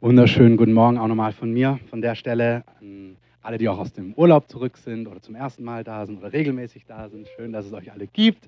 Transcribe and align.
Wunderschönen 0.00 0.56
guten 0.56 0.74
Morgen 0.74 0.96
auch 0.96 1.08
nochmal 1.08 1.32
von 1.32 1.52
mir, 1.52 1.80
von 1.90 2.00
der 2.00 2.14
Stelle 2.14 2.62
an 2.78 3.16
alle, 3.42 3.58
die 3.58 3.68
auch 3.68 3.80
aus 3.80 3.92
dem 3.92 4.14
Urlaub 4.14 4.48
zurück 4.48 4.76
sind 4.76 5.08
oder 5.08 5.20
zum 5.20 5.34
ersten 5.34 5.64
Mal 5.64 5.82
da 5.82 6.06
sind 6.06 6.18
oder 6.18 6.32
regelmäßig 6.32 6.84
da 6.86 7.08
sind. 7.08 7.26
Schön, 7.34 7.52
dass 7.52 7.66
es 7.66 7.72
euch 7.72 7.90
alle 7.90 8.06
gibt. 8.06 8.46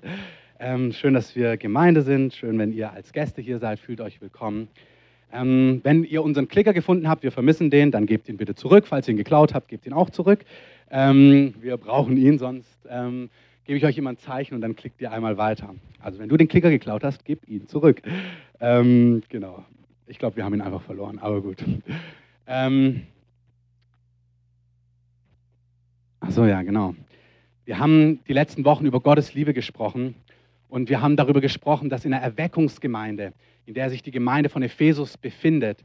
Ähm, 0.61 0.93
schön, 0.93 1.13
dass 1.13 1.35
wir 1.35 1.57
Gemeinde 1.57 2.03
sind. 2.03 2.33
Schön, 2.33 2.57
wenn 2.57 2.71
ihr 2.71 2.93
als 2.93 3.11
Gäste 3.11 3.41
hier 3.41 3.59
seid. 3.59 3.79
Fühlt 3.79 3.99
euch 3.99 4.21
willkommen. 4.21 4.69
Ähm, 5.33 5.81
wenn 5.83 6.05
ihr 6.05 6.23
unseren 6.23 6.47
Klicker 6.47 6.71
gefunden 6.71 7.09
habt, 7.09 7.21
wir 7.21 7.33
vermissen 7.33 7.69
den, 7.69 7.91
dann 7.91 8.05
gebt 8.05 8.29
ihn 8.29 8.37
bitte 8.37 8.55
zurück. 8.55 8.87
Falls 8.87 9.09
ihr 9.09 9.13
ihn 9.13 9.17
geklaut 9.17 9.53
habt, 9.53 9.67
gebt 9.67 9.85
ihn 9.85 9.91
auch 9.91 10.09
zurück. 10.09 10.45
Ähm, 10.89 11.53
wir 11.59 11.75
brauchen 11.75 12.15
ihn, 12.15 12.39
sonst 12.39 12.87
ähm, 12.89 13.29
gebe 13.65 13.77
ich 13.77 13.83
euch 13.83 13.97
immer 13.97 14.11
ein 14.11 14.17
Zeichen 14.17 14.55
und 14.55 14.61
dann 14.61 14.77
klickt 14.77 15.01
ihr 15.01 15.11
einmal 15.11 15.35
weiter. 15.35 15.75
Also 15.99 16.17
wenn 16.17 16.29
du 16.29 16.37
den 16.37 16.47
Klicker 16.47 16.69
geklaut 16.69 17.03
hast, 17.03 17.25
gib 17.25 17.45
ihn 17.49 17.67
zurück. 17.67 18.01
Ähm, 18.61 19.23
genau. 19.27 19.65
Ich 20.11 20.19
glaube, 20.19 20.35
wir 20.35 20.43
haben 20.43 20.53
ihn 20.53 20.61
einfach 20.61 20.81
verloren, 20.81 21.19
aber 21.19 21.41
gut. 21.41 21.63
Ähm, 22.45 23.03
Achso, 26.19 26.45
ja, 26.45 26.61
genau. 26.63 26.95
Wir 27.63 27.79
haben 27.79 28.19
die 28.27 28.33
letzten 28.33 28.65
Wochen 28.65 28.85
über 28.85 28.99
Gottes 28.99 29.33
Liebe 29.33 29.53
gesprochen 29.53 30.15
und 30.67 30.89
wir 30.89 31.01
haben 31.01 31.15
darüber 31.15 31.39
gesprochen, 31.39 31.89
dass 31.89 32.03
in 32.03 32.11
der 32.11 32.21
Erweckungsgemeinde, 32.21 33.31
in 33.65 33.73
der 33.73 33.89
sich 33.89 34.03
die 34.03 34.11
Gemeinde 34.11 34.49
von 34.49 34.63
Ephesus 34.63 35.17
befindet, 35.17 35.81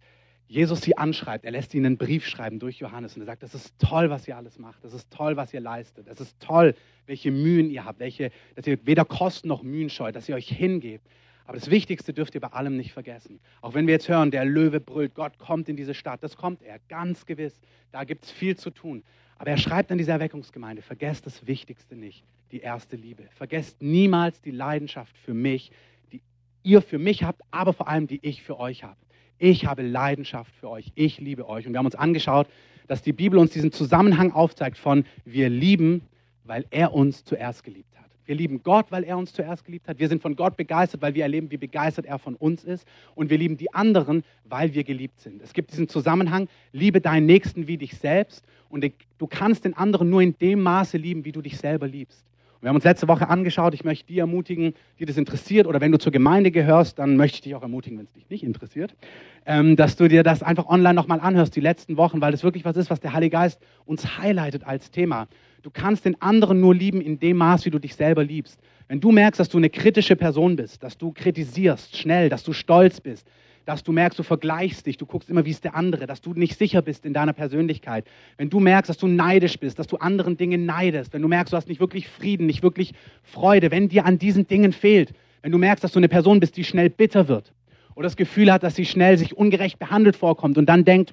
Jesus 0.48 0.80
sie 0.80 0.98
anschreibt. 0.98 1.44
Er 1.44 1.52
lässt 1.52 1.72
ihnen 1.72 1.86
einen 1.86 1.96
Brief 1.96 2.26
schreiben 2.26 2.58
durch 2.58 2.78
Johannes 2.80 3.14
und 3.14 3.22
er 3.22 3.26
sagt, 3.26 3.44
das 3.44 3.54
ist 3.54 3.78
toll, 3.78 4.10
was 4.10 4.26
ihr 4.26 4.36
alles 4.36 4.58
macht. 4.58 4.82
Das 4.82 4.92
ist 4.92 5.08
toll, 5.12 5.36
was 5.36 5.54
ihr 5.54 5.60
leistet. 5.60 6.08
Es 6.08 6.20
ist 6.20 6.40
toll, 6.40 6.74
welche 7.06 7.30
Mühen 7.30 7.70
ihr 7.70 7.84
habt, 7.84 8.00
welche, 8.00 8.32
dass 8.56 8.66
ihr 8.66 8.84
weder 8.84 9.04
Kosten 9.04 9.46
noch 9.46 9.62
Mühen 9.62 9.88
scheut, 9.88 10.16
dass 10.16 10.28
ihr 10.28 10.34
euch 10.34 10.48
hingebt. 10.48 11.06
Aber 11.46 11.58
das 11.58 11.70
Wichtigste 11.70 12.12
dürft 12.12 12.34
ihr 12.34 12.40
bei 12.40 12.48
allem 12.48 12.76
nicht 12.76 12.92
vergessen. 12.92 13.40
Auch 13.60 13.74
wenn 13.74 13.86
wir 13.86 13.94
jetzt 13.94 14.08
hören, 14.08 14.30
der 14.30 14.44
Löwe 14.44 14.80
brüllt, 14.80 15.14
Gott 15.14 15.38
kommt 15.38 15.68
in 15.68 15.76
diese 15.76 15.94
Stadt, 15.94 16.22
das 16.22 16.36
kommt 16.36 16.62
er, 16.62 16.78
ganz 16.88 17.24
gewiss. 17.24 17.60
Da 17.92 18.04
gibt 18.04 18.24
es 18.24 18.30
viel 18.30 18.56
zu 18.56 18.70
tun. 18.70 19.04
Aber 19.38 19.50
er 19.50 19.58
schreibt 19.58 19.92
an 19.92 19.98
diese 19.98 20.10
Erweckungsgemeinde, 20.10 20.82
vergesst 20.82 21.26
das 21.26 21.46
Wichtigste 21.46 21.94
nicht, 21.94 22.24
die 22.50 22.60
erste 22.60 22.96
Liebe. 22.96 23.24
Vergesst 23.34 23.82
niemals 23.82 24.40
die 24.40 24.50
Leidenschaft 24.50 25.16
für 25.18 25.34
mich, 25.34 25.70
die 26.12 26.22
ihr 26.62 26.82
für 26.82 26.98
mich 26.98 27.22
habt, 27.22 27.42
aber 27.50 27.72
vor 27.72 27.88
allem 27.88 28.06
die 28.06 28.18
ich 28.22 28.42
für 28.42 28.58
euch 28.58 28.82
habe. 28.82 28.96
Ich 29.38 29.66
habe 29.66 29.82
Leidenschaft 29.82 30.54
für 30.56 30.70
euch, 30.70 30.90
ich 30.94 31.20
liebe 31.20 31.48
euch. 31.48 31.66
Und 31.66 31.74
wir 31.74 31.78
haben 31.78 31.86
uns 31.86 31.94
angeschaut, 31.94 32.48
dass 32.86 33.02
die 33.02 33.12
Bibel 33.12 33.38
uns 33.38 33.52
diesen 33.52 33.72
Zusammenhang 33.72 34.32
aufzeigt 34.32 34.78
von 34.78 35.04
wir 35.24 35.48
lieben, 35.48 36.02
weil 36.44 36.64
er 36.70 36.94
uns 36.94 37.24
zuerst 37.24 37.62
geliebt 37.62 37.94
hat. 37.95 37.95
Wir 38.26 38.34
lieben 38.34 38.62
Gott, 38.62 38.86
weil 38.90 39.04
er 39.04 39.16
uns 39.16 39.32
zuerst 39.32 39.64
geliebt 39.64 39.88
hat. 39.88 39.98
Wir 39.98 40.08
sind 40.08 40.20
von 40.20 40.34
Gott 40.36 40.56
begeistert, 40.56 41.00
weil 41.00 41.14
wir 41.14 41.22
erleben, 41.22 41.50
wie 41.50 41.56
begeistert 41.56 42.06
er 42.06 42.18
von 42.18 42.34
uns 42.34 42.64
ist. 42.64 42.86
Und 43.14 43.30
wir 43.30 43.38
lieben 43.38 43.56
die 43.56 43.72
anderen, 43.72 44.24
weil 44.44 44.74
wir 44.74 44.84
geliebt 44.84 45.20
sind. 45.20 45.40
Es 45.42 45.52
gibt 45.52 45.70
diesen 45.70 45.88
Zusammenhang, 45.88 46.48
liebe 46.72 47.00
deinen 47.00 47.26
Nächsten 47.26 47.68
wie 47.68 47.78
dich 47.78 47.96
selbst. 47.96 48.44
Und 48.68 48.84
du 49.18 49.26
kannst 49.26 49.64
den 49.64 49.74
anderen 49.74 50.10
nur 50.10 50.22
in 50.22 50.36
dem 50.38 50.60
Maße 50.60 50.98
lieben, 50.98 51.24
wie 51.24 51.32
du 51.32 51.40
dich 51.40 51.56
selber 51.56 51.86
liebst. 51.86 52.26
Und 52.56 52.62
wir 52.62 52.68
haben 52.70 52.76
uns 52.76 52.84
letzte 52.84 53.06
Woche 53.06 53.28
angeschaut, 53.28 53.74
ich 53.74 53.84
möchte 53.84 54.06
die 54.06 54.18
ermutigen, 54.18 54.72
die 54.98 55.04
das 55.04 55.18
interessiert. 55.18 55.66
Oder 55.66 55.80
wenn 55.80 55.92
du 55.92 55.98
zur 55.98 56.10
Gemeinde 56.10 56.50
gehörst, 56.50 56.98
dann 56.98 57.16
möchte 57.16 57.36
ich 57.36 57.40
dich 57.42 57.54
auch 57.54 57.62
ermutigen, 57.62 57.98
wenn 57.98 58.06
es 58.06 58.12
dich 58.12 58.28
nicht 58.30 58.42
interessiert, 58.42 58.96
ähm, 59.44 59.76
dass 59.76 59.96
du 59.96 60.08
dir 60.08 60.22
das 60.22 60.42
einfach 60.42 60.66
online 60.66 60.94
nochmal 60.94 61.20
anhörst, 61.20 61.54
die 61.54 61.60
letzten 61.60 61.96
Wochen, 61.96 62.20
weil 62.20 62.32
das 62.32 62.42
wirklich 62.42 62.64
was 62.64 62.76
ist, 62.76 62.90
was 62.90 62.98
der 62.98 63.12
Heilige 63.12 63.36
Geist 63.36 63.60
uns 63.84 64.18
highlightet 64.18 64.64
als 64.64 64.90
Thema. 64.90 65.28
Du 65.66 65.72
kannst 65.72 66.04
den 66.04 66.22
anderen 66.22 66.60
nur 66.60 66.76
lieben 66.76 67.00
in 67.00 67.18
dem 67.18 67.38
Maß, 67.38 67.64
wie 67.64 67.70
du 67.70 67.80
dich 67.80 67.96
selber 67.96 68.22
liebst. 68.22 68.60
Wenn 68.86 69.00
du 69.00 69.10
merkst, 69.10 69.40
dass 69.40 69.48
du 69.48 69.58
eine 69.58 69.68
kritische 69.68 70.14
Person 70.14 70.54
bist, 70.54 70.80
dass 70.84 70.96
du 70.96 71.10
kritisierst 71.10 71.96
schnell, 71.96 72.28
dass 72.28 72.44
du 72.44 72.52
stolz 72.52 73.00
bist, 73.00 73.26
dass 73.64 73.82
du 73.82 73.90
merkst, 73.90 74.16
du 74.16 74.22
vergleichst 74.22 74.86
dich, 74.86 74.96
du 74.96 75.06
guckst 75.06 75.28
immer, 75.28 75.44
wie 75.44 75.50
ist 75.50 75.64
der 75.64 75.74
andere, 75.74 76.06
dass 76.06 76.20
du 76.20 76.34
nicht 76.34 76.56
sicher 76.56 76.82
bist 76.82 77.04
in 77.04 77.12
deiner 77.12 77.32
Persönlichkeit. 77.32 78.06
Wenn 78.36 78.48
du 78.48 78.60
merkst, 78.60 78.88
dass 78.88 78.98
du 78.98 79.08
neidisch 79.08 79.58
bist, 79.58 79.80
dass 79.80 79.88
du 79.88 79.96
anderen 79.96 80.36
Dinge 80.36 80.56
neidest, 80.56 81.12
wenn 81.12 81.22
du 81.22 81.26
merkst, 81.26 81.52
du 81.52 81.56
hast 81.56 81.68
nicht 81.68 81.80
wirklich 81.80 82.06
Frieden, 82.06 82.46
nicht 82.46 82.62
wirklich 82.62 82.94
Freude, 83.24 83.72
wenn 83.72 83.88
dir 83.88 84.06
an 84.06 84.20
diesen 84.20 84.46
Dingen 84.46 84.72
fehlt, 84.72 85.14
wenn 85.42 85.50
du 85.50 85.58
merkst, 85.58 85.82
dass 85.82 85.90
du 85.90 85.98
eine 85.98 86.08
Person 86.08 86.38
bist, 86.38 86.56
die 86.56 86.62
schnell 86.62 86.90
bitter 86.90 87.26
wird 87.26 87.52
oder 87.96 88.04
das 88.04 88.14
Gefühl 88.14 88.52
hat, 88.52 88.62
dass 88.62 88.76
sie 88.76 88.84
schnell 88.84 89.18
sich 89.18 89.36
ungerecht 89.36 89.80
behandelt 89.80 90.14
vorkommt 90.14 90.58
und 90.58 90.66
dann 90.66 90.84
denkt, 90.84 91.12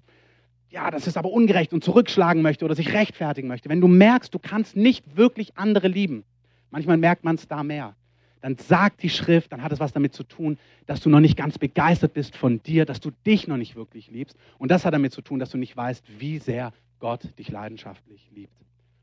ja, 0.73 0.89
das 0.89 1.05
ist 1.05 1.17
aber 1.17 1.31
ungerecht 1.31 1.71
und 1.71 1.83
zurückschlagen 1.83 2.41
möchte 2.41 2.65
oder 2.65 2.73
sich 2.73 2.93
rechtfertigen 2.93 3.47
möchte, 3.47 3.69
wenn 3.69 3.79
du 3.79 3.87
merkst, 3.87 4.33
du 4.33 4.39
kannst 4.39 4.75
nicht 4.75 5.15
wirklich 5.15 5.55
andere 5.55 5.87
lieben, 5.87 6.23
manchmal 6.71 6.97
merkt 6.97 7.23
man 7.23 7.35
es 7.35 7.47
da 7.47 7.63
mehr, 7.63 7.95
dann 8.41 8.57
sagt 8.57 9.03
die 9.03 9.09
Schrift, 9.09 9.53
dann 9.53 9.61
hat 9.61 9.71
es 9.71 9.79
was 9.79 9.93
damit 9.93 10.13
zu 10.15 10.23
tun, 10.23 10.57
dass 10.87 10.99
du 10.99 11.09
noch 11.09 11.19
nicht 11.19 11.37
ganz 11.37 11.59
begeistert 11.59 12.13
bist 12.13 12.35
von 12.35 12.61
dir, 12.63 12.85
dass 12.85 12.99
du 12.99 13.11
dich 13.25 13.47
noch 13.47 13.55
nicht 13.55 13.75
wirklich 13.75 14.11
liebst. 14.11 14.35
Und 14.57 14.69
das 14.69 14.83
hat 14.83 14.93
damit 14.93 15.13
zu 15.13 15.21
tun, 15.21 15.39
dass 15.39 15.51
du 15.51 15.57
nicht 15.57 15.77
weißt, 15.77 16.03
wie 16.19 16.39
sehr 16.39 16.73
Gott 16.99 17.21
dich 17.37 17.49
leidenschaftlich 17.49 18.29
liebt. 18.35 18.53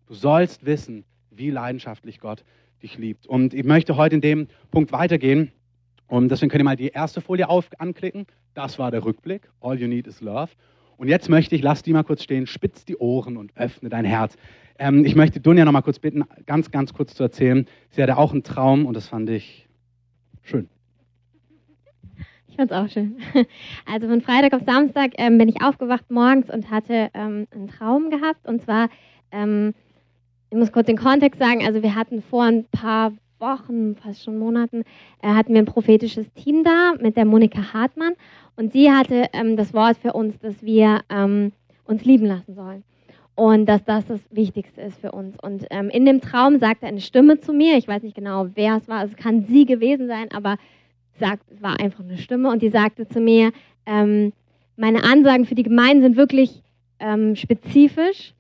Du 0.09 0.15
sollst 0.15 0.67
wissen, 0.67 1.05
wie 1.31 1.51
leidenschaftlich 1.51 2.21
Gott 2.21 2.45
dich 2.83 2.99
liebt. 2.99 3.27
Und 3.27 3.55
ich 3.55 3.65
möchte 3.65 3.97
heute 3.97 4.17
in 4.17 4.21
dem 4.21 4.49
Punkt 4.71 4.93
weitergehen. 4.93 5.53
Und 6.07 6.29
deswegen 6.29 6.51
könnt 6.51 6.61
ihr 6.61 6.65
mal 6.65 6.77
die 6.77 6.89
erste 6.89 7.23
Folie 7.23 7.49
auf, 7.49 7.71
anklicken. 7.79 8.27
Das 8.53 8.79
war 8.79 8.91
der 8.91 9.05
Rückblick. 9.05 9.49
All 9.61 9.81
you 9.81 9.87
need 9.87 10.07
is 10.07 10.21
love. 10.21 10.51
Und 11.01 11.09
jetzt 11.09 11.31
möchte 11.31 11.55
ich, 11.55 11.63
lass 11.63 11.83
die 11.83 11.95
mal 11.95 12.03
kurz 12.03 12.23
stehen, 12.23 12.47
spitz 12.47 12.85
die 12.85 12.99
Ohren 12.99 13.39
und 13.39 13.57
öffne 13.57 13.89
dein 13.89 14.05
Herz. 14.05 14.37
Ähm, 14.79 15.07
ich 15.07 15.17
möchte 15.17 15.41
Dunja 15.41 15.65
noch 15.65 15.73
mal 15.73 15.81
kurz 15.81 15.99
bitten, 15.99 16.25
ganz, 16.45 16.71
ganz 16.71 16.93
kurz 16.93 17.15
zu 17.15 17.23
erzählen. 17.23 17.65
Sie 17.89 18.03
hatte 18.03 18.19
auch 18.19 18.33
einen 18.33 18.43
Traum 18.43 18.85
und 18.85 18.95
das 18.95 19.09
fand 19.09 19.31
ich 19.31 19.67
schön. 20.43 20.69
Ich 22.49 22.57
fand 22.57 22.71
es 22.71 22.77
auch 22.77 22.87
schön. 22.91 23.17
Also 23.91 24.09
von 24.09 24.21
Freitag 24.21 24.53
auf 24.53 24.61
Samstag 24.67 25.13
ähm, 25.17 25.39
bin 25.39 25.49
ich 25.49 25.63
aufgewacht 25.63 26.11
morgens 26.11 26.51
und 26.51 26.71
hatte 26.71 27.09
ähm, 27.15 27.47
einen 27.51 27.69
Traum 27.69 28.11
gehabt. 28.11 28.47
Und 28.47 28.61
zwar, 28.61 28.91
ähm, 29.33 29.73
ich 30.51 30.59
muss 30.59 30.71
kurz 30.71 30.85
den 30.85 30.99
Kontext 30.99 31.41
sagen, 31.41 31.65
also 31.65 31.83
wir 31.83 31.95
hatten 31.95 32.21
vor 32.21 32.45
ein 32.45 32.67
paar 32.67 33.13
Wochen, 33.41 33.97
fast 33.97 34.25
schon 34.25 34.39
Monaten, 34.39 34.85
äh, 35.23 35.29
hatten 35.29 35.55
wir 35.55 35.61
ein 35.61 35.67
prophetisches 35.67 36.33
Team 36.35 36.65
da 36.65 36.95
mit 37.01 37.17
der 37.17 37.25
Monika 37.25 37.73
Hartmann. 37.73 38.15
Und 38.57 38.73
sie 38.73 38.91
hatte 38.91 39.27
ähm, 39.33 39.57
das 39.57 39.73
Wort 39.75 39.97
für 39.97 40.13
uns, 40.13 40.39
dass 40.41 40.63
wir 40.63 41.01
ähm, 41.09 41.53
uns 41.85 42.05
lieben 42.05 42.27
lassen 42.27 42.55
sollen. 42.55 42.85
Und 43.35 43.67
dass 43.67 43.85
das 43.85 44.07
das 44.07 44.21
Wichtigste 44.31 44.83
ist 44.83 45.01
für 45.01 45.13
uns. 45.13 45.37
Und 45.41 45.65
ähm, 45.71 45.89
in 45.89 46.05
dem 46.05 46.21
Traum 46.21 46.59
sagte 46.59 46.87
eine 46.87 47.01
Stimme 47.01 47.41
zu 47.41 47.53
mir, 47.53 47.79
ich 47.79 47.89
weiß 47.89 48.03
nicht 48.03 48.15
genau, 48.15 48.49
wer 48.55 48.77
es 48.77 48.89
war, 48.89 49.05
es 49.05 49.17
kann 49.17 49.45
sie 49.45 49.65
gewesen 49.65 50.09
sein, 50.09 50.31
aber 50.33 50.57
sagt, 51.19 51.51
es 51.51 51.63
war 51.63 51.81
einfach 51.81 52.05
eine 52.05 52.19
Stimme 52.19 52.51
und 52.51 52.61
die 52.61 52.71
sagte 52.71 53.09
zu 53.09 53.21
mir, 53.21 53.53
ähm, 53.87 54.33
meine 54.77 55.05
Ansagen 55.05 55.47
für 55.47 55.55
die 55.55 55.63
Gemeinden 55.63 56.03
sind 56.03 56.17
wirklich 56.17 56.63
ähm, 56.99 57.37
spezifisch. 57.37 58.35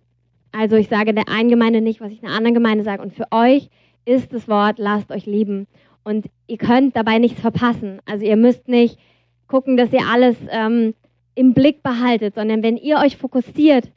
Also 0.52 0.76
ich 0.76 0.88
sage 0.88 1.14
der 1.14 1.28
einen 1.28 1.48
Gemeinde 1.48 1.80
nicht, 1.80 2.00
was 2.00 2.12
ich 2.12 2.22
einer 2.22 2.34
anderen 2.34 2.54
Gemeinde 2.54 2.84
sage. 2.84 3.02
Und 3.02 3.14
für 3.14 3.26
euch 3.30 3.70
ist 4.04 4.32
das 4.32 4.48
Wort, 4.48 4.78
lasst 4.78 5.10
euch 5.10 5.26
lieben. 5.26 5.66
Und 6.04 6.26
ihr 6.46 6.56
könnt 6.56 6.96
dabei 6.96 7.18
nichts 7.18 7.40
verpassen. 7.40 8.00
Also 8.06 8.24
ihr 8.24 8.36
müsst 8.36 8.68
nicht 8.68 8.98
gucken, 9.46 9.76
dass 9.76 9.92
ihr 9.92 10.06
alles 10.06 10.36
ähm, 10.50 10.94
im 11.34 11.54
Blick 11.54 11.82
behaltet, 11.82 12.34
sondern 12.34 12.62
wenn 12.62 12.76
ihr 12.76 12.98
euch 12.98 13.16
fokussiert, 13.16 13.90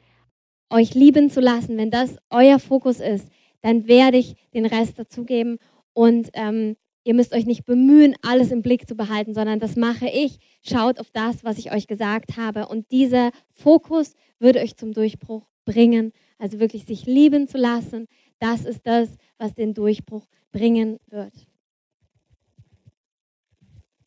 euch 0.70 0.94
lieben 0.94 1.30
zu 1.30 1.40
lassen, 1.40 1.76
wenn 1.76 1.90
das 1.90 2.16
euer 2.30 2.58
Fokus 2.58 3.00
ist, 3.00 3.30
dann 3.62 3.88
werde 3.88 4.18
ich 4.18 4.34
den 4.52 4.66
Rest 4.66 4.98
dazugeben 4.98 5.58
und 5.92 6.28
ähm, 6.34 6.76
ihr 7.04 7.14
müsst 7.14 7.32
euch 7.32 7.46
nicht 7.46 7.64
bemühen, 7.64 8.14
alles 8.22 8.50
im 8.50 8.62
Blick 8.62 8.88
zu 8.88 8.96
behalten, 8.96 9.34
sondern 9.34 9.60
das 9.60 9.76
mache 9.76 10.06
ich. 10.06 10.38
Schaut 10.62 10.98
auf 10.98 11.10
das, 11.12 11.44
was 11.44 11.58
ich 11.58 11.72
euch 11.72 11.86
gesagt 11.86 12.36
habe 12.36 12.66
und 12.66 12.90
dieser 12.90 13.30
Fokus 13.52 14.14
würde 14.38 14.60
euch 14.60 14.76
zum 14.76 14.92
Durchbruch 14.92 15.46
bringen. 15.64 16.12
Also 16.38 16.60
wirklich 16.60 16.84
sich 16.84 17.06
lieben 17.06 17.46
zu 17.46 17.58
lassen, 17.58 18.06
das 18.38 18.64
ist 18.64 18.86
das, 18.86 19.16
was 19.38 19.54
den 19.54 19.74
Durchbruch 19.74 20.26
bringen 20.52 20.98
wird. 21.08 21.46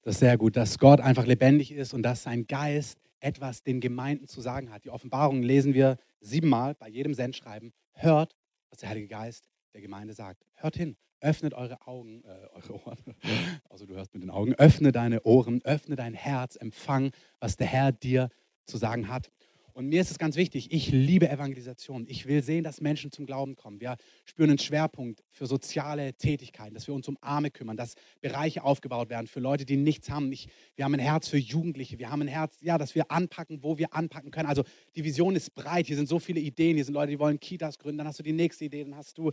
Das 0.02 0.16
ist 0.16 0.20
sehr 0.20 0.38
gut, 0.38 0.56
dass 0.56 0.80
Gott 0.80 1.02
einfach 1.02 1.26
lebendig 1.26 1.72
ist 1.72 1.94
und 1.94 2.02
dass 2.04 2.24
sein 2.24 2.48
Geist 2.48 2.98
etwas 3.20 3.64
den 3.64 3.82
Gemeinden 3.82 4.28
zu 4.28 4.42
sagen 4.42 4.72
hat. 4.72 4.86
Die 4.86 4.90
Offenbarung 4.90 5.42
lesen 5.42 5.74
wir 5.74 5.98
siebenmal 6.22 6.76
bei 6.76 6.88
jedem 6.88 7.14
Sendschreiben. 7.14 7.74
Hört, 7.94 8.36
was 8.70 8.80
der 8.80 8.90
Heilige 8.90 9.08
Geist 9.08 9.50
der 9.74 9.82
Gemeinde 9.82 10.14
sagt. 10.14 10.46
Hört 10.56 10.78
hin, 10.78 10.96
öffnet 11.20 11.54
eure 11.54 11.86
Augen, 11.88 12.24
äh, 12.24 12.48
eure 12.54 12.74
Ohren. 12.86 13.16
Also 13.70 13.86
du 13.86 13.96
hörst 13.96 14.14
mit 14.14 14.24
den 14.24 14.30
Augen. 14.30 14.54
Öffne 14.56 14.92
deine 14.92 15.24
Ohren, 15.24 15.62
öffne 15.64 15.96
dein 15.96 16.14
Herz, 16.14 16.56
empfang, 16.56 17.12
was 17.40 17.58
der 17.58 17.68
Herr 17.68 17.92
dir 17.92 18.30
zu 18.66 18.78
sagen 18.78 19.10
hat. 19.10 19.30
Und 19.78 19.90
mir 19.90 20.02
ist 20.02 20.10
es 20.10 20.18
ganz 20.18 20.36
wichtig, 20.38 20.72
ich 20.72 20.90
liebe 20.90 21.30
Evangelisation. 21.30 22.08
Ich 22.10 22.26
will 22.26 22.42
sehen, 22.42 22.64
dass 22.64 22.82
Menschen 22.82 23.12
zum 23.12 23.28
Glauben 23.28 23.56
kommen. 23.56 23.80
Wir 23.80 23.96
spüren 24.26 24.50
einen 24.50 24.58
Schwerpunkt 24.58 25.24
für 25.30 25.46
soziale 25.46 26.16
Tätigkeiten, 26.16 26.74
dass 26.74 26.88
wir 26.88 26.96
uns 26.96 27.08
um 27.08 27.16
Arme 27.22 27.52
kümmern, 27.52 27.78
dass 27.78 27.94
Bereiche 28.20 28.64
aufgebaut 28.64 29.12
werden 29.12 29.28
für 29.28 29.40
Leute, 29.40 29.66
die 29.66 29.78
nichts 29.78 30.10
haben. 30.10 30.32
Ich, 30.32 30.48
wir 30.76 30.84
haben 30.84 30.96
ein 30.96 31.00
Herz 31.00 31.28
für 31.28 31.38
Jugendliche. 31.38 32.00
Wir 32.00 32.10
haben 32.10 32.24
ein 32.24 32.28
Herz, 32.28 32.58
ja, 32.62 32.80
dass 32.80 32.96
wir 32.96 33.12
anpacken, 33.12 33.62
wo 33.62 33.78
wir 33.78 33.94
anpacken 33.94 34.32
können. 34.32 34.50
Also 34.50 34.64
die 34.96 35.04
Vision 35.04 35.36
ist 35.36 35.54
breit. 35.54 35.86
Hier 35.86 35.96
sind 35.96 36.10
so 36.10 36.18
viele 36.18 36.40
Ideen. 36.40 36.76
Hier 36.76 36.84
sind 36.84 36.96
Leute, 36.96 37.12
die 37.12 37.20
wollen 37.20 37.40
Kitas 37.40 37.78
gründen. 37.78 38.00
Dann 38.00 38.08
hast 38.08 38.18
du 38.18 38.24
die 38.24 38.34
nächste 38.34 38.66
Idee. 38.66 38.84
Dann 38.84 38.96
hast 38.96 39.16
du 39.20 39.30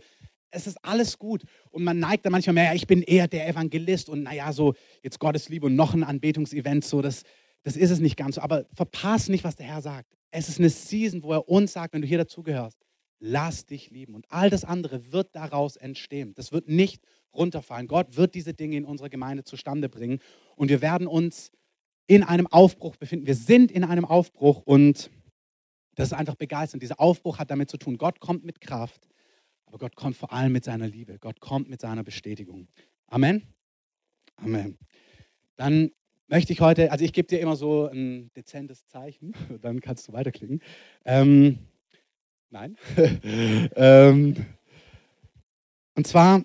es 0.51 0.67
ist 0.67 0.77
alles 0.83 1.17
gut. 1.17 1.43
Und 1.71 1.83
man 1.83 1.97
neigt 1.99 2.23
dann 2.23 2.31
manchmal 2.31 2.53
mehr, 2.53 2.65
ja, 2.65 2.73
ich 2.75 2.85
bin 2.85 3.01
eher 3.01 3.27
der 3.27 3.47
Evangelist 3.47 4.09
und 4.09 4.23
naja, 4.23 4.53
so 4.53 4.75
jetzt 5.01 5.19
Gottes 5.19 5.49
Liebe 5.49 5.65
und 5.65 5.75
noch 5.75 5.95
ein 5.95 6.03
Anbetungsevent, 6.03 6.85
so 6.85 7.01
das, 7.01 7.23
das 7.65 7.75
ist 7.75 7.89
es 7.89 7.99
nicht 7.99 8.15
ganz 8.15 8.35
so. 8.35 8.41
Aber 8.41 8.65
verpass 8.73 9.27
nicht, 9.27 9.43
was 9.43 9.55
der 9.55 9.65
Herr 9.65 9.81
sagt. 9.81 10.15
Es 10.29 10.49
ist 10.49 10.59
eine 10.59 10.69
Season, 10.69 11.23
wo 11.23 11.33
er 11.33 11.49
uns 11.49 11.73
sagt, 11.73 11.93
wenn 11.93 12.01
du 12.03 12.07
hier 12.07 12.19
dazugehörst, 12.19 12.77
lass 13.19 13.65
dich 13.65 13.89
lieben. 13.89 14.13
Und 14.13 14.27
all 14.29 14.51
das 14.51 14.63
andere 14.63 15.11
wird 15.11 15.35
daraus 15.35 15.75
entstehen. 15.75 16.35
Das 16.35 16.51
wird 16.51 16.69
nicht 16.69 17.03
runterfallen. 17.33 17.87
Gott 17.87 18.17
wird 18.17 18.35
diese 18.35 18.53
Dinge 18.53 18.77
in 18.77 18.85
unserer 18.85 19.09
Gemeinde 19.09 19.43
zustande 19.45 19.89
bringen. 19.89 20.19
Und 20.55 20.69
wir 20.69 20.83
werden 20.83 21.07
uns 21.07 21.51
in 22.05 22.21
einem 22.21 22.45
Aufbruch 22.45 22.97
befinden. 22.97 23.25
Wir 23.25 23.35
sind 23.35 23.71
in 23.71 23.83
einem 23.83 24.05
Aufbruch 24.05 24.61
und 24.61 25.09
das 25.95 26.09
ist 26.09 26.13
einfach 26.13 26.35
begeisternd. 26.35 26.83
Dieser 26.83 26.99
Aufbruch 26.99 27.39
hat 27.39 27.49
damit 27.49 27.71
zu 27.71 27.77
tun, 27.77 27.97
Gott 27.97 28.19
kommt 28.19 28.45
mit 28.45 28.61
Kraft, 28.61 29.07
aber 29.65 29.79
Gott 29.79 29.95
kommt 29.95 30.15
vor 30.15 30.31
allem 30.31 30.51
mit 30.51 30.65
seiner 30.65 30.87
Liebe. 30.87 31.17
Gott 31.17 31.39
kommt 31.39 31.67
mit 31.67 31.81
seiner 31.81 32.03
Bestätigung. 32.03 32.67
Amen. 33.07 33.41
Amen. 34.35 34.77
Dann 35.55 35.89
möchte 36.27 36.53
ich 36.53 36.61
heute, 36.61 36.91
also 36.91 37.05
ich 37.05 37.13
gebe 37.13 37.27
dir 37.27 37.39
immer 37.39 37.55
so 37.55 37.87
ein 37.87 38.31
dezentes 38.35 38.85
Zeichen, 38.87 39.33
dann 39.61 39.81
kannst 39.81 40.07
du 40.07 40.13
weiterklicken. 40.13 40.61
Ähm, 41.03 41.59
nein. 42.49 42.77
ähm, 43.75 44.45
und 45.95 46.07
zwar 46.07 46.43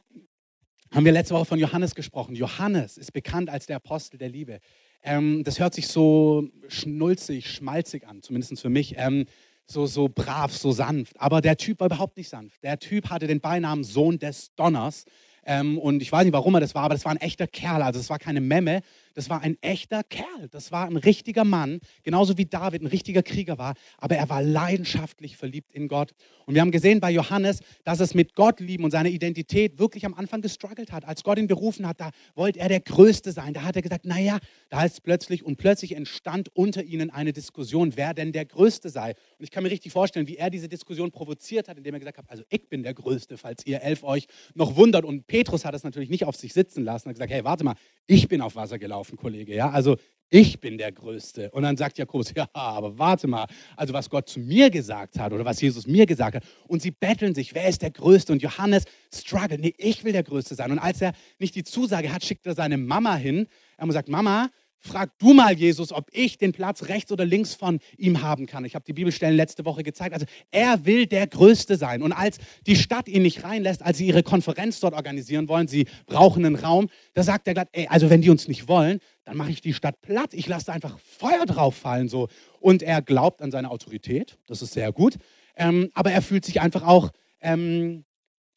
haben 0.92 1.04
wir 1.04 1.12
letzte 1.12 1.34
Woche 1.34 1.44
von 1.44 1.58
Johannes 1.58 1.94
gesprochen. 1.94 2.34
Johannes 2.34 2.98
ist 2.98 3.12
bekannt 3.12 3.48
als 3.48 3.66
der 3.66 3.76
Apostel 3.76 4.18
der 4.18 4.28
Liebe. 4.28 4.60
Ähm, 5.02 5.44
das 5.44 5.58
hört 5.60 5.74
sich 5.74 5.88
so 5.88 6.48
schnulzig, 6.68 7.50
schmalzig 7.50 8.06
an, 8.06 8.22
zumindest 8.22 8.60
für 8.60 8.70
mich. 8.70 8.94
Ähm, 8.96 9.26
so, 9.66 9.86
so 9.86 10.08
brav, 10.08 10.56
so 10.56 10.72
sanft. 10.72 11.18
Aber 11.20 11.40
der 11.40 11.56
Typ 11.56 11.78
war 11.80 11.86
überhaupt 11.86 12.16
nicht 12.16 12.28
sanft. 12.28 12.62
Der 12.64 12.78
Typ 12.78 13.08
hatte 13.08 13.28
den 13.28 13.40
Beinamen 13.40 13.84
Sohn 13.84 14.18
des 14.18 14.52
Donners. 14.56 15.04
Ähm, 15.44 15.78
und 15.78 16.02
ich 16.02 16.10
weiß 16.10 16.24
nicht, 16.24 16.32
warum 16.32 16.54
er 16.54 16.60
das 16.60 16.74
war, 16.74 16.82
aber 16.82 16.94
das 16.94 17.04
war 17.04 17.12
ein 17.12 17.20
echter 17.20 17.46
Kerl. 17.46 17.82
Also 17.82 18.00
es 18.00 18.10
war 18.10 18.18
keine 18.18 18.40
Memme, 18.40 18.82
das 19.14 19.28
war 19.28 19.40
ein 19.42 19.56
echter 19.60 20.02
Kerl. 20.04 20.48
Das 20.50 20.70
war 20.72 20.86
ein 20.86 20.96
richtiger 20.96 21.44
Mann, 21.44 21.80
genauso 22.02 22.38
wie 22.38 22.46
David 22.46 22.82
ein 22.82 22.86
richtiger 22.86 23.22
Krieger 23.22 23.58
war. 23.58 23.74
Aber 23.98 24.16
er 24.16 24.28
war 24.28 24.42
leidenschaftlich 24.42 25.36
verliebt 25.36 25.72
in 25.72 25.88
Gott. 25.88 26.12
Und 26.46 26.54
wir 26.54 26.60
haben 26.60 26.70
gesehen 26.70 27.00
bei 27.00 27.10
Johannes, 27.10 27.60
dass 27.84 28.00
es 28.00 28.14
mit 28.14 28.34
Gott 28.34 28.60
lieben 28.60 28.84
und 28.84 28.90
seiner 28.90 29.08
Identität 29.08 29.78
wirklich 29.78 30.06
am 30.06 30.14
Anfang 30.14 30.42
gestruggelt 30.42 30.92
hat. 30.92 31.04
Als 31.04 31.22
Gott 31.22 31.38
ihn 31.38 31.46
berufen 31.46 31.86
hat, 31.86 32.00
da 32.00 32.10
wollte 32.34 32.60
er 32.60 32.68
der 32.68 32.80
Größte 32.80 33.32
sein. 33.32 33.52
Da 33.52 33.62
hat 33.62 33.76
er 33.76 33.82
gesagt, 33.82 34.04
naja, 34.04 34.38
da 34.68 34.80
heißt 34.80 34.94
es 34.94 35.00
plötzlich 35.00 35.44
und 35.44 35.56
plötzlich 35.56 35.96
entstand 35.96 36.48
unter 36.54 36.82
ihnen 36.82 37.10
eine 37.10 37.32
Diskussion, 37.32 37.96
wer 37.96 38.14
denn 38.14 38.32
der 38.32 38.44
Größte 38.44 38.90
sei. 38.90 39.10
Und 39.38 39.44
ich 39.44 39.50
kann 39.50 39.62
mir 39.62 39.70
richtig 39.70 39.92
vorstellen, 39.92 40.28
wie 40.28 40.36
er 40.36 40.50
diese 40.50 40.68
Diskussion 40.68 41.10
provoziert 41.10 41.68
hat, 41.68 41.76
indem 41.78 41.94
er 41.94 42.00
gesagt 42.00 42.18
hat, 42.18 42.30
also 42.30 42.44
ich 42.48 42.68
bin 42.68 42.82
der 42.82 42.94
Größte, 42.94 43.36
falls 43.36 43.66
ihr 43.66 43.82
elf 43.82 44.04
euch 44.04 44.26
noch 44.54 44.76
wundert. 44.76 45.04
Und 45.04 45.26
Petrus 45.26 45.64
hat 45.64 45.74
es 45.74 45.82
natürlich 45.82 46.10
nicht 46.10 46.24
auf 46.24 46.36
sich 46.36 46.52
sitzen 46.52 46.84
lassen. 46.84 47.08
Hat 47.08 47.16
gesagt, 47.16 47.32
hey, 47.32 47.44
warte 47.44 47.64
mal, 47.64 47.74
ich 48.06 48.28
bin 48.28 48.40
auf 48.40 48.56
Wasser 48.56 48.78
gelaufen 48.78 48.99
laufen, 49.00 49.16
Kollege. 49.16 49.54
Ja? 49.54 49.70
Also 49.70 49.96
ich 50.28 50.60
bin 50.60 50.78
der 50.78 50.92
Größte. 50.92 51.50
Und 51.50 51.62
dann 51.62 51.76
sagt 51.76 51.98
Jakobus, 51.98 52.32
ja, 52.36 52.46
aber 52.52 52.98
warte 52.98 53.26
mal, 53.26 53.46
also 53.76 53.92
was 53.94 54.10
Gott 54.10 54.28
zu 54.28 54.38
mir 54.38 54.70
gesagt 54.70 55.18
hat 55.18 55.32
oder 55.32 55.44
was 55.44 55.60
Jesus 55.60 55.86
mir 55.86 56.06
gesagt 56.06 56.36
hat. 56.36 56.44
Und 56.68 56.82
sie 56.82 56.90
betteln 56.90 57.34
sich, 57.34 57.54
wer 57.54 57.68
ist 57.68 57.82
der 57.82 57.90
Größte? 57.90 58.32
Und 58.32 58.42
Johannes 58.42 58.84
struggelt, 59.12 59.60
nee, 59.60 59.74
ich 59.78 60.04
will 60.04 60.12
der 60.12 60.22
Größte 60.22 60.54
sein. 60.54 60.70
Und 60.70 60.78
als 60.78 61.00
er 61.00 61.12
nicht 61.38 61.54
die 61.54 61.64
Zusage 61.64 62.12
hat, 62.12 62.24
schickt 62.24 62.46
er 62.46 62.54
seine 62.54 62.76
Mama 62.76 63.16
hin. 63.16 63.48
Er 63.78 63.90
sagt, 63.90 64.08
Mama, 64.08 64.50
Frag 64.82 65.10
du 65.18 65.34
mal 65.34 65.52
Jesus, 65.52 65.92
ob 65.92 66.08
ich 66.10 66.38
den 66.38 66.52
Platz 66.52 66.84
rechts 66.84 67.12
oder 67.12 67.26
links 67.26 67.54
von 67.54 67.80
ihm 67.98 68.22
haben 68.22 68.46
kann. 68.46 68.64
Ich 68.64 68.74
habe 68.74 68.84
die 68.84 68.94
Bibelstellen 68.94 69.36
letzte 69.36 69.66
Woche 69.66 69.82
gezeigt. 69.82 70.14
Also 70.14 70.24
er 70.50 70.86
will 70.86 71.06
der 71.06 71.26
Größte 71.26 71.76
sein. 71.76 72.02
Und 72.02 72.12
als 72.12 72.38
die 72.66 72.76
Stadt 72.76 73.06
ihn 73.06 73.22
nicht 73.22 73.44
reinlässt, 73.44 73.82
als 73.82 73.98
sie 73.98 74.06
ihre 74.06 74.22
Konferenz 74.22 74.80
dort 74.80 74.94
organisieren 74.94 75.48
wollen, 75.48 75.68
sie 75.68 75.86
brauchen 76.06 76.46
einen 76.46 76.56
Raum, 76.56 76.88
da 77.12 77.22
sagt 77.22 77.46
er 77.46 77.54
glatt, 77.54 77.68
ey, 77.72 77.88
also 77.88 78.08
wenn 78.08 78.22
die 78.22 78.30
uns 78.30 78.48
nicht 78.48 78.68
wollen, 78.68 79.00
dann 79.24 79.36
mache 79.36 79.50
ich 79.50 79.60
die 79.60 79.74
Stadt 79.74 80.00
platt. 80.00 80.32
Ich 80.32 80.46
lasse 80.46 80.72
einfach 80.72 80.98
Feuer 80.98 81.44
drauf 81.44 81.76
fallen. 81.76 82.08
So. 82.08 82.28
Und 82.58 82.82
er 82.82 83.02
glaubt 83.02 83.42
an 83.42 83.50
seine 83.50 83.70
Autorität. 83.70 84.38
Das 84.46 84.62
ist 84.62 84.72
sehr 84.72 84.92
gut. 84.92 85.18
Ähm, 85.56 85.90
aber 85.92 86.10
er 86.10 86.22
fühlt 86.22 86.46
sich 86.46 86.62
einfach 86.62 86.86
auch 86.86 87.10
ähm, 87.42 88.04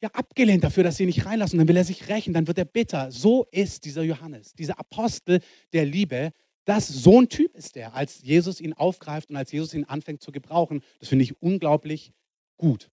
ja, 0.03 0.09
abgelehnt 0.11 0.65
dafür, 0.65 0.83
dass 0.83 0.97
sie 0.97 1.03
ihn 1.03 1.07
nicht 1.07 1.25
reinlassen. 1.25 1.57
Dann 1.57 1.67
will 1.69 1.77
er 1.77 1.85
sich 1.85 2.09
rächen, 2.09 2.33
dann 2.33 2.45
wird 2.45 2.57
er 2.57 2.65
bitter. 2.65 3.09
So 3.09 3.47
ist 3.51 3.85
dieser 3.85 4.03
Johannes, 4.03 4.53
dieser 4.53 4.77
Apostel 4.77 5.39
der 5.71 5.85
Liebe. 5.85 6.33
Das, 6.65 6.89
so 6.89 7.21
ein 7.21 7.29
Typ 7.29 7.55
ist 7.55 7.77
er, 7.77 7.93
als 7.93 8.21
Jesus 8.21 8.59
ihn 8.59 8.73
aufgreift 8.73 9.29
und 9.29 9.37
als 9.37 9.53
Jesus 9.53 9.73
ihn 9.73 9.85
anfängt 9.85 10.21
zu 10.21 10.33
gebrauchen. 10.33 10.83
Das 10.99 11.07
finde 11.07 11.23
ich 11.23 11.41
unglaublich 11.41 12.11
gut. 12.57 12.91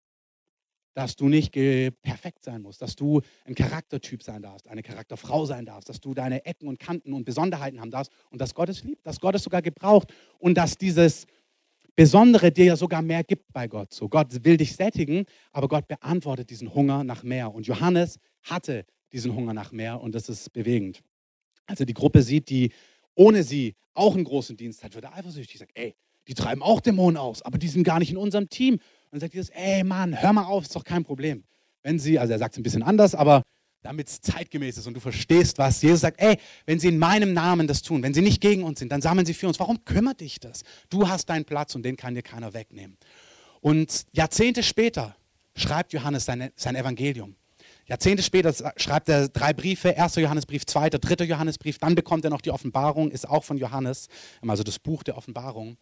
Dass 0.95 1.17
du 1.17 1.29
nicht 1.29 1.53
perfekt 1.53 2.45
sein 2.45 2.63
musst, 2.63 2.81
dass 2.81 2.95
du 2.95 3.23
ein 3.45 3.57
Charaktertyp 3.57 4.23
sein 4.23 4.43
darfst, 4.43 4.69
eine 4.69 4.83
Charakterfrau 4.85 5.47
sein 5.47 5.67
darfst, 5.67 5.89
dass 5.89 6.01
du 6.01 6.15
deine 6.15 6.45
Ecken 6.45 6.69
und 6.69 6.79
Kanten 6.79 7.13
und 7.13 7.25
Besonderheiten 7.25 7.81
haben 7.81 7.91
darfst 7.91 8.13
und 8.31 8.41
dass 8.41 8.55
Gott 8.55 8.69
es 8.69 8.85
liebt, 8.85 9.05
dass 9.05 9.19
Gott 9.19 9.35
es 9.35 9.43
sogar 9.43 9.63
gebraucht 9.63 10.15
und 10.39 10.55
dass 10.55 10.77
dieses 10.77 11.27
Besondere 12.01 12.51
dir 12.51 12.65
ja 12.65 12.77
sogar 12.77 13.03
mehr 13.03 13.23
gibt 13.23 13.53
bei 13.53 13.69
Gott. 13.69 13.93
So, 13.93 14.09
Gott 14.09 14.43
will 14.43 14.57
dich 14.57 14.75
sättigen, 14.75 15.27
aber 15.53 15.69
Gott 15.69 15.87
beantwortet 15.87 16.49
diesen 16.49 16.73
Hunger 16.73 17.05
nach 17.05 17.25
mehr. 17.25 17.53
Und 17.53 17.67
Johannes 17.67 18.19
hatte 18.43 18.87
diesen 19.13 19.35
Hunger 19.35 19.53
nach 19.53 19.71
mehr 19.71 20.01
und 20.01 20.15
das 20.15 20.31
ist 20.31 20.51
bewegend. 20.55 21.03
Als 21.67 21.79
er 21.79 21.85
die 21.85 21.93
Gruppe 21.93 22.23
sieht, 22.23 22.49
die 22.49 22.73
ohne 23.15 23.43
sie 23.43 23.75
auch 23.93 24.15
einen 24.15 24.25
großen 24.25 24.57
Dienst 24.57 24.83
hat, 24.83 24.95
wird 24.95 25.05
er 25.05 25.15
eifersüchtig. 25.15 25.59
Sagt, 25.59 25.73
ey, 25.75 25.95
die 26.27 26.33
treiben 26.33 26.63
auch 26.63 26.81
Dämonen 26.81 27.19
aus, 27.19 27.43
aber 27.43 27.59
die 27.59 27.69
sind 27.69 27.83
gar 27.83 27.99
nicht 27.99 28.11
in 28.11 28.17
unserem 28.17 28.49
Team. 28.49 28.77
Und 28.77 28.83
dann 29.11 29.21
sagt 29.21 29.35
Jesus, 29.35 29.51
ey 29.51 29.85
Mann, 29.85 30.19
hör 30.23 30.33
mal 30.33 30.45
auf, 30.45 30.63
ist 30.63 30.75
doch 30.75 30.85
kein 30.85 31.05
Problem. 31.05 31.45
Wenn 31.83 31.99
sie, 31.99 32.19
also 32.19 32.33
er 32.33 32.39
sagt 32.39 32.55
es 32.55 32.59
ein 32.59 32.63
bisschen 32.63 32.83
anders, 32.83 33.15
aber 33.15 33.43
damit 33.83 34.09
es 34.09 34.21
zeitgemäß 34.21 34.79
ist 34.79 34.87
und 34.87 34.95
du 34.95 35.01
verstehst, 35.01 35.59
was 35.59 35.81
Jesus 35.83 36.01
sagt. 36.01 36.21
Ey, 36.21 36.37
wenn 36.67 36.79
sie 36.79 36.89
in 36.89 36.99
meinem 36.99 37.33
Namen 37.33 37.67
das 37.67 37.83
tun, 37.83 38.03
wenn 38.03 38.15
sie 38.15 38.23
nicht 38.23 38.41
gegen 38.41 38.63
uns 38.63 38.79
sind, 38.79 38.93
dann 38.93 39.01
sammeln 39.01 39.27
sie 39.27 39.35
für 39.35 39.49
uns. 39.49 39.59
Warum 39.59 39.85
kümmert 39.85 40.21
dich 40.21 40.41
das? 40.41 40.63
Du 40.91 41.09
hast 41.09 41.27
deinen 41.27 41.45
Platz 41.45 41.75
und 41.75 41.83
den 41.83 41.97
kann 41.97 42.15
dir 42.15 42.23
keiner 42.23 42.53
wegnehmen. 42.53 42.97
Und 43.61 44.07
Jahrzehnte 44.13 44.63
später 44.63 45.17
schreibt 45.55 45.93
Johannes 45.93 46.25
sein, 46.25 46.51
sein 46.57 46.77
Evangelium. 46.77 47.37
Jahrzehnte 47.87 48.23
später 48.23 48.55
schreibt 48.77 49.09
er 49.09 49.29
drei 49.29 49.53
Briefe, 49.53 49.99
1. 49.99 50.15
Johannesbrief, 50.17 50.65
2., 50.65 50.91
3. 50.91 51.25
Johannesbrief, 51.25 51.79
dann 51.79 51.95
bekommt 51.95 52.25
er 52.25 52.31
noch 52.31 52.41
die 52.41 52.51
Offenbarung, 52.51 53.11
ist 53.11 53.29
auch 53.29 53.43
von 53.43 53.59
Johannes, 53.59 54.09
also 54.47 54.63
das 54.63 54.79
Buch 54.79 55.03
der 55.03 55.17
Offenbarung. 55.17 55.77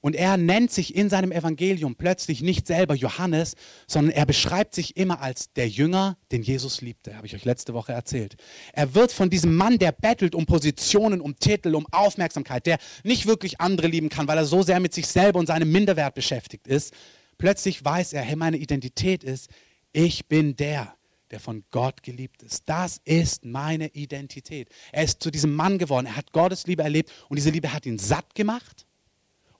Und 0.00 0.14
er 0.14 0.36
nennt 0.36 0.70
sich 0.70 0.94
in 0.94 1.08
seinem 1.08 1.32
Evangelium 1.32 1.96
plötzlich 1.96 2.40
nicht 2.40 2.66
selber 2.66 2.94
Johannes, 2.94 3.54
sondern 3.86 4.14
er 4.14 4.26
beschreibt 4.26 4.74
sich 4.74 4.96
immer 4.96 5.20
als 5.20 5.52
der 5.52 5.68
Jünger, 5.68 6.16
den 6.32 6.42
Jesus 6.42 6.80
liebte, 6.80 7.16
habe 7.16 7.26
ich 7.26 7.34
euch 7.34 7.44
letzte 7.44 7.74
Woche 7.74 7.92
erzählt. 7.92 8.36
Er 8.72 8.94
wird 8.94 9.12
von 9.12 9.30
diesem 9.30 9.54
Mann, 9.54 9.78
der 9.78 9.92
bettelt 9.92 10.34
um 10.34 10.46
Positionen, 10.46 11.20
um 11.20 11.36
Titel, 11.38 11.74
um 11.74 11.86
Aufmerksamkeit, 11.90 12.66
der 12.66 12.78
nicht 13.02 13.26
wirklich 13.26 13.60
andere 13.60 13.88
lieben 13.88 14.08
kann, 14.08 14.28
weil 14.28 14.38
er 14.38 14.46
so 14.46 14.62
sehr 14.62 14.80
mit 14.80 14.94
sich 14.94 15.06
selber 15.06 15.38
und 15.38 15.46
seinem 15.46 15.70
Minderwert 15.70 16.14
beschäftigt 16.14 16.66
ist. 16.66 16.94
Plötzlich 17.36 17.84
weiß 17.84 18.12
er, 18.12 18.22
hey, 18.22 18.36
meine 18.36 18.56
Identität 18.56 19.22
ist, 19.22 19.48
ich 19.92 20.26
bin 20.26 20.56
der, 20.56 20.94
der 21.30 21.40
von 21.40 21.64
Gott 21.70 22.02
geliebt 22.02 22.42
ist. 22.42 22.68
Das 22.68 23.00
ist 23.04 23.44
meine 23.44 23.88
Identität. 23.88 24.68
Er 24.92 25.04
ist 25.04 25.22
zu 25.22 25.30
diesem 25.30 25.54
Mann 25.54 25.78
geworden. 25.78 26.06
Er 26.06 26.16
hat 26.16 26.32
Gottes 26.32 26.66
Liebe 26.66 26.82
erlebt 26.82 27.12
und 27.28 27.36
diese 27.36 27.50
Liebe 27.50 27.72
hat 27.72 27.86
ihn 27.86 27.98
satt 27.98 28.34
gemacht 28.34 28.87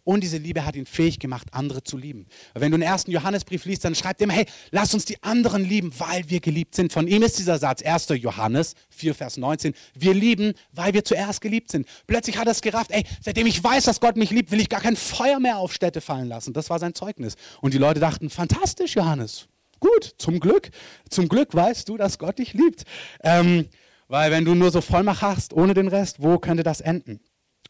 und 0.09 0.23
diese 0.23 0.39
Liebe 0.39 0.65
hat 0.65 0.75
ihn 0.75 0.87
fähig 0.87 1.19
gemacht, 1.19 1.49
andere 1.53 1.85
zu 1.85 1.99
lieben. 1.99 2.29
Wenn 2.55 2.71
du 2.73 2.79
den 2.79 2.83
ersten 2.83 3.11
Johannesbrief 3.11 3.67
liest, 3.67 3.85
dann 3.85 3.95
schreibt 3.95 4.23
immer, 4.23 4.33
hey, 4.33 4.47
lass 4.71 4.95
uns 4.95 5.05
die 5.05 5.23
anderen 5.23 5.63
lieben, 5.63 5.93
weil 5.99 6.31
wir 6.31 6.41
geliebt 6.41 6.75
sind. 6.75 6.95
Von 6.95 7.07
ihm 7.07 7.23
ist 7.23 7.39
dieser 7.39 7.59
Satz, 7.59 7.83
1. 7.83 8.09
Johannes 8.23 8.73
4, 8.89 9.15
Vers 9.15 9.37
19, 9.37 9.75
wir 9.93 10.15
lieben, 10.15 10.55
weil 10.73 10.95
wir 10.95 11.05
zuerst 11.05 11.43
geliebt 11.43 11.71
sind. 11.71 11.87
Plötzlich 12.07 12.39
hat 12.39 12.47
er 12.47 12.53
es 12.53 12.63
gerafft, 12.63 12.91
ey, 12.91 13.05
seitdem 13.21 13.47
ich 13.47 13.63
weiß, 13.63 13.85
dass 13.85 14.01
Gott 14.01 14.17
mich 14.17 14.31
liebt, 14.31 14.51
will 14.51 14.63
ich 14.63 14.71
gar 14.71 14.81
kein 14.81 14.97
Feuer 14.97 15.41
mehr 15.41 15.59
auf 15.59 15.75
Städte 15.75 16.01
fallen 16.01 16.29
lassen. 16.29 16.55
Das 16.55 16.71
war 16.71 16.79
sein 16.79 16.95
Zeugnis. 16.95 17.35
Und 17.61 17.75
die 17.75 17.79
Leute 17.79 18.01
dachten, 18.01 18.31
fantastisch, 18.31 18.97
Johannes. 18.97 19.47
Gut, 19.79 20.15
zum 20.17 20.41
Glück. 20.41 20.71
Zum 21.11 21.29
Glück 21.29 21.55
weißt 21.55 21.87
du, 21.87 21.99
dass 21.99 22.19
Gott 22.19 22.39
dich 22.39 22.55
liebt. 22.55 22.85
Ähm, 23.23 23.69
weil 24.07 24.31
wenn 24.31 24.47
du 24.47 24.55
nur 24.55 24.71
so 24.71 24.81
Vollmacht 24.81 25.21
hast, 25.21 25.53
ohne 25.53 25.75
den 25.75 25.89
Rest, 25.89 26.23
wo 26.23 26.39
könnte 26.39 26.63
das 26.63 26.81
enden? 26.81 27.21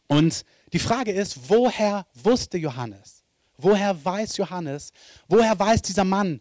Und 0.07 0.45
die 0.73 0.79
Frage 0.79 1.11
ist, 1.11 1.49
woher 1.49 2.05
wusste 2.13 2.57
Johannes? 2.57 3.23
Woher 3.57 4.03
weiß 4.03 4.37
Johannes? 4.37 4.91
Woher 5.27 5.57
weiß 5.57 5.81
dieser 5.81 6.05
Mann, 6.05 6.39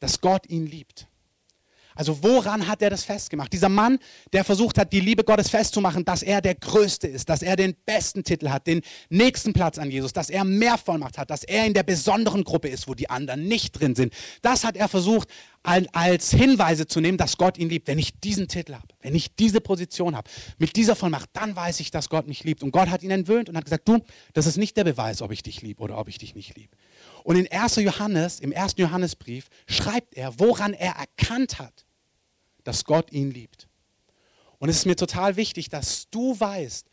dass 0.00 0.20
Gott 0.20 0.46
ihn 0.48 0.66
liebt? 0.66 1.08
Also 1.94 2.22
woran 2.22 2.66
hat 2.68 2.82
er 2.82 2.90
das 2.90 3.04
festgemacht? 3.04 3.52
Dieser 3.52 3.68
Mann, 3.68 3.98
der 4.32 4.44
versucht 4.44 4.78
hat, 4.78 4.92
die 4.92 5.00
Liebe 5.00 5.24
Gottes 5.24 5.50
festzumachen, 5.50 6.04
dass 6.04 6.22
er 6.22 6.40
der 6.40 6.54
Größte 6.54 7.06
ist, 7.06 7.28
dass 7.28 7.42
er 7.42 7.56
den 7.56 7.74
besten 7.86 8.24
Titel 8.24 8.48
hat, 8.48 8.66
den 8.66 8.82
nächsten 9.10 9.52
Platz 9.52 9.78
an 9.78 9.90
Jesus, 9.90 10.12
dass 10.12 10.30
er 10.30 10.44
mehr 10.44 10.78
Vollmacht 10.78 11.18
hat, 11.18 11.30
dass 11.30 11.44
er 11.44 11.66
in 11.66 11.74
der 11.74 11.82
besonderen 11.82 12.44
Gruppe 12.44 12.68
ist, 12.68 12.88
wo 12.88 12.94
die 12.94 13.10
anderen 13.10 13.46
nicht 13.46 13.72
drin 13.72 13.94
sind. 13.94 14.12
Das 14.42 14.64
hat 14.64 14.76
er 14.76 14.88
versucht 14.88 15.28
als 15.62 16.30
Hinweise 16.30 16.86
zu 16.86 17.00
nehmen, 17.00 17.18
dass 17.18 17.36
Gott 17.36 17.56
ihn 17.56 17.68
liebt. 17.68 17.86
Wenn 17.86 17.98
ich 17.98 18.18
diesen 18.20 18.48
Titel 18.48 18.74
habe, 18.74 18.88
wenn 19.00 19.14
ich 19.14 19.34
diese 19.36 19.60
Position 19.60 20.16
habe, 20.16 20.28
mit 20.58 20.74
dieser 20.76 20.96
Vollmacht, 20.96 21.30
dann 21.34 21.54
weiß 21.54 21.80
ich, 21.80 21.90
dass 21.90 22.08
Gott 22.08 22.26
mich 22.26 22.42
liebt. 22.44 22.62
Und 22.62 22.72
Gott 22.72 22.90
hat 22.90 23.02
ihn 23.02 23.10
entwöhnt 23.10 23.48
und 23.48 23.56
hat 23.56 23.64
gesagt, 23.64 23.88
du, 23.88 24.00
das 24.32 24.46
ist 24.46 24.56
nicht 24.56 24.76
der 24.76 24.84
Beweis, 24.84 25.22
ob 25.22 25.30
ich 25.30 25.42
dich 25.42 25.62
liebe 25.62 25.80
oder 25.80 25.98
ob 25.98 26.08
ich 26.08 26.18
dich 26.18 26.34
nicht 26.34 26.56
liebe. 26.56 26.76
Und 27.24 27.36
in 27.36 27.50
1. 27.50 27.76
Johannes, 27.76 28.40
im 28.40 28.54
1. 28.54 28.74
Johannesbrief, 28.76 29.48
schreibt 29.66 30.14
er, 30.14 30.38
woran 30.38 30.74
er 30.74 30.94
erkannt 30.94 31.58
hat, 31.58 31.86
dass 32.64 32.84
Gott 32.84 33.12
ihn 33.12 33.30
liebt. 33.30 33.68
Und 34.58 34.68
es 34.68 34.76
ist 34.76 34.86
mir 34.86 34.96
total 34.96 35.36
wichtig, 35.36 35.68
dass 35.68 36.08
du 36.10 36.38
weißt, 36.38 36.86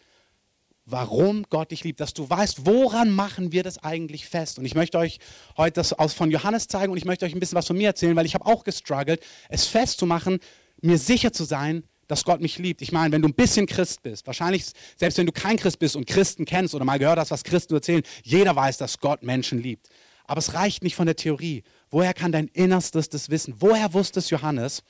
warum 0.85 1.45
Gott 1.49 1.71
dich 1.71 1.83
liebt, 1.83 1.99
dass 1.99 2.13
du 2.13 2.29
weißt, 2.29 2.65
woran 2.65 3.11
machen 3.11 3.51
wir 3.51 3.63
das 3.63 3.77
eigentlich 3.77 4.27
fest. 4.27 4.57
Und 4.57 4.65
ich 4.65 4.75
möchte 4.75 4.97
euch 4.97 5.19
heute 5.57 5.73
das 5.73 5.93
aus 5.93 6.13
von 6.13 6.31
Johannes 6.31 6.67
zeigen 6.67 6.91
und 6.91 6.97
ich 6.97 7.05
möchte 7.05 7.25
euch 7.25 7.33
ein 7.33 7.39
bisschen 7.39 7.57
was 7.57 7.67
von 7.67 7.77
mir 7.77 7.89
erzählen, 7.89 8.15
weil 8.15 8.25
ich 8.25 8.33
habe 8.33 8.45
auch 8.45 8.63
gestruggelt, 8.63 9.21
es 9.49 9.65
festzumachen, 9.67 10.39
mir 10.81 10.97
sicher 10.97 11.31
zu 11.31 11.43
sein, 11.43 11.83
dass 12.07 12.23
Gott 12.23 12.41
mich 12.41 12.57
liebt. 12.57 12.81
Ich 12.81 12.91
meine, 12.91 13.11
wenn 13.11 13.21
du 13.21 13.27
ein 13.27 13.35
bisschen 13.35 13.67
Christ 13.67 14.01
bist, 14.01 14.25
wahrscheinlich 14.25 14.65
selbst 14.97 15.17
wenn 15.19 15.27
du 15.27 15.31
kein 15.31 15.57
Christ 15.57 15.77
bist 15.77 15.95
und 15.95 16.07
Christen 16.07 16.45
kennst 16.45 16.73
oder 16.73 16.85
mal 16.85 16.97
gehört 16.97 17.19
hast, 17.19 17.29
was 17.29 17.43
Christen 17.43 17.75
erzählen, 17.75 18.01
jeder 18.23 18.55
weiß, 18.55 18.77
dass 18.77 18.99
Gott 18.99 19.21
Menschen 19.21 19.61
liebt. 19.61 19.89
Aber 20.29 20.37
es 20.37 20.53
reicht 20.53 20.83
nicht 20.83 20.95
von 20.95 21.07
der 21.07 21.15
Theorie. 21.15 21.63
Woher 21.89 22.13
kann 22.13 22.31
dein 22.31 22.49
Innerstes 22.49 23.09
das 23.09 23.31
wissen? 23.31 23.55
Woher 23.57 23.95
wusste 23.95 24.19
es 24.19 24.29
Johannes? 24.29 24.83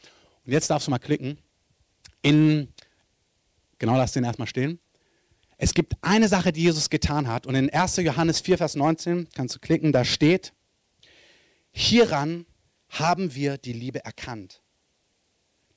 Und 0.45 0.51
jetzt 0.51 0.69
darfst 0.69 0.87
du 0.87 0.91
mal 0.91 0.99
klicken. 0.99 1.37
In, 2.21 2.73
genau, 3.77 3.95
lass 3.95 4.11
den 4.11 4.25
erstmal 4.25 4.49
stehen. 4.49 4.81
Es 5.57 5.73
gibt 5.73 5.93
eine 6.01 6.27
Sache, 6.27 6.51
die 6.51 6.63
Jesus 6.63 6.89
getan 6.89 7.29
hat. 7.29 7.47
Und 7.47 7.55
in 7.55 7.69
1. 7.69 7.95
Johannes 7.97 8.41
4, 8.41 8.57
Vers 8.57 8.75
19 8.75 9.29
kannst 9.33 9.55
du 9.55 9.59
klicken, 9.59 9.93
da 9.93 10.03
steht, 10.03 10.51
hieran 11.71 12.45
haben 12.89 13.33
wir 13.33 13.57
die 13.57 13.71
Liebe 13.71 14.03
erkannt, 14.03 14.61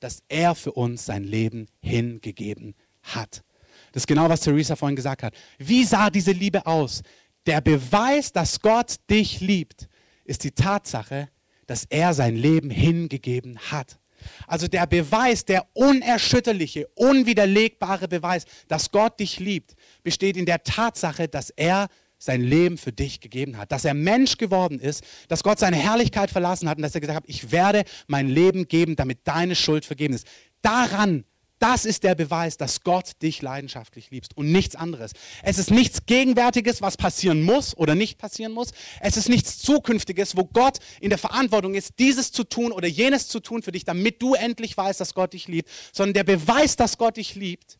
dass 0.01 0.23
er 0.27 0.55
für 0.55 0.73
uns 0.73 1.05
sein 1.05 1.23
Leben 1.23 1.67
hingegeben 1.81 2.75
hat. 3.01 3.45
Das 3.93 4.01
ist 4.03 4.07
genau, 4.07 4.27
was 4.27 4.41
Theresa 4.41 4.75
vorhin 4.75 4.97
gesagt 4.97 5.23
hat. 5.23 5.33
Wie 5.57 5.85
sah 5.85 6.09
diese 6.09 6.33
Liebe 6.33 6.65
aus? 6.65 7.01
Der 7.45 7.61
Beweis, 7.61 8.31
dass 8.31 8.59
Gott 8.61 8.95
dich 9.09 9.41
liebt, 9.41 9.87
ist 10.23 10.43
die 10.43 10.51
Tatsache, 10.51 11.29
dass 11.67 11.85
er 11.85 12.13
sein 12.13 12.35
Leben 12.35 12.69
hingegeben 12.69 13.59
hat. 13.71 13.99
Also 14.47 14.67
der 14.67 14.87
Beweis, 14.87 15.43
der 15.43 15.67
unerschütterliche, 15.73 16.87
unwiderlegbare 16.95 18.07
Beweis, 18.07 18.45
dass 18.67 18.91
Gott 18.91 19.19
dich 19.19 19.39
liebt, 19.39 19.73
besteht 20.03 20.37
in 20.37 20.45
der 20.45 20.63
Tatsache, 20.63 21.27
dass 21.27 21.49
er 21.49 21.87
sein 22.17 22.41
Leben 22.41 22.77
für 22.77 22.93
dich 22.93 23.19
gegeben 23.19 23.57
hat, 23.57 23.73
dass 23.73 23.83
er 23.83 23.93
Mensch 23.93 24.37
geworden 24.37 24.79
ist, 24.79 25.03
dass 25.27 25.43
Gott 25.43 25.59
seine 25.59 25.75
Herrlichkeit 25.75 26.31
verlassen 26.31 26.69
hat 26.69 26.77
und 26.77 26.83
dass 26.83 26.95
er 26.95 27.01
gesagt 27.01 27.17
hat, 27.17 27.25
ich 27.27 27.51
werde 27.51 27.83
mein 28.07 28.29
Leben 28.29 28.69
geben, 28.69 28.95
damit 28.95 29.19
deine 29.25 29.55
Schuld 29.55 29.83
vergeben 29.83 30.13
ist. 30.13 30.25
Daran 30.61 31.25
das 31.63 31.85
ist 31.85 32.03
der 32.03 32.13
Beweis, 32.13 32.57
dass 32.57 32.81
Gott 32.81 33.11
dich 33.21 33.41
leidenschaftlich 33.41 34.11
liebst 34.11 34.35
und 34.35 34.51
nichts 34.51 34.75
anderes. 34.75 35.13
Es 35.43 35.57
ist 35.57 35.71
nichts 35.71 36.05
Gegenwärtiges, 36.05 36.81
was 36.81 36.97
passieren 36.97 37.41
muss 37.41 37.77
oder 37.77 37.95
nicht 37.95 38.17
passieren 38.17 38.51
muss. 38.51 38.71
Es 38.99 39.15
ist 39.15 39.29
nichts 39.29 39.59
Zukünftiges, 39.59 40.35
wo 40.35 40.43
Gott 40.43 40.79
in 40.99 41.09
der 41.09 41.17
Verantwortung 41.17 41.73
ist, 41.73 41.93
dieses 41.99 42.33
zu 42.33 42.43
tun 42.43 42.73
oder 42.73 42.89
jenes 42.89 43.29
zu 43.29 43.39
tun 43.39 43.63
für 43.63 43.71
dich, 43.71 43.85
damit 43.85 44.21
du 44.21 44.33
endlich 44.33 44.75
weißt, 44.75 44.99
dass 44.99 45.13
Gott 45.13 45.31
dich 45.31 45.47
liebt. 45.47 45.69
Sondern 45.93 46.13
der 46.13 46.25
Beweis, 46.25 46.75
dass 46.75 46.97
Gott 46.97 47.15
dich 47.15 47.35
liebt, 47.35 47.79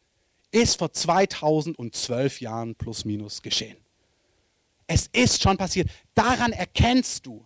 ist 0.51 0.77
vor 0.77 0.93
2012 0.93 2.39
Jahren 2.39 2.75
plus 2.75 3.03
minus 3.03 3.41
geschehen. 3.41 3.75
Es 4.87 5.09
ist 5.11 5.43
schon 5.43 5.57
passiert. 5.57 5.89
Daran 6.15 6.53
erkennst 6.53 7.25
du, 7.25 7.45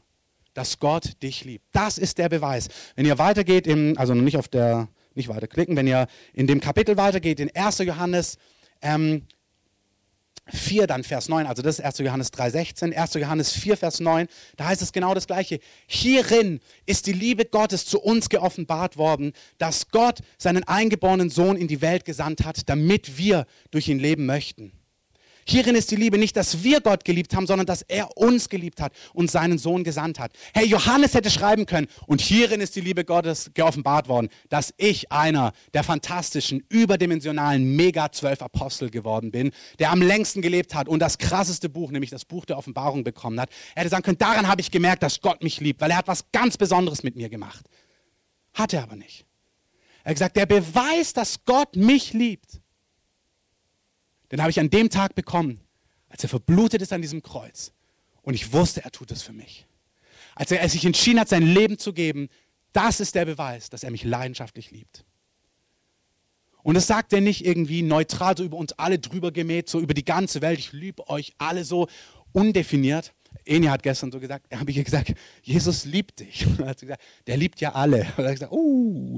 dass 0.53 0.77
Gott 0.77 1.13
dich 1.24 1.46
liebt. 1.46 1.65
Das 1.72 1.98
ist 1.98 2.20
der 2.20 2.29
Beweis. 2.29 2.67
Wenn 2.96 3.08
ihr 3.08 3.17
weitergeht, 3.17 3.65
im, 3.65 3.98
also 3.98 4.13
nicht 4.13 4.38
auf 4.38 4.48
der 4.48 4.88
nicht 5.18 5.30
weiterklicken. 5.30 5.76
Wenn 5.76 5.88
ihr 5.88 6.08
in 6.34 6.48
dem 6.48 6.62
Kapitel 6.62 6.98
weitergeht, 6.98 7.40
in 7.40 7.54
1. 7.56 7.80
Johannes 7.80 8.38
ähm, 8.82 9.24
4, 10.50 10.88
dann 10.88 11.04
Vers 11.04 11.30
9, 11.30 11.46
also 11.46 11.62
das 11.62 11.80
ist 11.80 11.86
1. 11.86 11.98
Johannes 12.00 12.32
3, 12.32 12.52
16, 12.52 12.94
1. 12.96 13.14
Johannes 13.16 13.52
4, 13.52 13.78
Vers 13.78 14.00
9, 14.00 14.28
da 14.56 14.68
heißt 14.68 14.82
es 14.82 14.94
genau 14.94 15.14
das 15.14 15.28
Gleiche. 15.28 15.60
Hierin 15.88 16.60
ist 16.86 17.08
die 17.08 17.14
Liebe 17.14 17.46
Gottes 17.46 17.86
zu 17.86 18.00
uns 18.00 18.30
geoffenbart 18.30 18.98
worden, 18.98 19.34
dass 19.58 19.90
Gott 19.90 20.20
seinen 20.38 20.64
eingeborenen 20.64 21.30
Sohn 21.30 21.58
in 21.58 21.68
die 21.68 21.82
Welt 21.82 22.06
gesandt 22.06 22.46
hat, 22.46 22.70
damit 22.70 23.18
wir 23.18 23.46
durch 23.72 23.88
ihn 23.88 24.00
leben 24.00 24.26
möchten. 24.26 24.72
Hierin 25.50 25.75
ist 25.75 25.92
die 25.92 25.96
Liebe 25.96 26.18
nicht, 26.18 26.36
dass 26.36 26.62
wir 26.63 26.82
Gott 26.82 27.06
geliebt 27.06 27.34
haben, 27.34 27.48
sondern 27.48 27.66
dass 27.66 27.82
er 27.82 28.18
uns 28.18 28.50
geliebt 28.50 28.82
hat 28.82 28.92
und 29.13 29.32
seinen 29.32 29.58
Sohn 29.58 29.86
gesandt 29.86 30.20
hat. 30.20 30.34
Hey, 30.54 30.66
Johannes 30.66 31.13
hätte 31.13 31.30
schreiben 31.30 31.66
können, 31.66 31.88
und 32.06 32.20
hierin 32.20 32.60
ist 32.60 32.75
die 32.75 32.82
Liebe 32.82 33.06
Gottes 33.06 33.51
geoffenbart 33.54 34.10
worden, 34.10 34.27
dass 34.50 34.74
ich 34.75 35.10
einer 35.10 35.54
der 35.74 35.86
fantastischen, 35.86 36.66
überdimensionalen 36.68 37.77
Mega-12 37.77 38.42
Apostel 38.42 38.89
geworden 38.89 39.32
bin, 39.32 39.51
der 39.80 39.92
am 39.92 40.01
längsten 40.01 40.42
gelebt 40.42 40.75
hat 40.75 40.89
und 40.89 41.00
das 41.00 41.18
krasseste 41.18 41.70
Buch, 41.70 41.92
nämlich 41.92 42.10
das 42.10 42.25
Buch 42.25 42.44
der 42.44 42.58
Offenbarung 42.58 43.06
bekommen 43.06 43.39
hat. 43.39 43.50
Er 43.74 43.84
hätte 43.84 43.92
sagen 43.92 44.04
können, 44.04 44.18
daran 44.18 44.50
habe 44.50 44.60
ich 44.60 44.70
gemerkt, 44.70 45.01
dass 45.01 45.22
Gott 45.22 45.42
mich 45.42 45.62
liebt, 45.62 45.80
weil 45.80 45.92
er 45.92 45.98
hat 45.98 46.10
was 46.10 46.25
ganz 46.34 46.58
Besonderes 46.58 47.04
mit 47.04 47.16
mir 47.16 47.30
gemacht. 47.30 47.66
Hat 48.54 48.74
er 48.74 48.84
aber 48.84 48.98
nicht. 48.98 49.25
Er 50.04 50.10
hat 50.10 50.16
gesagt, 50.16 50.36
der 50.36 50.46
Beweis, 50.46 51.13
dass 51.13 51.46
Gott 51.46 51.77
mich 51.77 52.12
liebt, 52.12 52.60
den 54.32 54.42
habe 54.42 54.52
ich 54.52 54.60
an 54.60 54.70
dem 54.70 54.90
Tag 54.90 55.16
bekommen, 55.16 55.60
als 56.10 56.24
er 56.24 56.30
verblutet 56.30 56.82
ist 56.82 56.94
an 56.94 57.02
diesem 57.02 57.22
Kreuz. 57.22 57.72
Und 58.22 58.34
ich 58.34 58.52
wusste, 58.54 58.84
er 58.84 58.92
tut 58.92 59.12
es 59.12 59.22
für 59.22 59.34
mich. 59.34 59.66
Als 60.36 60.52
er 60.52 60.68
sich 60.70 60.86
entschieden 60.86 61.20
hat, 61.20 61.30
sein 61.30 61.44
Leben 61.44 61.80
zu 61.80 61.94
geben, 61.94 62.30
das 62.74 63.00
ist 63.00 63.16
der 63.16 63.26
Beweis, 63.26 63.70
dass 63.70 63.84
er 63.84 63.92
mich 63.92 64.04
leidenschaftlich 64.04 64.72
liebt. 64.72 65.06
Und 66.62 66.76
das 66.76 66.86
sagt 66.86 67.14
er 67.14 67.22
nicht 67.22 67.46
irgendwie 67.46 67.82
neutral, 67.82 68.36
so 68.36 68.44
über 68.44 68.58
uns 68.58 68.74
alle 68.74 69.00
drüber 69.00 69.32
gemäht, 69.32 69.70
so 69.70 69.80
über 69.80 69.94
die 69.94 70.04
ganze 70.04 70.42
Welt. 70.42 70.60
Ich 70.60 70.74
liebe 70.74 71.08
euch 71.08 71.34
alle 71.38 71.64
so 71.64 71.88
undefiniert. 72.34 73.14
Eni 73.46 73.68
hat 73.68 73.84
gestern 73.84 74.12
so 74.12 74.20
gesagt, 74.20 74.54
habe 74.54 74.70
ich 74.70 74.84
gesagt, 74.84 75.14
Jesus 75.42 75.86
liebt 75.86 76.20
dich. 76.20 76.46
Und 76.46 76.60
hat 76.68 76.82
gesagt, 76.82 77.02
der 77.26 77.38
liebt 77.38 77.62
ja 77.62 77.74
alle. 77.74 78.06
Und 78.18 78.18
hat 78.26 78.34
gesagt, 78.34 78.52
uh, 78.52 79.18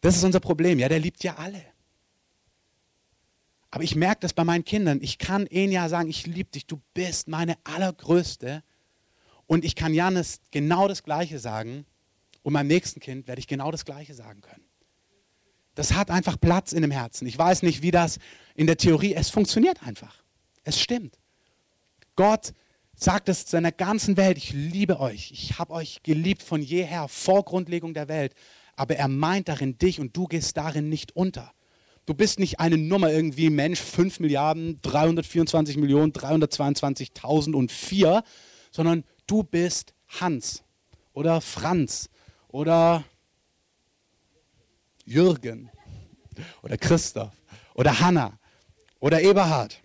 das 0.00 0.16
ist 0.16 0.24
unser 0.24 0.40
Problem. 0.40 0.78
Ja, 0.78 0.88
der 0.88 1.00
liebt 1.00 1.24
ja 1.24 1.34
alle. 1.34 1.62
Aber 3.74 3.82
ich 3.82 3.96
merke 3.96 4.20
das 4.20 4.32
bei 4.32 4.44
meinen 4.44 4.64
Kindern. 4.64 5.00
Ich 5.02 5.18
kann 5.18 5.48
ja 5.50 5.88
sagen, 5.88 6.08
ich 6.08 6.28
liebe 6.28 6.48
dich, 6.48 6.64
du 6.64 6.80
bist 6.94 7.26
meine 7.26 7.56
allergrößte. 7.64 8.62
Und 9.48 9.64
ich 9.64 9.74
kann 9.74 9.92
Janis 9.92 10.38
genau 10.52 10.86
das 10.86 11.02
Gleiche 11.02 11.40
sagen. 11.40 11.84
Und 12.44 12.52
meinem 12.52 12.68
nächsten 12.68 13.00
Kind 13.00 13.26
werde 13.26 13.40
ich 13.40 13.48
genau 13.48 13.72
das 13.72 13.84
Gleiche 13.84 14.14
sagen 14.14 14.42
können. 14.42 14.62
Das 15.74 15.92
hat 15.92 16.12
einfach 16.12 16.40
Platz 16.40 16.72
in 16.72 16.82
dem 16.82 16.92
Herzen. 16.92 17.26
Ich 17.26 17.36
weiß 17.36 17.64
nicht, 17.64 17.82
wie 17.82 17.90
das 17.90 18.20
in 18.54 18.68
der 18.68 18.76
Theorie, 18.76 19.12
es 19.12 19.30
funktioniert 19.30 19.82
einfach. 19.82 20.22
Es 20.62 20.80
stimmt. 20.80 21.18
Gott 22.14 22.52
sagt 22.94 23.28
es 23.28 23.50
seiner 23.50 23.72
ganzen 23.72 24.16
Welt, 24.16 24.38
ich 24.38 24.52
liebe 24.52 25.00
euch, 25.00 25.32
ich 25.32 25.58
habe 25.58 25.72
euch 25.72 26.04
geliebt 26.04 26.44
von 26.44 26.62
jeher, 26.62 27.08
vor 27.08 27.44
Grundlegung 27.44 27.92
der 27.92 28.06
Welt, 28.06 28.36
aber 28.76 28.94
er 28.94 29.08
meint 29.08 29.48
darin 29.48 29.78
dich 29.78 29.98
und 29.98 30.16
du 30.16 30.28
gehst 30.28 30.56
darin 30.56 30.88
nicht 30.88 31.16
unter. 31.16 31.52
Du 32.06 32.14
bist 32.14 32.38
nicht 32.38 32.60
eine 32.60 32.76
Nummer 32.76 33.10
irgendwie, 33.10 33.50
Mensch, 33.50 33.80
5 33.80 34.20
Milliarden, 34.20 34.78
324 34.82 35.78
Millionen, 35.78 36.12
322.004, 36.12 38.22
sondern 38.70 39.02
du 39.26 39.42
bist 39.42 39.94
Hans 40.08 40.62
oder 41.14 41.40
Franz 41.40 42.10
oder 42.48 43.04
Jürgen 45.06 45.70
oder 46.62 46.76
Christoph 46.76 47.32
oder 47.74 48.00
Hanna 48.00 48.38
oder 49.00 49.22
Eberhard 49.22 49.80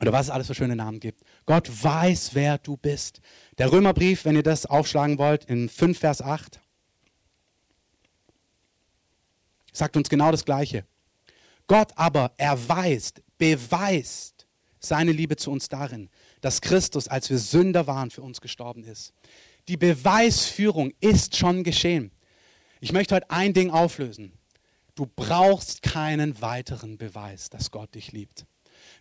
oder 0.00 0.12
was 0.12 0.26
es 0.26 0.30
alles 0.30 0.46
für 0.46 0.54
schöne 0.54 0.76
Namen 0.76 1.00
gibt. 1.00 1.22
Gott 1.44 1.68
weiß, 1.70 2.34
wer 2.34 2.58
du 2.58 2.76
bist. 2.76 3.20
Der 3.58 3.72
Römerbrief, 3.72 4.24
wenn 4.24 4.36
ihr 4.36 4.42
das 4.42 4.66
aufschlagen 4.66 5.18
wollt, 5.18 5.44
in 5.44 5.68
5 5.68 5.98
Vers 5.98 6.22
8, 6.22 6.60
sagt 9.72 9.96
uns 9.96 10.08
genau 10.08 10.30
das 10.30 10.44
Gleiche. 10.44 10.84
Gott 11.68 11.92
aber 11.96 12.32
erweist, 12.36 13.22
beweist 13.36 14.46
seine 14.80 15.12
Liebe 15.12 15.36
zu 15.36 15.50
uns 15.50 15.68
darin, 15.68 16.08
dass 16.40 16.60
Christus, 16.60 17.08
als 17.08 17.30
wir 17.30 17.38
Sünder 17.38 17.86
waren, 17.86 18.10
für 18.10 18.22
uns 18.22 18.40
gestorben 18.40 18.84
ist. 18.84 19.12
Die 19.68 19.76
Beweisführung 19.76 20.92
ist 21.00 21.36
schon 21.36 21.62
geschehen. 21.62 22.10
Ich 22.80 22.92
möchte 22.92 23.14
heute 23.14 23.30
ein 23.30 23.52
Ding 23.52 23.70
auflösen. 23.70 24.32
Du 24.94 25.06
brauchst 25.06 25.82
keinen 25.82 26.40
weiteren 26.40 26.96
Beweis, 26.96 27.50
dass 27.50 27.70
Gott 27.70 27.94
dich 27.94 28.12
liebt. 28.12 28.46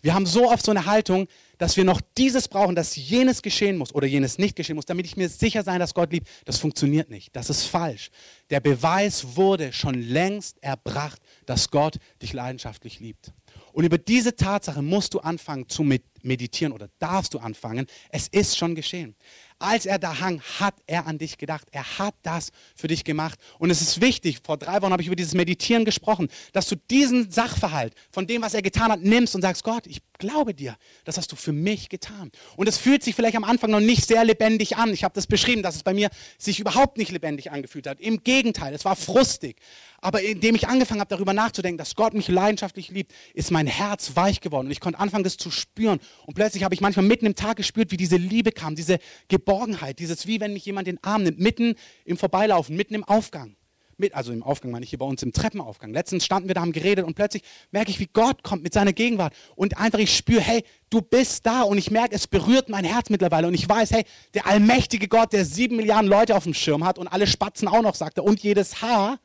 Wir 0.02 0.14
haben 0.14 0.26
so 0.26 0.50
oft 0.50 0.66
so 0.66 0.72
eine 0.72 0.86
Haltung, 0.86 1.28
dass 1.58 1.78
wir 1.78 1.84
noch 1.84 2.02
dieses 2.18 2.48
brauchen, 2.48 2.76
dass 2.76 2.96
jenes 2.96 3.42
geschehen 3.42 3.78
muss 3.78 3.94
oder 3.94 4.08
jenes 4.08 4.38
nicht 4.38 4.56
geschehen 4.56 4.76
muss, 4.76 4.86
damit 4.86 5.06
ich 5.06 5.18
mir 5.18 5.30
sicher 5.30 5.64
sein, 5.64 5.80
dass 5.80 5.94
Gott 5.94 6.12
liebt. 6.12 6.28
Das 6.46 6.60
funktioniert 6.60 7.10
nicht. 7.10 7.36
Das 7.36 7.50
ist 7.50 7.66
falsch. 7.66 8.10
Der 8.50 8.60
Beweis 8.60 9.36
wurde 9.36 9.74
schon 9.74 9.96
längst 9.96 10.62
erbracht, 10.62 11.22
dass 11.46 11.72
Gott 11.72 11.98
dich 12.22 12.34
leidenschaftlich 12.34 13.00
liebt. 13.00 13.32
Und 13.74 13.84
über 13.84 13.98
diese 13.98 14.36
Tatsache 14.36 14.82
musst 14.82 15.14
du 15.14 15.20
anfangen, 15.20 15.70
zu, 15.70 15.84
meditieren 16.24 16.74
oder 16.74 16.90
darfst 17.00 17.34
du 17.34 17.40
anfangen. 17.40 17.88
Es 18.10 18.28
ist 18.28 18.58
schon 18.58 18.76
geschehen. 18.76 19.16
Als 19.60 19.88
er 19.88 19.98
da 19.98 20.20
hang, 20.20 20.40
hat 20.60 20.76
er 20.86 21.08
an 21.08 21.18
dich 21.18 21.40
gedacht. 21.40 21.68
Er 21.72 21.98
hat 21.98 22.14
das 22.22 22.52
für 22.76 22.88
dich 22.88 23.04
gemacht. 23.04 23.40
Und 23.58 23.72
es 23.72 23.82
ist 23.82 24.02
wichtig, 24.02 24.40
vor 24.44 24.58
drei 24.58 24.82
Wochen 24.84 24.92
habe 24.92 25.02
ich 25.02 25.08
über 25.08 25.16
dieses 25.16 25.34
Meditieren 25.34 25.84
gesprochen, 25.84 26.30
dass 26.54 26.68
du 26.68 26.76
diesen 26.76 27.32
Sachverhalt 27.32 27.96
von 28.12 28.28
dem, 28.28 28.44
was 28.44 28.54
er 28.54 28.62
getan 28.62 28.92
hat, 28.92 29.02
nimmst 29.02 29.34
und 29.34 29.42
sagst, 29.42 29.64
Gott, 29.64 29.88
ich 29.88 30.02
glaube 30.20 30.54
dir, 30.54 30.78
das 31.06 31.18
hast 31.18 31.32
du 31.32 31.36
für 31.36 31.54
mich 31.54 31.90
getan. 31.90 32.32
Und 32.56 32.68
es 32.68 32.78
fühlt 32.78 33.04
sich 33.04 33.16
vielleicht 33.16 33.36
am 33.36 33.44
Anfang 33.44 33.72
noch 33.72 33.80
nicht 33.80 34.06
sehr 34.06 34.24
lebendig 34.26 34.78
an. 34.78 34.94
Ich 34.94 35.04
habe 35.04 35.16
das 35.16 35.26
beschrieben, 35.26 35.64
dass 35.64 35.76
es 35.76 35.84
bei 35.84 35.94
mir 35.96 36.10
sich 36.38 36.60
überhaupt 36.60 37.00
nicht 37.00 37.12
lebendig 37.12 37.52
angefühlt 37.52 37.88
hat. 37.88 38.00
Im 38.00 38.24
Gegenteil, 38.24 38.76
es 38.76 38.86
war 38.86 38.96
frustig. 38.96 39.58
Aber 40.00 40.22
indem 40.22 40.54
ich 40.54 40.68
angefangen 40.68 41.00
habe, 41.00 41.10
darüber 41.10 41.34
nachzudenken, 41.34 41.80
dass 41.80 41.96
Gott 41.96 42.14
mich 42.14 42.28
leidenschaftlich 42.28 42.90
liebt, 42.90 43.12
ist 43.34 43.50
mein 43.50 43.66
Herz 43.66 44.12
weich 44.16 44.42
geworden. 44.42 44.68
Und 44.68 44.72
ich 44.72 44.80
konnte 44.80 45.00
anfangen, 45.00 45.24
das 45.24 45.38
zu 45.38 45.50
spüren. 45.50 46.00
Und 46.26 46.34
plötzlich 46.34 46.64
habe 46.64 46.74
ich 46.74 46.82
manchmal 46.82 47.06
mitten 47.06 47.26
im 47.26 47.36
Tag 47.36 47.58
gespürt, 47.58 47.92
wie 47.92 47.98
diese 47.98 48.18
Liebe 48.18 48.52
kam, 48.52 48.76
diese 48.76 49.00
Geborgenheit, 49.28 50.00
dieses, 50.00 50.28
wie 50.28 50.40
wenn 50.40 50.54
mich 50.54 50.66
jemand 50.66 50.88
den 50.88 51.02
Arm 51.04 51.24
nimmt, 51.24 51.40
mitten 51.40 51.76
im 52.06 52.18
Vorbeilaufen, 52.18 52.76
mitten 52.76 52.96
im 52.96 53.04
Aufgang. 53.04 53.56
Mit, 54.00 54.14
also 54.14 54.32
im 54.32 54.44
Aufgang 54.44 54.70
meine 54.70 54.84
ich 54.84 54.92
hier 54.92 55.00
bei 55.00 55.06
uns 55.06 55.24
im 55.24 55.34
Treppenaufgang. 55.34 55.92
Letztens 55.92 56.24
standen 56.24 56.48
wir 56.48 56.54
da, 56.54 56.62
haben 56.62 56.72
geredet 56.72 57.04
und 57.04 57.16
plötzlich 57.16 57.42
merke 57.72 57.90
ich, 57.90 58.00
wie 58.00 58.06
Gott 58.06 58.44
kommt 58.44 58.62
mit 58.62 58.72
seiner 58.72 58.94
Gegenwart. 58.94 59.34
Und 59.56 59.80
einfach 59.80 59.98
ich 59.98 60.16
spüre, 60.16 60.40
hey, 60.40 60.64
du 60.92 61.02
bist 61.02 61.48
da. 61.48 61.64
Und 61.64 61.80
ich 61.80 61.90
merke, 61.90 62.14
es 62.14 62.28
berührt 62.28 62.70
mein 62.70 62.86
Herz 62.86 63.10
mittlerweile. 63.10 63.48
Und 63.48 63.56
ich 63.56 63.68
weiß, 63.68 63.90
hey, 63.92 64.04
der 64.36 64.46
allmächtige 64.46 65.08
Gott, 65.08 65.34
der 65.34 65.46
sieben 65.46 65.78
Milliarden 65.78 66.08
Leute 66.08 66.36
auf 66.36 66.44
dem 66.44 66.54
Schirm 66.54 66.86
hat 66.86 67.00
und 67.00 67.08
alle 67.08 67.26
Spatzen 67.26 67.68
auch 67.68 67.82
noch, 67.82 67.96
sagt 67.96 68.20
er, 68.20 68.24
und 68.24 68.40
jedes 68.44 68.84
Haar, 68.84 69.20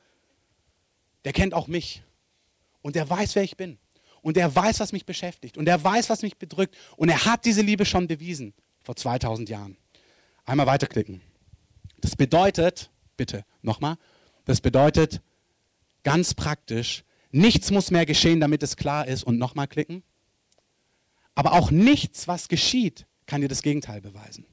der 1.26 1.34
kennt 1.34 1.52
auch 1.52 1.66
mich. 1.66 2.02
Und 2.80 2.96
der 2.96 3.08
weiß, 3.10 3.34
wer 3.34 3.42
ich 3.42 3.58
bin. 3.58 3.78
Und 4.22 4.36
der 4.36 4.54
weiß, 4.54 4.80
was 4.80 4.92
mich 4.92 5.04
beschäftigt. 5.04 5.58
Und 5.58 5.66
der 5.66 5.82
weiß, 5.82 6.08
was 6.08 6.22
mich 6.22 6.38
bedrückt. 6.38 6.76
Und 6.96 7.08
er 7.08 7.24
hat 7.24 7.44
diese 7.44 7.60
Liebe 7.60 7.84
schon 7.84 8.06
bewiesen 8.06 8.54
vor 8.80 8.96
2000 8.96 9.48
Jahren. 9.48 9.76
Einmal 10.44 10.66
weiterklicken. 10.66 11.20
Das 11.98 12.16
bedeutet, 12.16 12.90
bitte 13.16 13.44
nochmal, 13.62 13.96
das 14.44 14.60
bedeutet 14.60 15.20
ganz 16.04 16.34
praktisch, 16.34 17.04
nichts 17.30 17.70
muss 17.70 17.90
mehr 17.90 18.06
geschehen, 18.06 18.40
damit 18.40 18.62
es 18.62 18.76
klar 18.76 19.06
ist. 19.06 19.24
Und 19.24 19.38
nochmal 19.38 19.68
klicken. 19.68 20.02
Aber 21.34 21.52
auch 21.52 21.70
nichts, 21.70 22.28
was 22.28 22.48
geschieht, 22.48 23.06
kann 23.26 23.40
dir 23.40 23.48
das 23.48 23.62
Gegenteil 23.62 24.00
beweisen. 24.00 24.46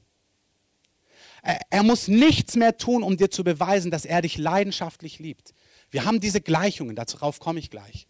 Er, 1.42 1.82
muss 1.82 2.08
nichts 2.08 2.56
mehr 2.56 2.76
tun, 2.76 3.02
um 3.02 3.16
dir 3.16 3.30
zu 3.30 3.44
beweisen, 3.44 3.90
dass 3.90 4.04
er 4.04 4.20
dich 4.20 4.36
leidenschaftlich 4.36 5.18
liebt. 5.18 5.54
Wir 5.90 6.04
haben 6.04 6.20
diese 6.20 6.40
Gleichungen, 6.40 6.96
darauf 6.96 7.40
komme 7.40 7.60
ich 7.60 7.70
gleich. 7.70 8.06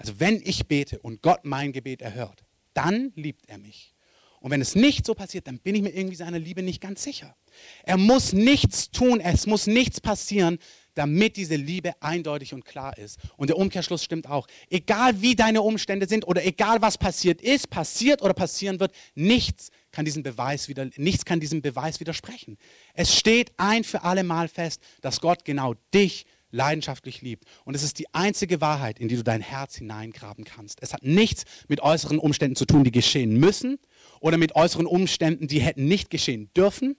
Also 0.00 0.18
wenn 0.18 0.40
ich 0.42 0.66
bete 0.66 0.98
und 1.00 1.20
Gott 1.20 1.40
mein 1.44 1.72
Gebet 1.72 2.00
erhört, 2.00 2.42
dann 2.72 3.12
liebt 3.16 3.50
er 3.50 3.58
mich. 3.58 3.94
Und 4.40 4.50
wenn 4.50 4.62
es 4.62 4.74
nicht 4.74 5.04
so 5.04 5.14
passiert, 5.14 5.46
dann 5.46 5.58
bin 5.58 5.74
ich 5.74 5.82
mir 5.82 5.90
irgendwie 5.90 6.16
seiner 6.16 6.38
Liebe 6.38 6.62
nicht 6.62 6.80
ganz 6.80 7.02
sicher. 7.02 7.36
Er 7.82 7.98
muss 7.98 8.32
nichts 8.32 8.90
tun, 8.90 9.20
es 9.20 9.46
muss 9.46 9.66
nichts 9.66 10.00
passieren, 10.00 10.58
damit 10.94 11.36
diese 11.36 11.56
Liebe 11.56 11.92
eindeutig 12.00 12.54
und 12.54 12.64
klar 12.64 12.96
ist. 12.96 13.18
Und 13.36 13.50
der 13.50 13.58
Umkehrschluss 13.58 14.02
stimmt 14.02 14.26
auch. 14.26 14.46
Egal 14.70 15.20
wie 15.20 15.36
deine 15.36 15.60
Umstände 15.60 16.08
sind 16.08 16.26
oder 16.26 16.46
egal 16.46 16.80
was 16.80 16.96
passiert 16.96 17.42
ist, 17.42 17.68
passiert 17.68 18.22
oder 18.22 18.32
passieren 18.32 18.80
wird, 18.80 18.94
nichts 19.14 19.70
kann 19.92 20.06
diesen 20.06 20.22
Beweis 20.22 20.68
wieder, 20.68 20.88
nichts 20.96 21.26
kann 21.26 21.40
diesem 21.40 21.60
Beweis 21.60 22.00
widersprechen. 22.00 22.56
Es 22.94 23.14
steht 23.14 23.52
ein 23.58 23.84
für 23.84 24.02
alle 24.02 24.24
Mal 24.24 24.48
fest, 24.48 24.80
dass 25.02 25.20
Gott 25.20 25.44
genau 25.44 25.74
dich 25.92 26.24
leidenschaftlich 26.50 27.22
liebt. 27.22 27.44
Und 27.64 27.74
es 27.74 27.82
ist 27.82 27.98
die 27.98 28.12
einzige 28.14 28.60
Wahrheit, 28.60 28.98
in 28.98 29.08
die 29.08 29.16
du 29.16 29.24
dein 29.24 29.40
Herz 29.40 29.76
hineingraben 29.76 30.44
kannst. 30.44 30.82
Es 30.82 30.92
hat 30.92 31.02
nichts 31.02 31.44
mit 31.68 31.80
äußeren 31.80 32.18
Umständen 32.18 32.56
zu 32.56 32.66
tun, 32.66 32.84
die 32.84 32.90
geschehen 32.90 33.38
müssen 33.38 33.78
oder 34.20 34.36
mit 34.36 34.54
äußeren 34.54 34.86
Umständen, 34.86 35.48
die 35.48 35.60
hätten 35.60 35.86
nicht 35.86 36.10
geschehen 36.10 36.50
dürfen, 36.54 36.96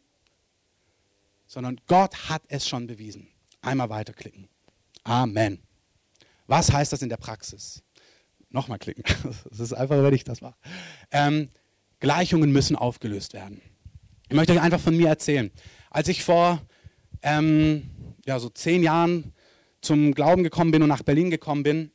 sondern 1.47 1.79
Gott 1.87 2.29
hat 2.29 2.43
es 2.47 2.67
schon 2.67 2.87
bewiesen. 2.87 3.27
Einmal 3.61 3.89
weiterklicken. 3.89 4.47
Amen. 5.03 5.59
Was 6.47 6.71
heißt 6.71 6.93
das 6.93 7.01
in 7.01 7.09
der 7.09 7.17
Praxis? 7.17 7.83
Nochmal 8.49 8.79
klicken. 8.79 9.03
Das 9.49 9.59
ist 9.59 9.73
einfach, 9.73 10.01
wenn 10.01 10.13
ich 10.13 10.23
das 10.23 10.41
mache. 10.41 10.55
Ähm, 11.11 11.49
Gleichungen 11.99 12.51
müssen 12.51 12.75
aufgelöst 12.75 13.33
werden. 13.33 13.61
Ich 14.27 14.35
möchte 14.35 14.53
euch 14.53 14.61
einfach 14.61 14.79
von 14.79 14.95
mir 14.95 15.09
erzählen. 15.09 15.51
Als 15.89 16.07
ich 16.07 16.23
vor 16.23 16.61
ähm, 17.21 18.15
ja, 18.25 18.39
so 18.39 18.49
zehn 18.49 18.83
Jahren 18.83 19.33
zum 19.81 20.13
Glauben 20.13 20.43
gekommen 20.43 20.71
bin 20.71 20.83
und 20.83 20.89
nach 20.89 21.03
Berlin 21.03 21.29
gekommen 21.29 21.63
bin, 21.63 21.91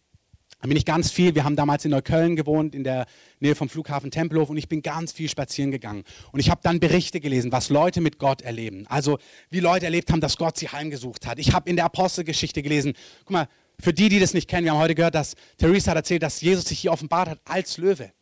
bin 0.62 0.76
ich 0.76 0.84
ganz 0.84 1.10
viel, 1.10 1.34
wir 1.34 1.44
haben 1.44 1.56
damals 1.56 1.84
in 1.84 1.90
Neukölln 1.90 2.34
gewohnt, 2.34 2.74
in 2.74 2.82
der 2.82 3.06
Nähe 3.40 3.54
vom 3.54 3.68
Flughafen 3.68 4.10
Tempelhof 4.10 4.50
und 4.50 4.56
ich 4.56 4.68
bin 4.68 4.82
ganz 4.82 5.12
viel 5.12 5.28
spazieren 5.28 5.70
gegangen. 5.70 6.02
Und 6.32 6.40
ich 6.40 6.50
habe 6.50 6.60
dann 6.62 6.80
Berichte 6.80 7.20
gelesen, 7.20 7.52
was 7.52 7.68
Leute 7.68 8.00
mit 8.00 8.18
Gott 8.18 8.42
erleben. 8.42 8.86
Also 8.88 9.18
wie 9.50 9.60
Leute 9.60 9.84
erlebt 9.84 10.10
haben, 10.10 10.20
dass 10.20 10.36
Gott 10.36 10.56
sie 10.56 10.68
heimgesucht 10.68 11.26
hat. 11.26 11.38
Ich 11.38 11.52
habe 11.52 11.68
in 11.70 11.76
der 11.76 11.84
Apostelgeschichte 11.84 12.62
gelesen, 12.62 12.94
guck 13.20 13.30
mal, 13.30 13.48
für 13.78 13.92
die, 13.92 14.08
die 14.08 14.18
das 14.18 14.32
nicht 14.32 14.48
kennen, 14.48 14.64
wir 14.64 14.72
haben 14.72 14.78
heute 14.78 14.94
gehört, 14.94 15.14
dass 15.14 15.34
Theresa 15.58 15.90
hat 15.90 15.98
erzählt, 15.98 16.22
dass 16.22 16.40
Jesus 16.40 16.64
sich 16.64 16.78
hier 16.78 16.92
offenbart 16.92 17.28
hat 17.28 17.40
als 17.44 17.76
Löwe. 17.76 18.12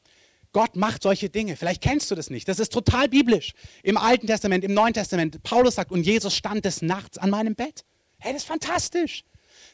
Gott 0.52 0.76
macht 0.76 1.02
solche 1.02 1.30
Dinge. 1.30 1.56
Vielleicht 1.56 1.82
kennst 1.82 2.10
du 2.10 2.14
das 2.14 2.30
nicht. 2.30 2.48
Das 2.48 2.58
ist 2.58 2.72
total 2.72 3.08
biblisch. 3.08 3.52
Im 3.82 3.96
Alten 3.96 4.26
Testament, 4.26 4.64
im 4.64 4.74
Neuen 4.74 4.94
Testament. 4.94 5.42
Paulus 5.42 5.76
sagt, 5.76 5.90
und 5.90 6.04
Jesus 6.04 6.34
stand 6.34 6.64
des 6.64 6.82
Nachts 6.82 7.18
an 7.18 7.30
meinem 7.30 7.54
Bett. 7.54 7.84
Hey, 8.18 8.32
das 8.32 8.42
ist 8.42 8.48
fantastisch. 8.48 9.24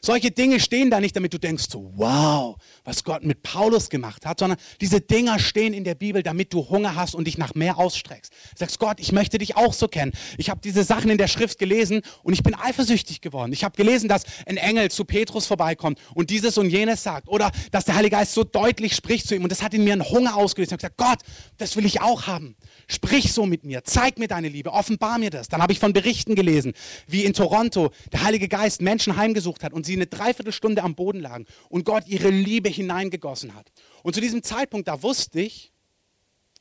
Solche 0.03 0.31
Dinge 0.31 0.59
stehen 0.59 0.89
da 0.89 0.99
nicht, 0.99 1.15
damit 1.15 1.31
du 1.31 1.37
denkst, 1.37 1.65
so, 1.69 1.91
wow, 1.95 2.55
was 2.83 3.03
Gott 3.03 3.23
mit 3.23 3.43
Paulus 3.43 3.87
gemacht 3.87 4.25
hat, 4.25 4.39
sondern 4.39 4.57
diese 4.81 4.99
Dinger 4.99 5.37
stehen 5.37 5.75
in 5.75 5.83
der 5.83 5.93
Bibel, 5.93 6.23
damit 6.23 6.51
du 6.53 6.67
Hunger 6.69 6.95
hast 6.95 7.13
und 7.13 7.25
dich 7.25 7.37
nach 7.37 7.53
mehr 7.53 7.77
ausstreckst. 7.77 8.33
Du 8.33 8.57
sagst, 8.57 8.79
Gott, 8.79 8.99
ich 8.99 9.11
möchte 9.11 9.37
dich 9.37 9.55
auch 9.57 9.73
so 9.73 9.87
kennen. 9.87 10.11
Ich 10.39 10.49
habe 10.49 10.59
diese 10.59 10.83
Sachen 10.83 11.11
in 11.11 11.19
der 11.19 11.27
Schrift 11.27 11.59
gelesen 11.59 12.01
und 12.23 12.33
ich 12.33 12.41
bin 12.41 12.55
eifersüchtig 12.55 13.21
geworden. 13.21 13.53
Ich 13.53 13.63
habe 13.63 13.77
gelesen, 13.77 14.09
dass 14.09 14.23
ein 14.47 14.57
Engel 14.57 14.89
zu 14.89 15.05
Petrus 15.05 15.45
vorbeikommt 15.45 15.99
und 16.15 16.31
dieses 16.31 16.57
und 16.57 16.71
jenes 16.71 17.03
sagt 17.03 17.27
oder 17.27 17.51
dass 17.69 17.85
der 17.85 17.93
Heilige 17.93 18.15
Geist 18.15 18.33
so 18.33 18.43
deutlich 18.43 18.95
spricht 18.95 19.27
zu 19.27 19.35
ihm 19.35 19.43
und 19.43 19.51
das 19.51 19.61
hat 19.61 19.75
in 19.75 19.83
mir 19.83 19.93
einen 19.93 20.09
Hunger 20.09 20.35
ausgelöst. 20.35 20.71
Ich 20.71 20.73
habe 20.73 20.81
gesagt, 20.81 20.97
Gott, 20.97 21.19
das 21.57 21.75
will 21.75 21.85
ich 21.85 22.01
auch 22.01 22.25
haben. 22.25 22.55
Sprich 22.87 23.33
so 23.33 23.45
mit 23.45 23.65
mir, 23.65 23.83
zeig 23.83 24.17
mir 24.17 24.27
deine 24.27 24.49
Liebe, 24.49 24.73
offenbar 24.73 25.19
mir 25.19 25.29
das. 25.29 25.47
Dann 25.47 25.61
habe 25.61 25.73
ich 25.73 25.79
von 25.79 25.93
Berichten 25.93 26.33
gelesen, 26.33 26.73
wie 27.07 27.23
in 27.23 27.33
Toronto 27.33 27.91
der 28.11 28.23
Heilige 28.23 28.47
Geist 28.47 28.81
Menschen 28.81 29.15
heimgesucht 29.15 29.63
hat 29.63 29.73
und 29.73 29.85
sie 29.85 29.90
eine 29.95 30.07
Dreiviertelstunde 30.07 30.83
am 30.83 30.95
Boden 30.95 31.19
lagen 31.19 31.45
und 31.69 31.85
Gott 31.85 32.07
ihre 32.07 32.29
Liebe 32.29 32.69
hineingegossen 32.69 33.55
hat. 33.55 33.71
Und 34.03 34.13
zu 34.13 34.21
diesem 34.21 34.43
Zeitpunkt, 34.43 34.87
da 34.87 35.01
wusste 35.03 35.41
ich, 35.41 35.71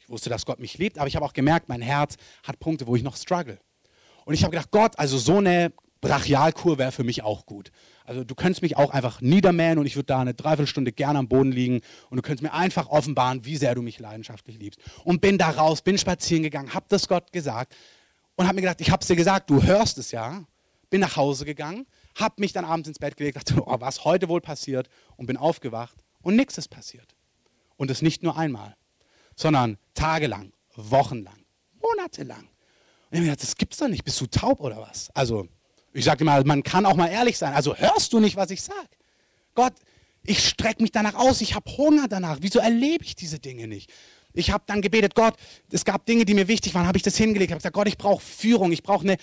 ich 0.00 0.08
wusste, 0.08 0.30
dass 0.30 0.46
Gott 0.46 0.58
mich 0.58 0.78
liebt, 0.78 0.98
aber 0.98 1.08
ich 1.08 1.16
habe 1.16 1.24
auch 1.24 1.32
gemerkt, 1.32 1.68
mein 1.68 1.82
Herz 1.82 2.16
hat 2.42 2.58
Punkte, 2.58 2.86
wo 2.86 2.96
ich 2.96 3.02
noch 3.02 3.16
struggle. 3.16 3.58
Und 4.24 4.34
ich 4.34 4.42
habe 4.42 4.50
gedacht, 4.52 4.70
Gott, 4.70 4.98
also 4.98 5.18
so 5.18 5.38
eine 5.38 5.72
Brachialkur 6.00 6.78
wäre 6.78 6.92
für 6.92 7.04
mich 7.04 7.22
auch 7.22 7.46
gut. 7.46 7.70
Also 8.04 8.24
du 8.24 8.34
könntest 8.34 8.62
mich 8.62 8.76
auch 8.76 8.90
einfach 8.90 9.20
niedermähen 9.20 9.78
und 9.78 9.86
ich 9.86 9.96
würde 9.96 10.06
da 10.06 10.20
eine 10.20 10.34
Dreiviertelstunde 10.34 10.92
gerne 10.92 11.18
am 11.18 11.28
Boden 11.28 11.52
liegen 11.52 11.80
und 12.08 12.16
du 12.16 12.22
könntest 12.22 12.42
mir 12.42 12.52
einfach 12.52 12.88
offenbaren, 12.88 13.44
wie 13.44 13.56
sehr 13.56 13.74
du 13.74 13.82
mich 13.82 13.98
leidenschaftlich 13.98 14.58
liebst. 14.58 14.80
Und 15.04 15.20
bin 15.20 15.38
da 15.38 15.50
raus, 15.50 15.82
bin 15.82 15.98
spazieren 15.98 16.42
gegangen, 16.42 16.74
habe 16.74 16.86
das 16.88 17.06
Gott 17.06 17.32
gesagt 17.32 17.74
und 18.36 18.46
habe 18.46 18.56
mir 18.56 18.62
gedacht, 18.62 18.80
ich 18.80 18.90
habe 18.90 19.02
es 19.02 19.06
dir 19.06 19.16
gesagt, 19.16 19.50
du 19.50 19.62
hörst 19.62 19.98
es 19.98 20.10
ja. 20.10 20.44
Bin 20.88 21.00
nach 21.00 21.16
Hause 21.16 21.44
gegangen, 21.44 21.86
habe 22.20 22.36
mich 22.38 22.52
dann 22.52 22.64
abends 22.64 22.88
ins 22.88 22.98
Bett 22.98 23.16
gelegt, 23.16 23.36
dachte, 23.36 23.62
oh, 23.64 23.76
was 23.80 24.04
heute 24.04 24.28
wohl 24.28 24.40
passiert 24.40 24.88
und 25.16 25.26
bin 25.26 25.36
aufgewacht 25.36 25.96
und 26.22 26.36
nichts 26.36 26.58
ist 26.58 26.68
passiert. 26.68 27.14
Und 27.76 27.90
es 27.90 28.02
nicht 28.02 28.22
nur 28.22 28.36
einmal, 28.36 28.76
sondern 29.36 29.78
tagelang, 29.94 30.52
wochenlang, 30.76 31.44
monatelang. 31.80 32.40
Und 32.42 32.48
ich 33.12 33.18
habe 33.18 33.24
gedacht, 33.24 33.42
das 33.42 33.56
gibt's 33.56 33.78
doch 33.78 33.88
nicht. 33.88 34.04
Bist 34.04 34.20
du 34.20 34.26
taub 34.26 34.60
oder 34.60 34.78
was? 34.78 35.10
Also, 35.14 35.48
ich 35.92 36.04
sage 36.04 36.22
immer, 36.22 36.44
man 36.44 36.62
kann 36.62 36.86
auch 36.86 36.94
mal 36.94 37.08
ehrlich 37.08 37.38
sein. 37.38 37.54
Also 37.54 37.74
hörst 37.74 38.12
du 38.12 38.20
nicht, 38.20 38.36
was 38.36 38.50
ich 38.50 38.62
sage? 38.62 38.88
Gott, 39.54 39.72
ich 40.22 40.46
strecke 40.46 40.82
mich 40.82 40.92
danach 40.92 41.14
aus, 41.14 41.40
ich 41.40 41.54
habe 41.54 41.70
Hunger 41.76 42.06
danach. 42.06 42.38
Wieso 42.40 42.58
erlebe 42.58 43.04
ich 43.04 43.16
diese 43.16 43.38
Dinge 43.38 43.66
nicht? 43.66 43.90
Ich 44.32 44.52
habe 44.52 44.62
dann 44.66 44.80
gebetet, 44.80 45.14
Gott, 45.14 45.34
es 45.72 45.84
gab 45.84 46.06
Dinge, 46.06 46.24
die 46.24 46.34
mir 46.34 46.46
wichtig 46.46 46.74
waren, 46.74 46.86
habe 46.86 46.96
ich 46.96 47.02
das 47.02 47.16
hingelegt, 47.16 47.50
habe 47.50 47.58
gesagt, 47.58 47.74
Gott, 47.74 47.88
ich 47.88 47.98
brauche 47.98 48.20
Führung, 48.20 48.70
ich 48.70 48.82
brauche 48.82 49.02
eine, 49.02 49.16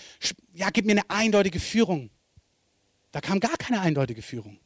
ja, 0.52 0.68
gib 0.70 0.84
mir 0.84 0.92
eine 0.92 1.08
eindeutige 1.08 1.60
Führung. 1.60 2.10
Da 3.12 3.20
kam 3.20 3.40
gar 3.40 3.56
keine 3.56 3.80
eindeutige 3.80 4.22
Führung. 4.22 4.58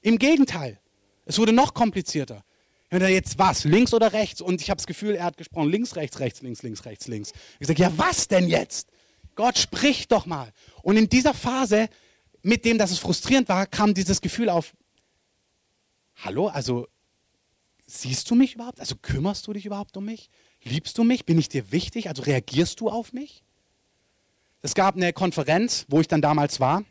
Im 0.00 0.18
Gegenteil, 0.18 0.80
es 1.24 1.38
wurde 1.38 1.52
noch 1.52 1.74
komplizierter. 1.74 2.44
Wenn 2.90 3.02
er 3.02 3.10
jetzt 3.10 3.38
was, 3.38 3.64
links 3.64 3.92
oder 3.92 4.12
rechts? 4.12 4.40
Und 4.40 4.62
ich 4.62 4.70
habe 4.70 4.78
das 4.78 4.86
Gefühl, 4.86 5.14
er 5.14 5.24
hat 5.24 5.36
gesprochen, 5.36 5.68
links, 5.70 5.94
rechts, 5.96 6.20
rechts, 6.20 6.40
links, 6.40 6.62
links, 6.62 6.84
rechts, 6.86 7.06
links. 7.06 7.32
Ich 7.60 7.66
sage, 7.66 7.82
ja, 7.82 7.92
was 7.96 8.28
denn 8.28 8.48
jetzt? 8.48 8.88
Gott, 9.34 9.58
sprich 9.58 10.08
doch 10.08 10.26
mal. 10.26 10.52
Und 10.82 10.96
in 10.96 11.08
dieser 11.08 11.34
Phase, 11.34 11.88
mit 12.42 12.64
dem, 12.64 12.78
dass 12.78 12.90
es 12.90 12.98
frustrierend 12.98 13.48
war, 13.48 13.66
kam 13.66 13.92
dieses 13.92 14.20
Gefühl 14.20 14.48
auf, 14.48 14.72
hallo, 16.16 16.48
also 16.48 16.88
siehst 17.86 18.30
du 18.30 18.34
mich 18.34 18.54
überhaupt? 18.54 18.80
Also 18.80 18.96
kümmerst 18.96 19.46
du 19.46 19.52
dich 19.52 19.66
überhaupt 19.66 19.96
um 19.96 20.06
mich? 20.06 20.30
Liebst 20.62 20.96
du 20.96 21.04
mich? 21.04 21.26
Bin 21.26 21.38
ich 21.38 21.48
dir 21.48 21.70
wichtig? 21.72 22.08
Also 22.08 22.22
reagierst 22.22 22.80
du 22.80 22.88
auf 22.88 23.12
mich? 23.12 23.44
Es 24.62 24.74
gab 24.74 24.96
eine 24.96 25.12
Konferenz, 25.12 25.84
wo 25.88 26.00
ich 26.00 26.08
dann 26.08 26.22
damals 26.22 26.58
war, 26.58 26.84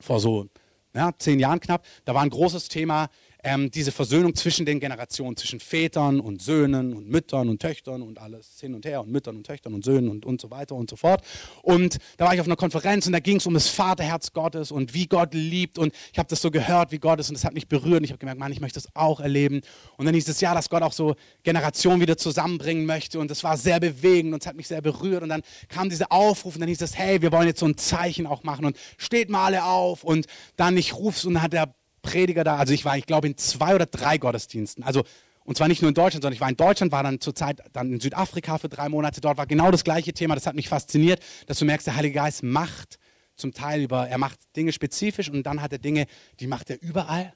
vor 0.00 0.20
so 0.20 0.46
ja, 0.94 1.12
zehn 1.18 1.38
Jahren 1.38 1.60
knapp. 1.60 1.84
Da 2.04 2.14
war 2.14 2.22
ein 2.22 2.30
großes 2.30 2.68
Thema 2.68 3.08
ähm, 3.42 3.70
diese 3.70 3.92
Versöhnung 3.92 4.34
zwischen 4.34 4.66
den 4.66 4.80
Generationen, 4.80 5.36
zwischen 5.36 5.60
Vätern 5.60 6.20
und 6.20 6.42
Söhnen 6.42 6.94
und 6.94 7.08
Müttern 7.08 7.48
und 7.48 7.60
Töchtern 7.60 8.02
und 8.02 8.18
alles 8.20 8.60
hin 8.60 8.74
und 8.74 8.84
her 8.84 9.00
und 9.00 9.10
Müttern 9.10 9.36
und 9.36 9.46
Töchtern 9.46 9.74
und 9.74 9.84
Söhnen 9.84 10.10
und, 10.10 10.26
und 10.26 10.40
so 10.40 10.50
weiter 10.50 10.74
und 10.74 10.90
so 10.90 10.96
fort. 10.96 11.22
Und 11.62 11.98
da 12.16 12.26
war 12.26 12.34
ich 12.34 12.40
auf 12.40 12.46
einer 12.46 12.56
Konferenz 12.56 13.06
und 13.06 13.12
da 13.12 13.20
ging 13.20 13.36
es 13.36 13.46
um 13.46 13.54
das 13.54 13.68
Vaterherz 13.68 14.32
Gottes 14.32 14.70
und 14.70 14.94
wie 14.94 15.06
Gott 15.06 15.34
liebt. 15.34 15.78
Und 15.78 15.94
ich 16.12 16.18
habe 16.18 16.28
das 16.28 16.42
so 16.42 16.50
gehört, 16.50 16.92
wie 16.92 16.98
Gott 16.98 17.20
ist 17.20 17.28
und 17.30 17.34
das 17.34 17.44
hat 17.44 17.54
mich 17.54 17.68
berührt. 17.68 17.98
Und 17.98 18.04
ich 18.04 18.10
habe 18.10 18.18
gemerkt, 18.18 18.38
Mann, 18.38 18.52
ich 18.52 18.60
möchte 18.60 18.80
das 18.80 18.88
auch 18.94 19.20
erleben. 19.20 19.62
Und 19.96 20.06
dann 20.06 20.14
hieß 20.14 20.28
es 20.28 20.40
ja, 20.40 20.54
dass 20.54 20.68
Gott 20.68 20.82
auch 20.82 20.92
so 20.92 21.14
Generationen 21.42 22.00
wieder 22.00 22.16
zusammenbringen 22.16 22.84
möchte. 22.84 23.18
Und 23.18 23.30
das 23.30 23.42
war 23.44 23.56
sehr 23.56 23.80
bewegend 23.80 24.34
und 24.34 24.42
es 24.42 24.46
hat 24.46 24.56
mich 24.56 24.68
sehr 24.68 24.82
berührt. 24.82 25.22
Und 25.22 25.30
dann 25.30 25.42
kam 25.68 25.88
dieser 25.88 26.12
Aufruf 26.12 26.54
und 26.54 26.60
dann 26.60 26.68
hieß 26.68 26.82
es, 26.82 26.96
hey, 26.96 27.22
wir 27.22 27.32
wollen 27.32 27.46
jetzt 27.46 27.60
so 27.60 27.66
ein 27.66 27.76
Zeichen 27.76 28.26
auch 28.26 28.42
machen. 28.42 28.64
Und 28.66 28.76
steht 28.98 29.30
mal 29.30 29.46
alle 29.46 29.64
auf. 29.64 30.04
Und 30.04 30.26
dann 30.56 30.76
ich 30.76 30.94
ruf's 30.94 31.24
und 31.24 31.34
dann 31.34 31.42
hat 31.42 31.52
der 31.52 31.74
Prediger 32.02 32.44
da, 32.44 32.56
also 32.56 32.72
ich 32.72 32.84
war, 32.84 32.96
ich 32.96 33.06
glaube, 33.06 33.26
in 33.28 33.36
zwei 33.36 33.74
oder 33.74 33.86
drei 33.86 34.18
Gottesdiensten. 34.18 34.84
Also, 34.84 35.02
und 35.44 35.56
zwar 35.56 35.68
nicht 35.68 35.82
nur 35.82 35.88
in 35.88 35.94
Deutschland, 35.94 36.22
sondern 36.22 36.34
ich 36.34 36.40
war 36.40 36.48
in 36.48 36.56
Deutschland, 36.56 36.92
war 36.92 37.02
dann 37.02 37.20
zur 37.20 37.34
Zeit 37.34 37.60
dann 37.72 37.92
in 37.92 38.00
Südafrika 38.00 38.58
für 38.58 38.68
drei 38.68 38.88
Monate. 38.88 39.20
Dort 39.20 39.38
war 39.38 39.46
genau 39.46 39.70
das 39.70 39.84
gleiche 39.84 40.12
Thema. 40.12 40.34
Das 40.34 40.46
hat 40.46 40.54
mich 40.54 40.68
fasziniert, 40.68 41.20
dass 41.46 41.58
du 41.58 41.64
merkst, 41.64 41.86
der 41.86 41.96
Heilige 41.96 42.14
Geist 42.14 42.42
macht 42.42 42.98
zum 43.36 43.52
Teil 43.52 43.80
über, 43.82 44.06
er 44.08 44.18
macht 44.18 44.38
Dinge 44.54 44.72
spezifisch 44.72 45.30
und 45.30 45.44
dann 45.44 45.62
hat 45.62 45.72
er 45.72 45.78
Dinge, 45.78 46.06
die 46.38 46.46
macht 46.46 46.70
er 46.70 46.80
überall. 46.82 47.32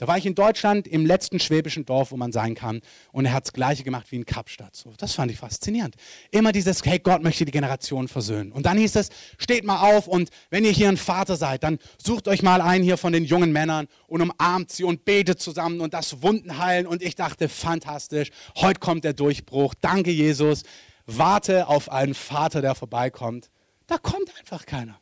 Da 0.00 0.08
war 0.08 0.16
ich 0.16 0.24
in 0.24 0.34
Deutschland 0.34 0.88
im 0.88 1.04
letzten 1.04 1.38
schwäbischen 1.38 1.84
Dorf, 1.84 2.10
wo 2.10 2.16
man 2.16 2.32
sein 2.32 2.54
kann. 2.54 2.80
Und 3.12 3.26
er 3.26 3.34
hat 3.34 3.44
das 3.44 3.52
Gleiche 3.52 3.84
gemacht 3.84 4.06
wie 4.08 4.16
in 4.16 4.24
Kapstadt. 4.24 4.74
So, 4.74 4.94
das 4.96 5.12
fand 5.12 5.30
ich 5.30 5.36
faszinierend. 5.36 5.94
Immer 6.30 6.52
dieses, 6.52 6.82
hey, 6.86 6.98
Gott 6.98 7.22
möchte 7.22 7.44
die 7.44 7.52
Generation 7.52 8.08
versöhnen. 8.08 8.50
Und 8.50 8.64
dann 8.64 8.78
hieß 8.78 8.96
es, 8.96 9.10
steht 9.36 9.62
mal 9.62 9.94
auf 9.94 10.08
und 10.08 10.30
wenn 10.48 10.64
ihr 10.64 10.70
hier 10.70 10.88
ein 10.88 10.96
Vater 10.96 11.36
seid, 11.36 11.64
dann 11.64 11.78
sucht 12.02 12.28
euch 12.28 12.42
mal 12.42 12.62
einen 12.62 12.82
hier 12.82 12.96
von 12.96 13.12
den 13.12 13.26
jungen 13.26 13.52
Männern 13.52 13.88
und 14.06 14.22
umarmt 14.22 14.70
sie 14.70 14.84
und 14.84 15.04
betet 15.04 15.38
zusammen 15.38 15.82
und 15.82 15.92
das 15.92 16.22
Wunden 16.22 16.56
heilen. 16.56 16.86
Und 16.86 17.02
ich 17.02 17.14
dachte, 17.14 17.50
fantastisch, 17.50 18.30
heute 18.56 18.80
kommt 18.80 19.04
der 19.04 19.12
Durchbruch. 19.12 19.74
Danke, 19.82 20.12
Jesus. 20.12 20.62
Warte 21.04 21.68
auf 21.68 21.92
einen 21.92 22.14
Vater, 22.14 22.62
der 22.62 22.74
vorbeikommt. 22.74 23.50
Da 23.86 23.98
kommt 23.98 24.32
einfach 24.38 24.64
keiner. 24.64 24.99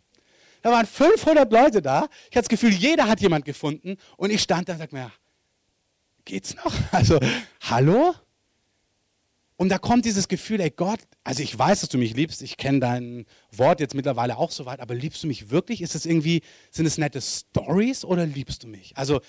Da 0.68 0.74
waren 0.74 0.86
500 0.86 1.50
Leute 1.50 1.80
da. 1.80 2.10
Ich 2.30 2.36
hatte 2.36 2.42
das 2.42 2.48
Gefühl, 2.50 2.74
jeder 2.74 3.08
hat 3.08 3.22
jemand 3.22 3.46
gefunden. 3.46 3.96
Und 4.18 4.30
ich 4.30 4.42
stand 4.42 4.68
da 4.68 4.74
und 4.74 4.80
sagte 4.80 4.94
mir, 4.94 5.10
geht's 6.26 6.54
noch? 6.56 6.74
Also, 6.92 7.18
hallo? 7.62 8.14
Und 9.56 9.70
da 9.70 9.78
kommt 9.78 10.04
dieses 10.04 10.28
Gefühl, 10.28 10.60
ey 10.60 10.68
Gott, 10.68 11.00
also 11.24 11.42
ich 11.42 11.58
weiß, 11.58 11.80
dass 11.80 11.88
du 11.88 11.96
mich 11.96 12.14
liebst, 12.14 12.42
ich 12.42 12.58
kenne 12.58 12.80
dein 12.80 13.24
Wort 13.50 13.80
jetzt 13.80 13.94
mittlerweile 13.94 14.36
auch 14.36 14.50
so 14.50 14.66
weit, 14.66 14.80
aber 14.80 14.94
liebst 14.94 15.22
du 15.22 15.26
mich 15.26 15.48
wirklich? 15.48 15.80
Ist 15.80 15.94
es 15.94 16.04
irgendwie, 16.04 16.42
sind 16.70 16.84
es 16.84 16.98
nette 16.98 17.22
Stories 17.22 18.04
oder 18.04 18.26
liebst 18.26 18.62
du 18.62 18.68
mich? 18.68 18.94
Also, 18.94 19.22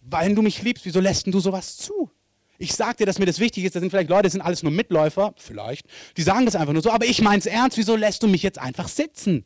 wenn 0.00 0.34
du 0.34 0.42
mich 0.42 0.62
liebst, 0.62 0.84
wieso 0.84 0.98
lässt 0.98 1.28
du 1.28 1.38
sowas 1.38 1.76
zu? 1.76 2.10
Ich 2.58 2.74
sag 2.74 2.96
dir, 2.96 3.06
dass 3.06 3.20
mir 3.20 3.26
das 3.26 3.38
wichtig 3.38 3.62
ist, 3.62 3.76
da 3.76 3.80
sind 3.80 3.90
vielleicht 3.90 4.10
Leute, 4.10 4.24
das 4.24 4.32
sind 4.32 4.42
alles 4.42 4.64
nur 4.64 4.72
Mitläufer, 4.72 5.32
vielleicht, 5.36 5.86
die 6.16 6.22
sagen 6.22 6.44
das 6.44 6.56
einfach 6.56 6.72
nur 6.72 6.82
so, 6.82 6.90
aber 6.90 7.06
ich 7.06 7.22
meine 7.22 7.38
es 7.38 7.46
ernst, 7.46 7.78
wieso 7.78 7.94
lässt 7.94 8.24
du 8.24 8.26
mich 8.26 8.42
jetzt 8.42 8.58
einfach 8.58 8.88
sitzen? 8.88 9.44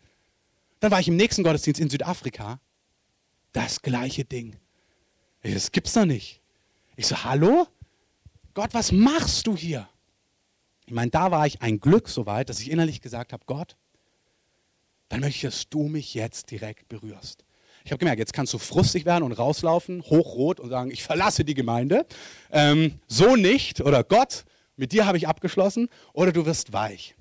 Dann 0.80 0.90
war 0.90 1.00
ich 1.00 1.08
im 1.08 1.16
nächsten 1.16 1.42
Gottesdienst 1.42 1.80
in 1.80 1.90
Südafrika. 1.90 2.60
Das 3.52 3.82
gleiche 3.82 4.24
Ding. 4.24 4.56
Das 5.42 5.72
gibt's 5.72 5.92
doch 5.92 6.04
nicht. 6.04 6.40
Ich 6.96 7.06
so, 7.06 7.24
hallo? 7.24 7.66
Gott, 8.54 8.72
was 8.72 8.92
machst 8.92 9.46
du 9.46 9.56
hier? 9.56 9.88
Ich 10.86 10.92
meine, 10.92 11.10
da 11.10 11.30
war 11.30 11.46
ich 11.46 11.62
ein 11.62 11.80
Glück 11.80 12.08
soweit, 12.08 12.48
dass 12.48 12.60
ich 12.60 12.70
innerlich 12.70 13.00
gesagt 13.00 13.32
habe, 13.32 13.44
Gott, 13.46 13.76
dann 15.08 15.20
möchte 15.20 15.36
ich, 15.36 15.52
dass 15.52 15.68
du 15.68 15.84
mich 15.84 16.14
jetzt 16.14 16.50
direkt 16.50 16.88
berührst. 16.88 17.44
Ich 17.84 17.92
habe 17.92 18.00
gemerkt, 18.00 18.18
jetzt 18.18 18.32
kannst 18.32 18.52
du 18.52 18.58
frustig 18.58 19.04
werden 19.04 19.22
und 19.22 19.32
rauslaufen, 19.32 20.02
hochrot 20.02 20.58
und 20.58 20.70
sagen, 20.70 20.90
ich 20.90 21.04
verlasse 21.04 21.44
die 21.44 21.54
Gemeinde. 21.54 22.04
Ähm, 22.50 22.98
so 23.06 23.36
nicht. 23.36 23.80
Oder 23.80 24.02
Gott, 24.02 24.44
mit 24.74 24.90
dir 24.90 25.06
habe 25.06 25.18
ich 25.18 25.28
abgeschlossen. 25.28 25.88
Oder 26.12 26.32
du 26.32 26.46
wirst 26.46 26.72
weich. 26.72 27.14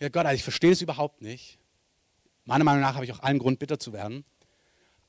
Ja, 0.00 0.08
Gott, 0.08 0.26
also 0.26 0.34
ich 0.34 0.42
verstehe 0.42 0.72
es 0.72 0.82
überhaupt 0.82 1.22
nicht. 1.22 1.59
Meiner 2.50 2.64
Meinung 2.64 2.80
nach 2.80 2.96
habe 2.96 3.04
ich 3.04 3.12
auch 3.12 3.20
allen 3.20 3.38
Grund, 3.38 3.60
bitter 3.60 3.78
zu 3.78 3.92
werden. 3.92 4.24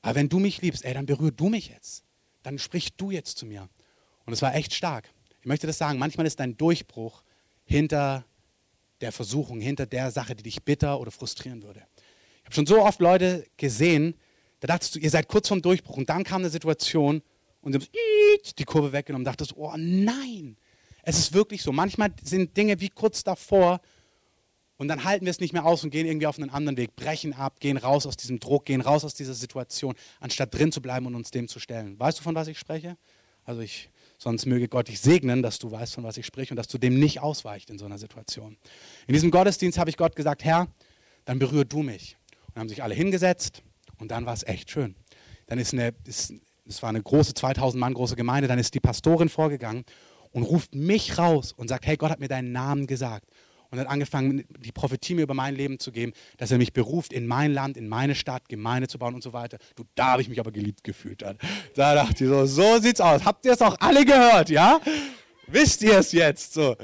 Aber 0.00 0.14
wenn 0.14 0.28
du 0.28 0.38
mich 0.38 0.62
liebst, 0.62 0.84
ey, 0.84 0.94
dann 0.94 1.06
berühr 1.06 1.32
du 1.32 1.48
mich 1.48 1.70
jetzt. 1.70 2.04
Dann 2.44 2.56
sprich 2.56 2.94
du 2.94 3.10
jetzt 3.10 3.36
zu 3.36 3.46
mir. 3.46 3.68
Und 4.26 4.32
es 4.32 4.42
war 4.42 4.54
echt 4.54 4.72
stark. 4.72 5.10
Ich 5.40 5.46
möchte 5.46 5.66
das 5.66 5.76
sagen, 5.76 5.98
manchmal 5.98 6.24
ist 6.24 6.38
dein 6.38 6.56
Durchbruch 6.56 7.24
hinter 7.64 8.24
der 9.00 9.10
Versuchung, 9.10 9.60
hinter 9.60 9.86
der 9.86 10.12
Sache, 10.12 10.36
die 10.36 10.44
dich 10.44 10.62
bitter 10.62 11.00
oder 11.00 11.10
frustrieren 11.10 11.64
würde. 11.64 11.82
Ich 12.38 12.44
habe 12.44 12.54
schon 12.54 12.66
so 12.66 12.80
oft 12.80 13.00
Leute 13.00 13.44
gesehen, 13.56 14.14
da 14.60 14.68
dachtest 14.68 14.94
du, 14.94 15.00
ihr 15.00 15.10
seid 15.10 15.26
kurz 15.26 15.48
vorm 15.48 15.62
Durchbruch 15.62 15.96
und 15.96 16.08
dann 16.08 16.22
kam 16.22 16.42
eine 16.42 16.50
Situation 16.50 17.22
und 17.60 17.74
du 17.74 17.80
hast 17.80 18.56
die 18.56 18.64
Kurve 18.64 18.92
weggenommen 18.92 19.22
und 19.22 19.26
dachtest, 19.26 19.56
oh 19.56 19.74
nein. 19.76 20.56
Es 21.02 21.18
ist 21.18 21.32
wirklich 21.32 21.60
so. 21.60 21.72
Manchmal 21.72 22.12
sind 22.22 22.56
Dinge 22.56 22.78
wie 22.78 22.88
kurz 22.88 23.24
davor 23.24 23.80
und 24.82 24.88
dann 24.88 25.04
halten 25.04 25.26
wir 25.26 25.30
es 25.30 25.38
nicht 25.38 25.52
mehr 25.52 25.64
aus 25.64 25.84
und 25.84 25.90
gehen 25.90 26.08
irgendwie 26.08 26.26
auf 26.26 26.38
einen 26.38 26.50
anderen 26.50 26.76
Weg, 26.76 26.96
brechen 26.96 27.34
ab, 27.34 27.60
gehen 27.60 27.76
raus 27.76 28.04
aus 28.04 28.16
diesem 28.16 28.40
Druck, 28.40 28.64
gehen 28.64 28.80
raus 28.80 29.04
aus 29.04 29.14
dieser 29.14 29.32
Situation, 29.32 29.94
anstatt 30.18 30.52
drin 30.52 30.72
zu 30.72 30.82
bleiben 30.82 31.06
und 31.06 31.14
uns 31.14 31.30
dem 31.30 31.46
zu 31.46 31.60
stellen. 31.60 31.96
Weißt 32.00 32.18
du, 32.18 32.24
von 32.24 32.34
was 32.34 32.48
ich 32.48 32.58
spreche? 32.58 32.96
Also 33.44 33.60
ich, 33.60 33.90
sonst 34.18 34.44
möge 34.44 34.66
Gott 34.66 34.88
dich 34.88 34.98
segnen, 34.98 35.40
dass 35.40 35.60
du 35.60 35.70
weißt, 35.70 35.94
von 35.94 36.02
was 36.02 36.16
ich 36.16 36.26
spreche 36.26 36.52
und 36.52 36.56
dass 36.56 36.66
du 36.66 36.78
dem 36.78 36.98
nicht 36.98 37.20
ausweicht 37.20 37.70
in 37.70 37.78
so 37.78 37.84
einer 37.84 37.96
Situation. 37.96 38.56
In 39.06 39.14
diesem 39.14 39.30
Gottesdienst 39.30 39.78
habe 39.78 39.88
ich 39.88 39.96
Gott 39.96 40.16
gesagt, 40.16 40.42
Herr, 40.42 40.66
dann 41.26 41.38
berühr 41.38 41.64
du 41.64 41.84
mich. 41.84 42.16
Und 42.48 42.56
haben 42.58 42.68
sich 42.68 42.82
alle 42.82 42.96
hingesetzt 42.96 43.62
und 43.98 44.10
dann 44.10 44.26
war 44.26 44.34
es 44.34 44.42
echt 44.42 44.68
schön. 44.68 44.96
Dann 45.46 45.60
ist 45.60 45.72
eine, 45.74 45.94
es 46.08 46.32
war 46.82 46.88
eine 46.88 47.00
große 47.00 47.34
2000 47.34 47.78
Mann 47.80 47.94
große 47.94 48.16
Gemeinde, 48.16 48.48
dann 48.48 48.58
ist 48.58 48.74
die 48.74 48.80
Pastorin 48.80 49.28
vorgegangen 49.28 49.84
und 50.32 50.42
ruft 50.42 50.74
mich 50.74 51.18
raus 51.18 51.52
und 51.52 51.68
sagt, 51.68 51.86
hey, 51.86 51.96
Gott 51.96 52.10
hat 52.10 52.18
mir 52.18 52.26
deinen 52.26 52.50
Namen 52.50 52.88
gesagt 52.88 53.28
und 53.72 53.78
hat 53.78 53.88
angefangen, 53.88 54.44
die 54.60 54.70
Prophetie 54.70 55.14
mir 55.14 55.22
über 55.22 55.32
mein 55.32 55.56
Leben 55.56 55.78
zu 55.78 55.92
geben, 55.92 56.12
dass 56.36 56.50
er 56.50 56.58
mich 56.58 56.74
beruft, 56.74 57.12
in 57.12 57.26
mein 57.26 57.52
Land, 57.54 57.78
in 57.78 57.88
meine 57.88 58.14
Stadt, 58.14 58.48
Gemeinde 58.50 58.86
zu 58.86 58.98
bauen 58.98 59.14
und 59.14 59.22
so 59.22 59.32
weiter. 59.32 59.56
Du, 59.76 59.84
da 59.94 60.08
habe 60.08 60.22
ich 60.22 60.28
mich 60.28 60.38
aber 60.38 60.52
geliebt 60.52 60.84
gefühlt. 60.84 61.22
Dann. 61.22 61.38
Da 61.74 61.94
dachte 61.94 62.24
ich 62.24 62.30
so, 62.30 62.44
so 62.44 62.78
sieht's 62.78 63.00
aus. 63.00 63.24
Habt 63.24 63.46
ihr 63.46 63.52
es 63.52 63.62
auch 63.62 63.76
alle 63.80 64.04
gehört, 64.04 64.50
ja? 64.50 64.78
Wisst 65.46 65.82
ihr 65.82 65.98
es 65.98 66.12
jetzt? 66.12 66.52
So. 66.52 66.76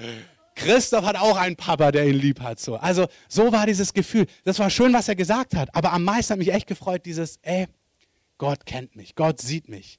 Christoph 0.54 1.04
hat 1.04 1.16
auch 1.16 1.36
einen 1.36 1.56
Papa, 1.56 1.92
der 1.92 2.08
ihn 2.08 2.14
lieb 2.14 2.40
hat. 2.40 2.58
So. 2.58 2.76
Also 2.76 3.06
so 3.28 3.52
war 3.52 3.66
dieses 3.66 3.92
Gefühl. 3.92 4.26
Das 4.44 4.58
war 4.58 4.70
schön, 4.70 4.94
was 4.94 5.08
er 5.08 5.14
gesagt 5.14 5.54
hat. 5.54 5.74
Aber 5.74 5.92
am 5.92 6.04
meisten 6.04 6.32
hat 6.32 6.38
mich 6.38 6.52
echt 6.52 6.66
gefreut, 6.66 7.04
dieses, 7.04 7.38
ey, 7.42 7.66
Gott 8.38 8.64
kennt 8.64 8.96
mich, 8.96 9.14
Gott 9.14 9.42
sieht 9.42 9.68
mich. 9.68 9.98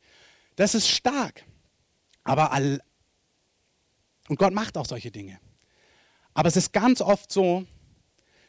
Das 0.56 0.73
ist 0.73 0.89
stark. 0.89 1.43
Aber 2.23 2.52
all, 2.52 2.82
und 4.28 4.39
Gott 4.39 4.54
macht 4.54 4.75
auch 4.75 4.88
solche 4.88 5.12
Dinge. 5.12 5.39
Aber 6.39 6.47
es 6.47 6.56
ist 6.56 6.71
ganz 6.71 7.02
oft 7.02 7.30
so, 7.30 7.65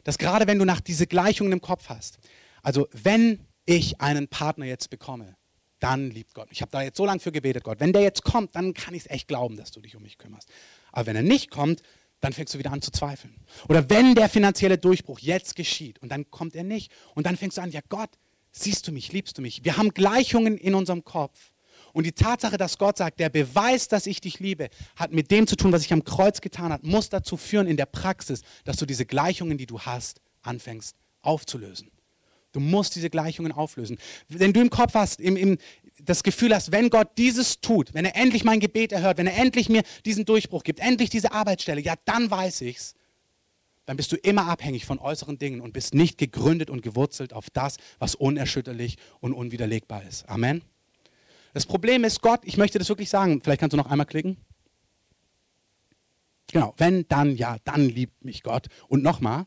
dass 0.04 0.16
gerade 0.16 0.46
wenn 0.46 0.60
du 0.60 0.64
nach 0.64 0.80
diese 0.80 1.08
Gleichungen 1.08 1.52
im 1.52 1.60
Kopf 1.60 1.88
hast, 1.88 2.20
also 2.62 2.86
wenn 2.92 3.48
ich 3.66 4.00
einen 4.00 4.28
Partner 4.28 4.64
jetzt 4.64 4.90
bekomme, 4.90 5.34
dann 5.80 6.08
liebt 6.08 6.32
Gott. 6.34 6.46
Ich 6.52 6.62
habe 6.62 6.70
da 6.70 6.82
jetzt 6.82 6.98
so 6.98 7.04
lange 7.04 7.18
für 7.18 7.32
gebetet, 7.32 7.64
Gott. 7.64 7.80
Wenn 7.80 7.92
der 7.92 8.02
jetzt 8.02 8.22
kommt, 8.22 8.54
dann 8.54 8.74
kann 8.74 8.94
ich 8.94 9.06
es 9.06 9.10
echt 9.10 9.26
glauben, 9.26 9.56
dass 9.56 9.72
du 9.72 9.80
dich 9.80 9.96
um 9.96 10.04
mich 10.04 10.18
kümmerst. 10.18 10.48
Aber 10.92 11.06
wenn 11.06 11.16
er 11.16 11.24
nicht 11.24 11.50
kommt, 11.50 11.82
dann 12.20 12.32
fängst 12.32 12.54
du 12.54 12.60
wieder 12.60 12.70
an 12.70 12.80
zu 12.80 12.92
zweifeln. 12.92 13.34
Oder 13.68 13.90
wenn 13.90 14.14
der 14.14 14.28
finanzielle 14.28 14.78
Durchbruch 14.78 15.18
jetzt 15.18 15.56
geschieht 15.56 15.98
und 15.98 16.10
dann 16.12 16.30
kommt 16.30 16.54
er 16.54 16.62
nicht 16.62 16.92
und 17.16 17.26
dann 17.26 17.36
fängst 17.36 17.56
du 17.58 17.62
an, 17.62 17.72
ja 17.72 17.80
Gott, 17.88 18.10
siehst 18.52 18.86
du 18.86 18.92
mich, 18.92 19.10
liebst 19.10 19.36
du 19.36 19.42
mich? 19.42 19.64
Wir 19.64 19.76
haben 19.76 19.92
Gleichungen 19.94 20.58
in 20.58 20.76
unserem 20.76 21.02
Kopf 21.02 21.50
und 21.92 22.04
die 22.04 22.12
Tatsache, 22.12 22.56
dass 22.56 22.78
Gott 22.78 22.98
sagt, 22.98 23.20
der 23.20 23.28
Beweis, 23.28 23.88
dass 23.88 24.06
ich 24.06 24.20
dich 24.20 24.38
liebe, 24.40 24.68
hat 24.96 25.12
mit 25.12 25.30
dem 25.30 25.46
zu 25.46 25.56
tun, 25.56 25.72
was 25.72 25.84
ich 25.84 25.92
am 25.92 26.04
Kreuz 26.04 26.40
getan 26.40 26.72
habe, 26.72 26.86
muss 26.86 27.08
dazu 27.08 27.36
führen 27.36 27.66
in 27.66 27.76
der 27.76 27.86
Praxis, 27.86 28.42
dass 28.64 28.76
du 28.76 28.86
diese 28.86 29.06
Gleichungen, 29.06 29.58
die 29.58 29.66
du 29.66 29.80
hast, 29.80 30.20
anfängst 30.42 30.96
aufzulösen. 31.22 31.90
Du 32.52 32.60
musst 32.60 32.96
diese 32.96 33.10
Gleichungen 33.10 33.52
auflösen. 33.52 33.98
Wenn 34.28 34.52
du 34.52 34.60
im 34.60 34.70
Kopf 34.70 34.94
hast, 34.94 35.20
im, 35.20 35.36
im, 35.36 35.58
das 36.02 36.22
Gefühl 36.22 36.54
hast, 36.54 36.72
wenn 36.72 36.90
Gott 36.90 37.10
dieses 37.16 37.60
tut, 37.60 37.94
wenn 37.94 38.04
er 38.04 38.16
endlich 38.16 38.44
mein 38.44 38.58
Gebet 38.58 38.92
erhört, 38.92 39.18
wenn 39.18 39.26
er 39.26 39.36
endlich 39.36 39.68
mir 39.68 39.82
diesen 40.04 40.24
Durchbruch 40.24 40.64
gibt, 40.64 40.80
endlich 40.80 41.10
diese 41.10 41.32
Arbeitsstelle, 41.32 41.80
ja, 41.80 41.94
dann 42.04 42.30
weiß 42.30 42.62
ich's. 42.62 42.94
Dann 43.86 43.96
bist 43.96 44.12
du 44.12 44.16
immer 44.16 44.46
abhängig 44.46 44.84
von 44.84 44.98
äußeren 44.98 45.38
Dingen 45.38 45.60
und 45.60 45.72
bist 45.72 45.94
nicht 45.94 46.18
gegründet 46.18 46.70
und 46.70 46.82
gewurzelt 46.82 47.32
auf 47.32 47.50
das, 47.50 47.76
was 47.98 48.14
unerschütterlich 48.14 48.98
und 49.20 49.32
unwiderlegbar 49.32 50.04
ist. 50.04 50.28
Amen. 50.28 50.62
Das 51.52 51.66
Problem 51.66 52.04
ist, 52.04 52.20
Gott, 52.22 52.40
ich 52.44 52.56
möchte 52.56 52.78
das 52.78 52.88
wirklich 52.88 53.10
sagen, 53.10 53.40
vielleicht 53.42 53.60
kannst 53.60 53.72
du 53.72 53.76
noch 53.76 53.90
einmal 53.90 54.06
klicken. 54.06 54.36
Genau, 56.52 56.74
wenn, 56.76 57.06
dann, 57.08 57.36
ja, 57.36 57.58
dann 57.64 57.88
liebt 57.88 58.24
mich 58.24 58.42
Gott. 58.42 58.66
Und 58.88 59.02
nochmal, 59.02 59.46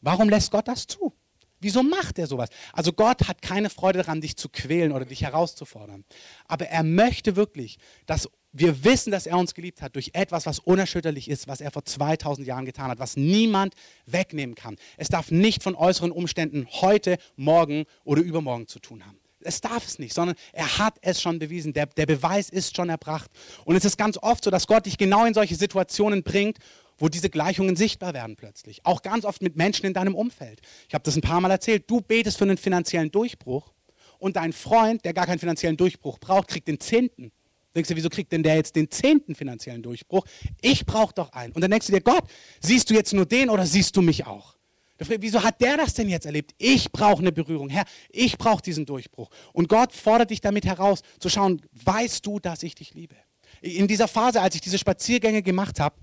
warum 0.00 0.28
lässt 0.28 0.50
Gott 0.50 0.68
das 0.68 0.86
zu? 0.86 1.12
Wieso 1.60 1.82
macht 1.82 2.18
er 2.18 2.28
sowas? 2.28 2.50
Also 2.72 2.92
Gott 2.92 3.26
hat 3.26 3.42
keine 3.42 3.68
Freude 3.68 3.98
daran, 3.98 4.20
dich 4.20 4.36
zu 4.36 4.48
quälen 4.48 4.92
oder 4.92 5.04
dich 5.04 5.22
herauszufordern. 5.22 6.04
Aber 6.46 6.66
er 6.66 6.84
möchte 6.84 7.34
wirklich, 7.34 7.78
dass 8.06 8.28
wir 8.52 8.84
wissen, 8.84 9.10
dass 9.10 9.26
er 9.26 9.36
uns 9.36 9.54
geliebt 9.54 9.82
hat 9.82 9.96
durch 9.96 10.10
etwas, 10.14 10.46
was 10.46 10.60
unerschütterlich 10.60 11.28
ist, 11.28 11.48
was 11.48 11.60
er 11.60 11.70
vor 11.70 11.84
2000 11.84 12.46
Jahren 12.46 12.64
getan 12.64 12.90
hat, 12.90 12.98
was 12.98 13.16
niemand 13.16 13.74
wegnehmen 14.06 14.54
kann. 14.54 14.76
Es 14.96 15.08
darf 15.08 15.30
nicht 15.30 15.62
von 15.62 15.74
äußeren 15.74 16.12
Umständen 16.12 16.66
heute, 16.80 17.18
morgen 17.36 17.84
oder 18.04 18.22
übermorgen 18.22 18.68
zu 18.68 18.78
tun 18.78 19.04
haben. 19.04 19.18
Es 19.40 19.60
darf 19.60 19.86
es 19.86 19.98
nicht, 19.98 20.14
sondern 20.14 20.36
er 20.52 20.78
hat 20.78 20.96
es 21.00 21.22
schon 21.22 21.38
bewiesen. 21.38 21.72
Der, 21.72 21.86
der 21.86 22.06
Beweis 22.06 22.50
ist 22.50 22.76
schon 22.76 22.88
erbracht. 22.88 23.30
Und 23.64 23.76
es 23.76 23.84
ist 23.84 23.96
ganz 23.96 24.18
oft 24.18 24.44
so, 24.44 24.50
dass 24.50 24.66
Gott 24.66 24.86
dich 24.86 24.98
genau 24.98 25.24
in 25.24 25.34
solche 25.34 25.54
Situationen 25.54 26.22
bringt, 26.22 26.58
wo 26.98 27.08
diese 27.08 27.30
Gleichungen 27.30 27.76
sichtbar 27.76 28.12
werden 28.14 28.36
plötzlich. 28.36 28.84
Auch 28.84 29.02
ganz 29.02 29.24
oft 29.24 29.40
mit 29.40 29.56
Menschen 29.56 29.86
in 29.86 29.94
deinem 29.94 30.14
Umfeld. 30.14 30.60
Ich 30.88 30.94
habe 30.94 31.04
das 31.04 31.16
ein 31.16 31.22
paar 31.22 31.40
Mal 31.40 31.50
erzählt. 31.50 31.88
Du 31.88 32.00
betest 32.00 32.38
für 32.38 32.44
einen 32.44 32.58
finanziellen 32.58 33.10
Durchbruch 33.10 33.72
und 34.18 34.36
dein 34.36 34.52
Freund, 34.52 35.04
der 35.04 35.14
gar 35.14 35.26
keinen 35.26 35.38
finanziellen 35.38 35.76
Durchbruch 35.76 36.18
braucht, 36.18 36.48
kriegt 36.48 36.66
den 36.66 36.80
Zehnten. 36.80 37.30
Denkst 37.74 37.90
du, 37.90 37.96
wieso 37.96 38.08
kriegt 38.08 38.32
denn 38.32 38.42
der 38.42 38.56
jetzt 38.56 38.74
den 38.74 38.90
zehnten 38.90 39.36
finanziellen 39.36 39.82
Durchbruch? 39.82 40.24
Ich 40.60 40.84
brauche 40.84 41.14
doch 41.14 41.32
einen. 41.32 41.52
Und 41.52 41.62
dann 41.62 41.70
denkst 41.70 41.86
du 41.86 41.92
dir, 41.92 42.00
Gott, 42.00 42.24
siehst 42.60 42.90
du 42.90 42.94
jetzt 42.94 43.12
nur 43.14 43.26
den 43.26 43.50
oder 43.50 43.66
siehst 43.66 43.96
du 43.96 44.02
mich 44.02 44.26
auch? 44.26 44.57
Wieso 44.98 45.42
hat 45.44 45.60
der 45.60 45.76
das 45.76 45.94
denn 45.94 46.08
jetzt 46.08 46.26
erlebt? 46.26 46.54
Ich 46.58 46.90
brauche 46.90 47.20
eine 47.20 47.32
Berührung. 47.32 47.68
Herr, 47.68 47.84
ich 48.10 48.36
brauche 48.36 48.62
diesen 48.62 48.84
Durchbruch. 48.84 49.30
Und 49.52 49.68
Gott 49.68 49.92
fordert 49.92 50.30
dich 50.30 50.40
damit 50.40 50.66
heraus, 50.66 51.02
zu 51.20 51.28
schauen, 51.28 51.62
weißt 51.84 52.26
du, 52.26 52.40
dass 52.40 52.62
ich 52.62 52.74
dich 52.74 52.94
liebe? 52.94 53.14
In 53.60 53.86
dieser 53.86 54.08
Phase, 54.08 54.40
als 54.40 54.54
ich 54.54 54.60
diese 54.60 54.78
Spaziergänge 54.78 55.42
gemacht 55.42 55.80
habe, 55.80 55.96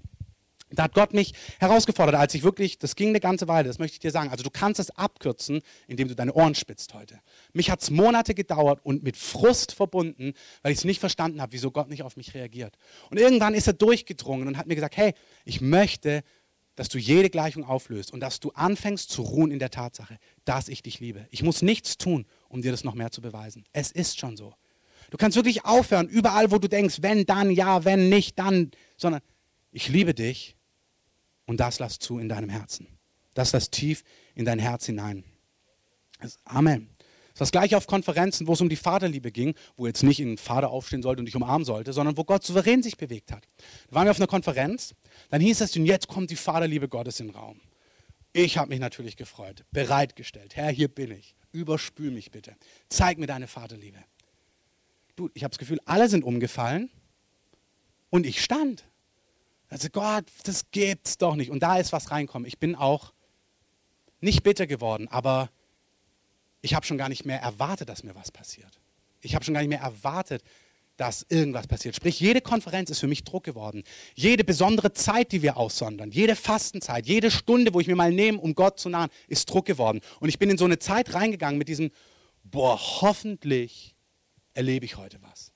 da 0.71 0.83
hat 0.83 0.93
Gott 0.93 1.13
mich 1.13 1.33
herausgefordert, 1.59 2.15
als 2.15 2.33
ich 2.33 2.43
wirklich, 2.43 2.79
das 2.79 2.95
ging 2.95 3.09
eine 3.09 3.19
ganze 3.19 3.47
Weile, 3.47 3.67
das 3.67 3.79
möchte 3.79 3.95
ich 3.95 3.99
dir 3.99 4.11
sagen. 4.11 4.29
Also 4.29 4.43
du 4.43 4.49
kannst 4.49 4.79
es 4.79 4.89
abkürzen, 4.91 5.61
indem 5.87 6.07
du 6.07 6.15
deine 6.15 6.33
Ohren 6.33 6.55
spitzt 6.55 6.93
heute. 6.93 7.19
Mich 7.53 7.69
hat 7.69 7.81
es 7.81 7.91
Monate 7.91 8.33
gedauert 8.33 8.79
und 8.83 9.03
mit 9.03 9.15
Frust 9.15 9.73
verbunden, 9.73 10.33
weil 10.63 10.71
ich 10.71 10.79
es 10.79 10.83
nicht 10.83 10.99
verstanden 10.99 11.41
habe, 11.41 11.53
wieso 11.53 11.71
Gott 11.71 11.89
nicht 11.89 12.03
auf 12.03 12.17
mich 12.17 12.33
reagiert. 12.33 12.77
Und 13.09 13.19
irgendwann 13.19 13.53
ist 13.53 13.67
er 13.67 13.73
durchgedrungen 13.73 14.47
und 14.47 14.57
hat 14.57 14.67
mir 14.67 14.75
gesagt, 14.75 14.97
hey, 14.97 15.13
ich 15.45 15.61
möchte, 15.61 16.23
dass 16.75 16.89
du 16.89 16.97
jede 16.97 17.29
Gleichung 17.29 17.63
auflöst 17.63 18.11
und 18.11 18.19
dass 18.19 18.39
du 18.39 18.51
anfängst 18.51 19.09
zu 19.09 19.21
ruhen 19.21 19.51
in 19.51 19.59
der 19.59 19.71
Tatsache, 19.71 20.17
dass 20.43 20.67
ich 20.67 20.83
dich 20.83 20.99
liebe. 20.99 21.27
Ich 21.31 21.43
muss 21.43 21.61
nichts 21.61 21.97
tun, 21.97 22.25
um 22.49 22.61
dir 22.61 22.71
das 22.71 22.83
noch 22.83 22.95
mehr 22.95 23.11
zu 23.11 23.21
beweisen. 23.21 23.63
Es 23.71 23.91
ist 23.91 24.19
schon 24.19 24.35
so. 24.35 24.53
Du 25.11 25.17
kannst 25.17 25.37
wirklich 25.37 25.65
aufhören, 25.65 26.07
überall, 26.07 26.51
wo 26.51 26.57
du 26.57 26.67
denkst, 26.67 26.97
wenn, 27.01 27.25
dann, 27.25 27.51
ja, 27.51 27.85
wenn 27.85 28.09
nicht, 28.09 28.37
dann, 28.39 28.71
sondern 28.97 29.21
ich 29.71 29.87
liebe 29.87 30.13
dich 30.13 30.55
und 31.45 31.59
das 31.59 31.79
lass 31.79 31.99
zu 31.99 32.19
in 32.19 32.27
deinem 32.27 32.49
Herzen. 32.49 32.87
Das 33.33 33.51
lass 33.53 33.69
tief 33.69 34.03
in 34.33 34.45
dein 34.45 34.59
Herz 34.59 34.85
hinein. 34.85 35.23
Amen. 36.45 36.94
Das 37.35 37.47
ist 37.47 37.53
das 37.53 37.59
gleiche 37.59 37.75
auf 37.75 37.85
Konferenzen, 37.85 38.47
wo 38.47 38.53
es 38.53 38.61
um 38.61 38.69
die 38.69 38.77
Vaterliebe 38.77 39.29
ging, 39.29 39.55
wo 39.75 39.85
jetzt 39.87 40.03
nicht 40.03 40.21
ein 40.21 40.37
Vater 40.37 40.69
aufstehen 40.69 41.01
sollte 41.01 41.19
und 41.19 41.25
dich 41.25 41.35
umarmen 41.35 41.65
sollte, 41.65 41.91
sondern 41.91 42.15
wo 42.15 42.23
Gott 42.23 42.45
souverän 42.45 42.81
sich 42.81 42.95
bewegt 42.95 43.33
hat. 43.33 43.45
Da 43.89 43.95
waren 43.95 44.05
wir 44.05 44.11
auf 44.11 44.19
einer 44.19 44.27
Konferenz, 44.27 44.95
dann 45.29 45.41
hieß 45.41 45.59
es, 45.59 45.75
und 45.75 45.85
jetzt 45.85 46.07
kommt 46.07 46.31
die 46.31 46.37
Vaterliebe 46.37 46.87
Gottes 46.87 47.19
in 47.19 47.27
den 47.27 47.35
Raum. 47.35 47.59
Ich 48.31 48.57
habe 48.57 48.69
mich 48.69 48.79
natürlich 48.79 49.17
gefreut, 49.17 49.65
bereitgestellt. 49.71 50.55
Herr, 50.55 50.69
hier 50.69 50.87
bin 50.87 51.11
ich. 51.11 51.35
Überspül 51.51 52.09
mich 52.09 52.31
bitte. 52.31 52.55
Zeig 52.87 53.17
mir 53.17 53.27
deine 53.27 53.47
Vaterliebe. 53.47 53.99
Du, 55.17 55.29
ich 55.33 55.43
habe 55.43 55.51
das 55.51 55.59
Gefühl, 55.59 55.81
alle 55.83 56.07
sind 56.07 56.23
umgefallen 56.23 56.89
und 58.11 58.25
ich 58.25 58.41
stand. 58.41 58.85
Also 59.67 59.89
Gott, 59.89 60.23
das 60.45 60.71
gibt's 60.71 61.17
doch 61.17 61.35
nicht. 61.35 61.51
Und 61.51 61.63
da 61.63 61.79
ist 61.79 61.91
was 61.91 62.11
reinkommen. 62.11 62.47
Ich 62.47 62.59
bin 62.59 62.75
auch 62.75 63.13
nicht 64.21 64.41
bitter 64.43 64.67
geworden, 64.67 65.09
aber 65.09 65.49
ich 66.65 66.73
habe 66.73 66.83
schon 66.83 66.97
gar 66.97 67.09
nicht 67.09 67.25
mehr 67.25 67.39
erwartet, 67.39 67.89
dass 67.89 68.03
mir 68.03 68.15
was 68.15 68.31
passiert. 68.31 68.79
Ich 69.21 69.35
habe 69.35 69.45
schon 69.45 69.53
gar 69.53 69.61
nicht 69.61 69.69
mehr 69.69 69.81
erwartet, 69.81 70.43
dass 70.97 71.23
irgendwas 71.29 71.67
passiert. 71.67 71.95
Sprich, 71.95 72.19
jede 72.19 72.41
Konferenz 72.41 72.89
ist 72.89 72.99
für 72.99 73.07
mich 73.07 73.23
Druck 73.23 73.43
geworden. 73.43 73.83
Jede 74.15 74.43
besondere 74.43 74.91
Zeit, 74.91 75.31
die 75.31 75.43
wir 75.43 75.57
aussondern, 75.57 76.09
jede 76.09 76.35
Fastenzeit, 76.35 77.05
jede 77.05 77.29
Stunde, 77.29 77.75
wo 77.75 77.79
ich 77.81 77.87
mir 77.87 77.95
mal 77.95 78.11
nehme, 78.11 78.39
um 78.39 78.55
Gott 78.55 78.79
zu 78.79 78.89
nahen, 78.89 79.11
ist 79.27 79.47
Druck 79.47 79.65
geworden. 79.65 80.01
Und 80.19 80.29
ich 80.29 80.39
bin 80.39 80.49
in 80.49 80.57
so 80.57 80.65
eine 80.65 80.79
Zeit 80.79 81.13
reingegangen 81.13 81.59
mit 81.59 81.67
diesem, 81.67 81.91
boah, 82.43 82.79
hoffentlich 82.79 83.95
erlebe 84.55 84.85
ich 84.85 84.97
heute 84.97 85.21
was. 85.21 85.51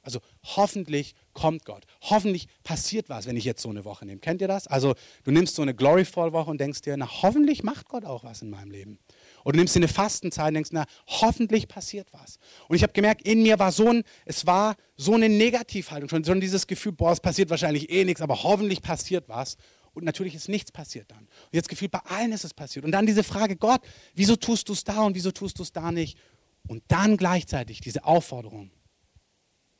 Also 0.00 0.20
hoffentlich 0.44 1.14
kommt 1.34 1.66
Gott. 1.66 1.84
Hoffentlich 2.02 2.48
passiert 2.62 3.10
was, 3.10 3.26
wenn 3.26 3.36
ich 3.36 3.44
jetzt 3.44 3.62
so 3.62 3.70
eine 3.70 3.84
Woche 3.84 4.06
nehme. 4.06 4.20
Kennt 4.20 4.40
ihr 4.40 4.48
das? 4.48 4.66
Also 4.66 4.94
du 5.24 5.30
nimmst 5.30 5.56
so 5.56 5.62
eine 5.62 5.74
Gloryfall-Woche 5.74 6.50
und 6.50 6.58
denkst 6.58 6.82
dir, 6.82 6.96
na 6.96 7.22
hoffentlich 7.22 7.62
macht 7.62 7.88
Gott 7.88 8.04
auch 8.04 8.24
was 8.24 8.40
in 8.40 8.50
meinem 8.50 8.70
Leben. 8.70 8.98
Oder 9.44 9.52
du 9.52 9.58
nimmst 9.58 9.74
dir 9.74 9.80
eine 9.80 9.88
Fastenzeit 9.88 10.48
und 10.48 10.54
denkst, 10.54 10.70
na 10.72 10.86
hoffentlich 11.06 11.68
passiert 11.68 12.08
was. 12.12 12.38
Und 12.68 12.76
ich 12.76 12.82
habe 12.82 12.94
gemerkt, 12.94 13.22
in 13.22 13.42
mir 13.42 13.58
war 13.58 13.72
so 13.72 13.88
ein, 13.88 14.02
es 14.24 14.46
war 14.46 14.74
so 14.96 15.14
eine 15.14 15.28
Negativhaltung 15.28 16.08
schon, 16.08 16.24
so 16.24 16.34
dieses 16.34 16.66
Gefühl, 16.66 16.92
boah, 16.92 17.12
es 17.12 17.20
passiert 17.20 17.50
wahrscheinlich 17.50 17.90
eh 17.90 18.04
nichts, 18.04 18.22
aber 18.22 18.42
hoffentlich 18.42 18.80
passiert 18.80 19.28
was. 19.28 19.56
Und 19.92 20.04
natürlich 20.04 20.34
ist 20.34 20.48
nichts 20.48 20.72
passiert 20.72 21.10
dann. 21.10 21.20
Und 21.20 21.52
jetzt 21.52 21.68
gefühlt, 21.68 21.92
bei 21.92 22.00
allen 22.00 22.32
ist 22.32 22.44
es 22.44 22.54
passiert. 22.54 22.84
Und 22.84 22.90
dann 22.90 23.06
diese 23.06 23.22
Frage, 23.22 23.56
Gott, 23.56 23.82
wieso 24.14 24.34
tust 24.34 24.68
du 24.68 24.72
es 24.72 24.82
da 24.82 25.02
und 25.02 25.14
wieso 25.14 25.30
tust 25.30 25.58
du 25.58 25.62
es 25.62 25.72
da 25.72 25.92
nicht? 25.92 26.18
Und 26.66 26.82
dann 26.88 27.16
gleichzeitig 27.16 27.80
diese 27.80 28.04
Aufforderung, 28.04 28.70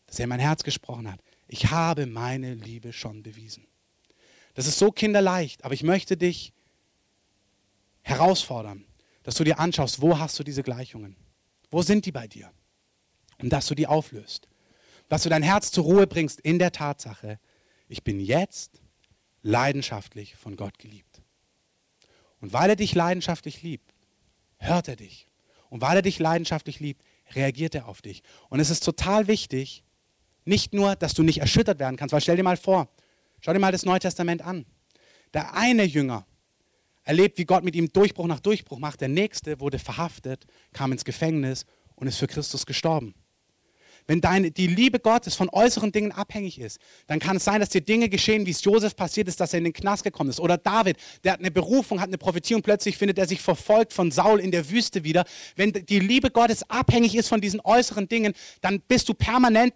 dass 0.07 0.19
er 0.19 0.25
in 0.25 0.29
mein 0.29 0.41
Herz 0.41 0.63
gesprochen 0.63 1.11
hat. 1.11 1.21
Ich 1.49 1.71
habe 1.71 2.07
meine 2.07 2.55
Liebe 2.55 2.93
schon 2.93 3.23
bewiesen. 3.23 3.67
Das 4.55 4.67
ist 4.67 4.79
so 4.79 4.93
kinderleicht, 4.93 5.65
aber 5.65 5.75
ich 5.75 5.83
möchte 5.83 6.17
dich 6.17 6.53
herausfordern, 8.03 8.85
dass 9.25 9.35
du 9.35 9.43
dir 9.43 9.59
anschaust, 9.59 10.01
wo 10.01 10.19
hast 10.19 10.39
du 10.39 10.45
diese 10.45 10.63
Gleichungen? 10.63 11.17
Wo 11.71 11.83
sind 11.83 12.07
die 12.07 12.13
bei 12.13 12.29
dir? 12.29 12.53
Und 13.43 13.53
dass 13.53 13.67
du 13.67 13.75
die 13.75 13.89
auflöst. 13.89 14.47
Dass 15.09 15.25
du 15.25 15.29
dein 15.29 15.43
Herz 15.43 15.73
zur 15.73 15.85
Ruhe 15.85 16.07
bringst 16.07 16.41
in 16.41 16.59
der 16.59 16.71
Tatsache, 16.71 17.41
ich 17.89 18.05
bin 18.05 18.21
jetzt 18.21 18.81
leidenschaftlich 19.43 20.37
von 20.37 20.57
Gott 20.57 20.79
geliebt. 20.79 21.23
Und 22.41 22.53
weil 22.53 22.71
er 22.71 22.77
dich 22.77 22.95
leidenschaftlich 22.95 23.63
liebt, 23.63 23.93
hört 24.59 24.89
er 24.89 24.97
dich. 24.97 25.29
Und 25.71 25.81
weil 25.81 25.97
er 25.97 26.03
dich 26.03 26.19
leidenschaftlich 26.19 26.79
liebt, 26.79 27.03
reagiert 27.35 27.75
er 27.75 27.89
auf 27.89 28.03
dich. 28.03 28.23
Und 28.51 28.61
es 28.61 28.71
ist 28.71 28.85
total 28.85 29.27
wichtig, 29.27 29.83
nicht 30.45 30.75
nur, 30.75 30.95
dass 30.97 31.15
du 31.15 31.23
nicht 31.23 31.39
erschüttert 31.39 31.79
werden 31.79 31.97
kannst, 31.97 32.13
weil 32.13 32.21
stell 32.21 32.37
dir 32.37 32.43
mal 32.43 32.59
vor, 32.59 32.89
schau 33.41 33.53
dir 33.53 33.59
mal 33.59 33.73
das 33.73 33.87
Neue 33.87 34.01
Testament 34.01 34.43
an. 34.43 34.67
Der 35.33 35.55
eine 35.55 35.85
Jünger 35.85 36.27
erlebt, 37.05 37.39
wie 37.39 37.45
Gott 37.45 37.65
mit 37.65 37.77
ihm 37.77 37.93
Durchbruch 37.93 38.27
nach 38.27 38.41
Durchbruch 38.41 38.79
macht. 38.79 39.01
Der 39.01 39.09
nächste 39.09 39.61
wurde 39.61 39.79
verhaftet, 39.79 40.47
kam 40.73 40.93
ins 40.93 41.05
Gefängnis 41.05 41.67
und 41.95 42.07
ist 42.07 42.19
für 42.19 42.27
Christus 42.27 42.67
gestorben. 42.67 43.15
Wenn 44.07 44.21
deine, 44.21 44.51
die 44.51 44.67
Liebe 44.67 45.01
Gottes 45.01 45.35
von 45.35 45.49
äußeren 45.49 45.91
Dingen 45.91 46.13
abhängig 46.13 46.59
ist, 46.59 46.79
dann 47.07 47.21
kann 47.21 47.39
es 47.39 47.45
sein, 47.45 47.61
dass 47.61 47.71
dir 47.71 47.81
Dinge 47.81 48.11
geschehen, 48.11 48.45
wie 48.45 48.51
es 48.51 48.63
Josef 48.63 48.97
passiert 48.97 49.29
ist, 49.29 49.41
dass 49.41 49.55
er 49.55 49.59
in 49.59 49.65
den 49.65 49.73
Knast 49.73 50.05
gekommen 50.05 50.29
ist. 50.29 50.41
Oder 50.41 50.59
David, 50.59 50.99
der 51.25 51.33
hat 51.33 51.41
eine 51.41 51.51
Berufung, 51.51 52.01
hat 52.01 52.09
eine 52.09 52.19
Prophetie 52.19 52.55
und 52.55 52.63
plötzlich 52.63 52.99
findet 52.99 53.19
er 53.19 53.27
sich 53.27 53.41
verfolgt 53.41 53.95
von 53.95 54.11
Saul 54.11 54.41
in 54.41 54.51
der 54.51 54.69
Wüste 54.69 55.05
wieder. 55.05 55.25
Wenn 55.57 55.73
die 55.73 56.01
Liebe 56.01 56.31
Gottes 56.31 56.69
abhängig 56.69 57.15
ist 57.15 57.29
von 57.29 57.41
diesen 57.41 57.61
äußeren 57.61 58.07
Dingen, 58.07 58.35
dann 58.61 58.81
bist 58.81 59.09
du 59.09 59.15
permanent 59.15 59.73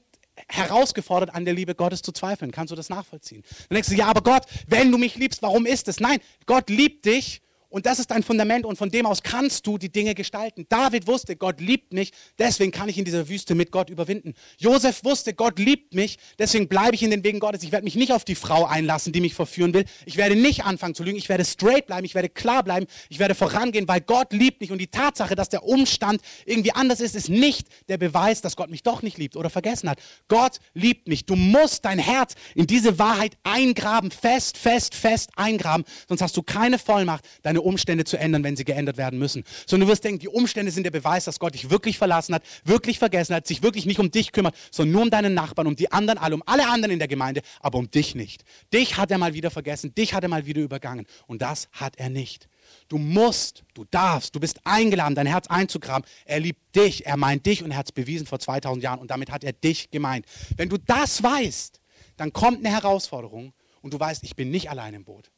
herausgefordert, 0.48 1.34
an 1.34 1.44
der 1.44 1.54
Liebe 1.54 1.74
Gottes 1.74 2.02
zu 2.02 2.12
zweifeln. 2.12 2.52
Kannst 2.52 2.70
du 2.70 2.76
das 2.76 2.88
nachvollziehen? 2.88 3.42
Dann 3.68 3.76
denkst 3.76 3.88
du, 3.88 3.94
ja, 3.94 4.06
aber 4.06 4.22
Gott, 4.22 4.44
wenn 4.66 4.90
du 4.90 4.98
mich 4.98 5.16
liebst, 5.16 5.42
warum 5.42 5.66
ist 5.66 5.88
es? 5.88 6.00
Nein, 6.00 6.18
Gott 6.46 6.70
liebt 6.70 7.04
dich 7.04 7.40
und 7.68 7.86
das 7.86 7.98
ist 7.98 8.10
dein 8.10 8.22
Fundament 8.22 8.64
und 8.64 8.76
von 8.76 8.90
dem 8.90 9.06
aus 9.06 9.22
kannst 9.22 9.66
du 9.66 9.78
die 9.78 9.90
Dinge 9.90 10.14
gestalten. 10.14 10.66
David 10.68 11.06
wusste, 11.06 11.36
Gott 11.36 11.60
liebt 11.60 11.92
mich, 11.92 12.12
deswegen 12.38 12.72
kann 12.72 12.88
ich 12.88 12.98
in 12.98 13.04
dieser 13.04 13.28
Wüste 13.28 13.54
mit 13.54 13.70
Gott 13.70 13.90
überwinden. 13.90 14.34
Josef 14.56 15.04
wusste, 15.04 15.34
Gott 15.34 15.58
liebt 15.58 15.94
mich, 15.94 16.18
deswegen 16.38 16.68
bleibe 16.68 16.94
ich 16.94 17.02
in 17.02 17.10
den 17.10 17.24
Wegen 17.24 17.40
Gottes. 17.40 17.62
Ich 17.62 17.72
werde 17.72 17.84
mich 17.84 17.94
nicht 17.94 18.12
auf 18.12 18.24
die 18.24 18.34
Frau 18.34 18.64
einlassen, 18.64 19.12
die 19.12 19.20
mich 19.20 19.34
verführen 19.34 19.74
will. 19.74 19.84
Ich 20.06 20.16
werde 20.16 20.34
nicht 20.34 20.64
anfangen 20.64 20.94
zu 20.94 21.02
lügen. 21.02 21.18
Ich 21.18 21.28
werde 21.28 21.44
straight 21.44 21.86
bleiben. 21.86 22.04
Ich 22.04 22.14
werde 22.14 22.28
klar 22.28 22.62
bleiben. 22.62 22.86
Ich 23.08 23.18
werde 23.18 23.34
vorangehen, 23.34 23.86
weil 23.86 24.00
Gott 24.00 24.32
liebt 24.32 24.60
mich. 24.60 24.70
Und 24.70 24.78
die 24.78 24.86
Tatsache, 24.86 25.34
dass 25.34 25.48
der 25.48 25.64
Umstand 25.64 26.22
irgendwie 26.46 26.72
anders 26.72 27.00
ist, 27.00 27.14
ist 27.14 27.28
nicht 27.28 27.68
der 27.88 27.98
Beweis, 27.98 28.40
dass 28.40 28.56
Gott 28.56 28.70
mich 28.70 28.82
doch 28.82 29.02
nicht 29.02 29.18
liebt 29.18 29.36
oder 29.36 29.50
vergessen 29.50 29.90
hat. 29.90 29.98
Gott 30.28 30.58
liebt 30.74 31.08
mich. 31.08 31.26
Du 31.26 31.36
musst 31.36 31.84
dein 31.84 31.98
Herz 31.98 32.34
in 32.54 32.66
diese 32.66 32.98
Wahrheit 32.98 33.36
eingraben, 33.42 34.10
fest, 34.10 34.56
fest, 34.56 34.94
fest 34.94 35.30
eingraben. 35.36 35.84
Sonst 36.08 36.22
hast 36.22 36.36
du 36.36 36.42
keine 36.42 36.78
Vollmacht, 36.78 37.24
deine 37.42 37.57
deine 37.58 37.62
Umstände 37.62 38.04
zu 38.04 38.18
ändern, 38.18 38.44
wenn 38.44 38.56
sie 38.56 38.64
geändert 38.64 38.96
werden 38.96 39.18
müssen. 39.18 39.44
Sondern 39.66 39.86
du 39.86 39.92
wirst 39.92 40.04
denken, 40.04 40.20
die 40.20 40.28
Umstände 40.28 40.70
sind 40.70 40.84
der 40.84 40.90
Beweis, 40.90 41.24
dass 41.24 41.38
Gott 41.38 41.54
dich 41.54 41.70
wirklich 41.70 41.98
verlassen 41.98 42.34
hat, 42.34 42.42
wirklich 42.64 42.98
vergessen 42.98 43.34
hat, 43.34 43.46
sich 43.46 43.62
wirklich 43.62 43.86
nicht 43.86 43.98
um 43.98 44.10
dich 44.10 44.32
kümmert, 44.32 44.54
sondern 44.70 44.92
nur 44.92 45.02
um 45.02 45.10
deinen 45.10 45.34
Nachbarn, 45.34 45.66
um 45.66 45.76
die 45.76 45.90
anderen 45.90 46.18
alle, 46.18 46.34
um 46.36 46.42
alle 46.46 46.68
anderen 46.68 46.92
in 46.92 46.98
der 46.98 47.08
Gemeinde, 47.08 47.42
aber 47.60 47.78
um 47.78 47.90
dich 47.90 48.14
nicht. 48.14 48.44
Dich 48.72 48.96
hat 48.96 49.10
er 49.10 49.18
mal 49.18 49.34
wieder 49.34 49.50
vergessen, 49.50 49.94
dich 49.94 50.14
hat 50.14 50.22
er 50.22 50.28
mal 50.28 50.46
wieder 50.46 50.62
übergangen. 50.62 51.06
Und 51.26 51.42
das 51.42 51.68
hat 51.72 51.96
er 51.96 52.08
nicht. 52.08 52.48
Du 52.88 52.98
musst, 52.98 53.64
du 53.74 53.84
darfst, 53.90 54.34
du 54.34 54.40
bist 54.40 54.60
eingeladen, 54.64 55.14
dein 55.14 55.26
Herz 55.26 55.46
einzugraben. 55.48 56.06
Er 56.26 56.40
liebt 56.40 56.76
dich, 56.76 57.06
er 57.06 57.16
meint 57.16 57.46
dich 57.46 57.62
und 57.62 57.70
er 57.70 57.78
hat 57.78 57.86
es 57.86 57.92
bewiesen 57.92 58.26
vor 58.26 58.38
2000 58.38 58.82
Jahren 58.82 59.00
und 59.00 59.10
damit 59.10 59.30
hat 59.30 59.42
er 59.42 59.52
dich 59.52 59.90
gemeint. 59.90 60.26
Wenn 60.56 60.68
du 60.68 60.76
das 60.76 61.22
weißt, 61.22 61.80
dann 62.18 62.32
kommt 62.32 62.58
eine 62.58 62.70
Herausforderung 62.70 63.52
und 63.80 63.94
du 63.94 64.00
weißt, 64.00 64.22
ich 64.24 64.36
bin 64.36 64.50
nicht 64.50 64.70
allein 64.70 64.92
im 64.92 65.04
Boot. 65.04 65.30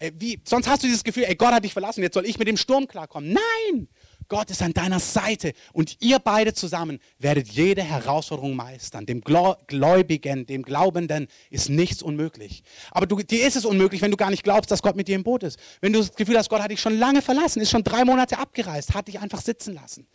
Ey, 0.00 0.12
wie, 0.18 0.40
sonst 0.44 0.66
hast 0.66 0.82
du 0.82 0.86
dieses 0.86 1.04
Gefühl, 1.04 1.24
ey, 1.24 1.36
Gott 1.36 1.52
hat 1.52 1.62
dich 1.62 1.74
verlassen, 1.74 2.02
jetzt 2.02 2.14
soll 2.14 2.24
ich 2.24 2.38
mit 2.38 2.48
dem 2.48 2.56
Sturm 2.56 2.88
klarkommen. 2.88 3.34
Nein! 3.34 3.88
Gott 4.28 4.48
ist 4.48 4.62
an 4.62 4.72
deiner 4.72 5.00
Seite 5.00 5.52
und 5.72 5.96
ihr 6.00 6.20
beide 6.20 6.54
zusammen 6.54 7.00
werdet 7.18 7.48
jede 7.48 7.82
Herausforderung 7.82 8.54
meistern. 8.54 9.04
Dem 9.04 9.20
Gläubigen, 9.20 10.46
dem 10.46 10.62
Glaubenden 10.62 11.26
ist 11.50 11.68
nichts 11.68 12.00
unmöglich. 12.00 12.62
Aber 12.92 13.06
du, 13.06 13.16
dir 13.16 13.46
ist 13.46 13.56
es 13.56 13.64
unmöglich, 13.64 14.00
wenn 14.02 14.12
du 14.12 14.16
gar 14.16 14.30
nicht 14.30 14.44
glaubst, 14.44 14.70
dass 14.70 14.82
Gott 14.82 14.94
mit 14.96 15.08
dir 15.08 15.16
im 15.16 15.24
Boot 15.24 15.42
ist. 15.42 15.58
Wenn 15.80 15.92
du 15.92 15.98
das 15.98 16.14
Gefühl 16.14 16.38
hast, 16.38 16.48
Gott 16.48 16.62
hat 16.62 16.70
dich 16.70 16.80
schon 16.80 16.96
lange 16.96 17.22
verlassen, 17.22 17.60
ist 17.60 17.70
schon 17.70 17.82
drei 17.82 18.04
Monate 18.04 18.38
abgereist, 18.38 18.94
hat 18.94 19.08
dich 19.08 19.18
einfach 19.18 19.42
sitzen 19.42 19.74
lassen. 19.74 20.06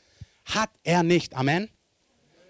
Hat 0.46 0.70
er 0.84 1.04
nicht. 1.04 1.36
Amen. 1.36 1.70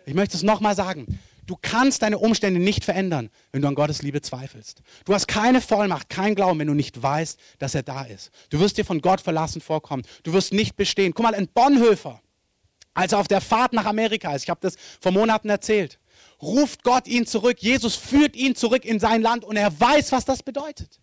Ich 0.05 0.13
möchte 0.13 0.37
es 0.37 0.43
nochmal 0.43 0.75
sagen. 0.75 1.19
Du 1.45 1.55
kannst 1.61 2.01
deine 2.01 2.17
Umstände 2.17 2.59
nicht 2.59 2.83
verändern, 2.83 3.29
wenn 3.51 3.61
du 3.61 3.67
an 3.67 3.75
Gottes 3.75 4.01
Liebe 4.01 4.21
zweifelst. 4.21 4.81
Du 5.05 5.13
hast 5.13 5.27
keine 5.27 5.61
Vollmacht, 5.61 6.09
kein 6.09 6.33
Glauben, 6.33 6.59
wenn 6.59 6.67
du 6.67 6.73
nicht 6.73 7.01
weißt, 7.01 7.39
dass 7.59 7.75
er 7.75 7.83
da 7.83 8.03
ist. 8.03 8.31
Du 8.49 8.59
wirst 8.59 8.77
dir 8.77 8.85
von 8.85 9.01
Gott 9.01 9.21
verlassen 9.21 9.61
vorkommen. 9.61 10.03
Du 10.23 10.33
wirst 10.33 10.53
nicht 10.53 10.75
bestehen. 10.75 11.13
Guck 11.13 11.23
mal, 11.23 11.35
ein 11.35 11.47
Bonhoeffer, 11.47 12.21
als 12.95 13.11
er 13.11 13.19
auf 13.19 13.27
der 13.27 13.41
Fahrt 13.41 13.73
nach 13.73 13.85
Amerika 13.85 14.33
ist, 14.33 14.43
ich 14.43 14.49
habe 14.49 14.61
das 14.61 14.75
vor 14.99 15.11
Monaten 15.11 15.49
erzählt, 15.49 15.99
ruft 16.41 16.83
Gott 16.83 17.07
ihn 17.07 17.27
zurück. 17.27 17.57
Jesus 17.59 17.95
führt 17.95 18.35
ihn 18.35 18.55
zurück 18.55 18.83
in 18.85 18.99
sein 18.99 19.21
Land 19.21 19.43
und 19.43 19.55
er 19.55 19.79
weiß, 19.79 20.11
was 20.11 20.25
das 20.25 20.41
bedeutet. 20.41 20.99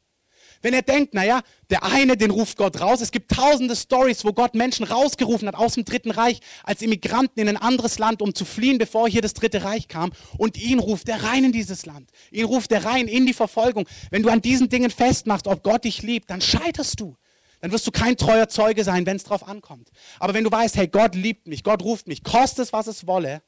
Wenn 0.63 0.75
er 0.75 0.83
denkt, 0.83 1.13
naja, 1.13 1.43
der 1.71 1.83
eine, 1.83 2.17
den 2.17 2.31
ruft 2.31 2.57
Gott 2.57 2.81
raus. 2.81 3.01
Es 3.01 3.11
gibt 3.11 3.33
tausende 3.33 3.77
Stories, 3.77 4.25
wo 4.25 4.33
Gott 4.33 4.55
Menschen 4.55 4.85
rausgerufen 4.85 5.49
hat 5.49 5.55
aus 5.55 5.75
dem 5.75 5.85
Dritten 5.85 6.11
Reich 6.11 6.41
als 6.65 6.83
Immigranten 6.83 7.41
in 7.41 7.49
ein 7.49 7.57
anderes 7.57 7.99
Land, 7.99 8.23
um 8.23 8.35
zu 8.35 8.45
fliehen, 8.45 8.79
bevor 8.79 9.09
hier 9.09 9.23
das 9.23 9.35
Dritte 9.35 9.65
Reich 9.65 9.89
kam. 9.89 10.13
Und 10.39 10.57
ihn 10.57 10.79
ruft 10.79 11.09
er 11.09 11.23
rein 11.25 11.45
in 11.45 11.53
dieses 11.53 11.85
Land. 11.85 12.11
Ihn 12.31 12.45
ruft 12.45 12.73
er 12.73 12.85
rein 12.85 13.09
in 13.09 13.27
die 13.27 13.35
Verfolgung. 13.35 13.87
Wenn 14.11 14.23
du 14.23 14.29
an 14.29 14.41
diesen 14.41 14.69
Dingen 14.69 14.91
festmachst, 14.91 15.47
ob 15.47 15.63
Gott 15.63 15.85
dich 15.85 16.03
liebt, 16.03 16.31
dann 16.31 16.41
scheiterst 16.41 17.01
du. 17.01 17.17
Dann 17.61 17.71
wirst 17.71 17.87
du 17.87 17.93
kein 17.93 18.17
treuer 18.17 18.49
Zeuge 18.49 18.83
sein, 18.83 19.07
wenn 19.07 19.17
es 19.17 19.25
drauf 19.25 19.47
ankommt. 19.47 19.91
Aber 20.19 20.35
wenn 20.35 20.43
du 20.43 20.51
weißt, 20.51 20.77
hey, 20.77 20.89
Gott 20.89 21.15
liebt 21.15 21.47
mich, 21.47 21.63
Gott 21.63 21.83
ruft 21.83 22.09
mich, 22.09 22.25
kostet 22.25 22.67
es, 22.67 22.73
was 22.73 22.89
es 22.89 23.07
wolle, 23.07 23.41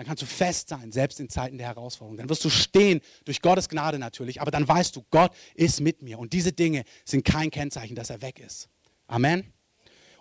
dann 0.00 0.06
kannst 0.06 0.22
du 0.22 0.26
fest 0.26 0.70
sein, 0.70 0.92
selbst 0.92 1.20
in 1.20 1.28
Zeiten 1.28 1.58
der 1.58 1.66
Herausforderung. 1.66 2.16
Dann 2.16 2.30
wirst 2.30 2.42
du 2.42 2.48
stehen, 2.48 3.02
durch 3.26 3.42
Gottes 3.42 3.68
Gnade 3.68 3.98
natürlich, 3.98 4.40
aber 4.40 4.50
dann 4.50 4.66
weißt 4.66 4.96
du, 4.96 5.04
Gott 5.10 5.30
ist 5.54 5.82
mit 5.82 6.00
mir. 6.00 6.18
Und 6.18 6.32
diese 6.32 6.52
Dinge 6.52 6.84
sind 7.04 7.22
kein 7.22 7.50
Kennzeichen, 7.50 7.94
dass 7.94 8.08
er 8.08 8.22
weg 8.22 8.38
ist. 8.38 8.70
Amen. 9.08 9.52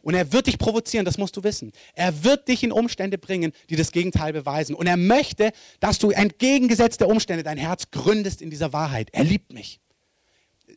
Und 0.02 0.15
er 0.15 0.34
wird 0.34 0.48
dich 0.48 0.58
provozieren, 0.58 1.06
das 1.06 1.18
musst 1.18 1.38
du 1.38 1.46
wissen. 1.46 1.72
Er 1.94 2.26
wird 2.26 2.50
dich 2.50 2.62
in 2.62 2.74
Umstände 2.74 3.18
bringen, 3.18 3.54
die 3.70 3.78
das 3.78 3.94
Gegenteil 3.94 4.34
beweisen. 4.34 4.76
Und 4.76 4.86
er 4.86 4.98
möchte, 4.98 5.54
dass 5.80 5.98
du 5.98 6.10
entgegengesetzt 6.10 7.00
der 7.00 7.08
Umstände 7.08 7.44
dein 7.44 7.58
Herz 7.58 7.89
gründest 7.89 8.42
in 8.42 8.50
dieser 8.50 8.74
Wahrheit. 8.74 9.08
Er 9.13 9.24
liebt 9.24 9.54
mich. 9.54 9.80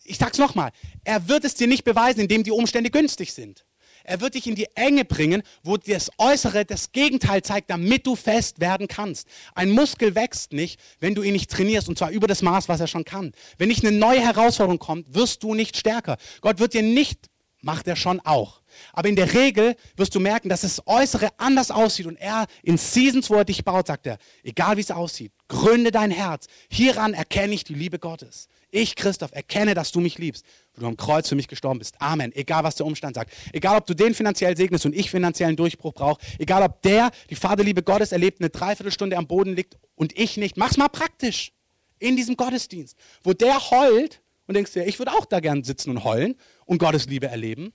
Ich 0.05 0.19
sag's 0.19 0.39
nochmal, 0.39 0.71
er 1.03 1.27
wird 1.27 1.43
es 1.43 1.55
dir 1.55 1.67
nicht 1.67 1.83
beweisen, 1.83 2.21
indem 2.21 2.45
die 2.45 2.53
Umstände 2.53 2.91
günstig 2.91 3.33
sind. 3.33 3.67
Er 4.05 4.21
wird 4.21 4.35
dich 4.35 4.47
in 4.47 4.55
die 4.55 4.69
Enge 4.75 5.05
bringen, 5.05 5.43
wo 5.63 5.77
das 5.77 6.11
Äußere 6.19 6.65
das 6.65 6.93
Gegenteil 6.93 7.43
zeigt, 7.43 7.71
damit 7.71 8.07
du 8.07 8.17
fest 8.17 8.61
werden 8.61 8.89
kannst. 8.89 9.29
Ein 9.55 9.71
Muskel 9.71 10.15
wächst 10.15 10.53
nicht, 10.53 10.81
wenn 11.01 11.15
du 11.15 11.23
ihn 11.23 11.33
nicht 11.33 11.51
trainierst, 11.51 11.89
und 11.89 11.99
zwar 11.99 12.11
über 12.11 12.27
das 12.27 12.43
Maß, 12.43 12.69
was 12.69 12.81
er 12.81 12.87
schon 12.87 13.05
kann. 13.05 13.33
Wenn 13.59 13.69
nicht 13.69 13.85
eine 13.85 13.97
neue 13.97 14.21
Herausforderung 14.21 14.79
kommt, 14.79 15.15
wirst 15.15 15.43
du 15.43 15.55
nicht 15.55 15.77
stärker. 15.77 16.17
Gott 16.41 16.59
wird 16.59 16.75
dir 16.75 16.83
nicht, 16.83 17.29
macht 17.61 17.87
er 17.89 17.97
schon 17.97 18.21
auch. 18.21 18.61
Aber 18.93 19.09
in 19.09 19.17
der 19.17 19.35
Regel 19.35 19.77
wirst 19.97 20.15
du 20.15 20.21
merken, 20.21 20.49
dass 20.49 20.63
das 20.63 20.87
Äußere 20.87 21.29
anders 21.39 21.71
aussieht 21.71 22.07
und 22.07 22.17
er 22.17 22.47
in 22.63 22.79
Seasons, 22.79 23.31
wo 23.31 23.35
er 23.35 23.45
dich 23.45 23.65
baut, 23.65 23.87
sagt 23.87 24.07
er, 24.07 24.19
egal 24.43 24.77
wie 24.77 24.81
es 24.81 24.91
aussieht, 24.91 25.33
gründe 25.49 25.91
dein 25.91 26.11
Herz. 26.11 26.47
Hieran 26.71 27.15
erkenne 27.15 27.55
ich 27.55 27.65
die 27.65 27.75
Liebe 27.75 27.99
Gottes. 27.99 28.49
Ich, 28.75 28.97
Christoph, 28.97 29.33
erkenne, 29.33 29.75
dass 29.75 29.93
du 29.93 30.01
mich 30.01 30.17
liebst, 30.17 30.47
wo 30.75 30.81
du 30.81 30.87
am 30.87 30.97
Kreuz 30.97 31.29
für 31.29 31.35
mich 31.35 31.47
gestorben 31.47 31.79
bist. 31.79 32.01
Amen. 32.01 32.33
Egal, 32.35 32.65
was 32.65 32.75
der 32.75 32.87
Umstand 32.87 33.17
sagt. 33.17 33.31
Egal, 33.53 33.77
ob 33.77 33.87
du 33.87 33.93
den 33.93 34.15
finanziell 34.15 34.57
segnest 34.57 34.87
und 34.87 34.95
ich 34.95 35.11
finanziellen 35.11 35.57
Durchbruch 35.57 35.93
brauche. 35.93 36.23
Egal, 36.39 36.63
ob 36.63 36.81
der 36.81 37.11
die 37.29 37.35
Vaterliebe 37.35 37.83
Gottes 37.83 38.13
erlebt, 38.13 38.41
eine 38.41 38.49
Dreiviertelstunde 38.49 39.19
am 39.19 39.27
Boden 39.27 39.55
liegt 39.55 39.77
und 39.95 40.19
ich 40.19 40.39
nicht. 40.39 40.57
Mach's 40.57 40.79
mal 40.79 40.89
praktisch. 40.89 41.53
In 41.99 42.17
diesem 42.17 42.35
Gottesdienst. 42.35 42.97
Wo 43.23 43.35
der 43.35 43.71
heult 43.71 44.23
und 44.47 44.55
denkst 44.55 44.73
dir, 44.73 44.87
ich 44.87 44.99
würde 44.99 45.13
auch 45.13 45.27
da 45.27 45.41
gern 45.41 45.65
sitzen 45.65 45.91
und 45.91 46.03
heulen 46.03 46.35
und 46.65 46.79
Gottes 46.79 47.07
Liebe 47.07 47.27
erleben. 47.27 47.75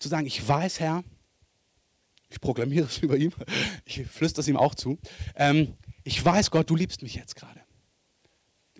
Zu 0.00 0.08
sagen, 0.08 0.26
ich 0.26 0.46
weiß, 0.46 0.80
Herr, 0.80 1.04
ich 2.30 2.40
proklamiere 2.40 2.86
es 2.86 2.98
über 3.02 3.16
ihm, 3.16 3.32
ich 3.84 4.04
flüstere 4.06 4.40
es 4.40 4.48
ihm 4.48 4.56
auch 4.56 4.74
zu. 4.74 4.98
Ähm, 5.36 5.74
ich 6.02 6.22
weiß, 6.22 6.50
Gott, 6.50 6.68
du 6.68 6.74
liebst 6.74 7.02
mich 7.02 7.14
jetzt 7.14 7.36
gerade. 7.36 7.61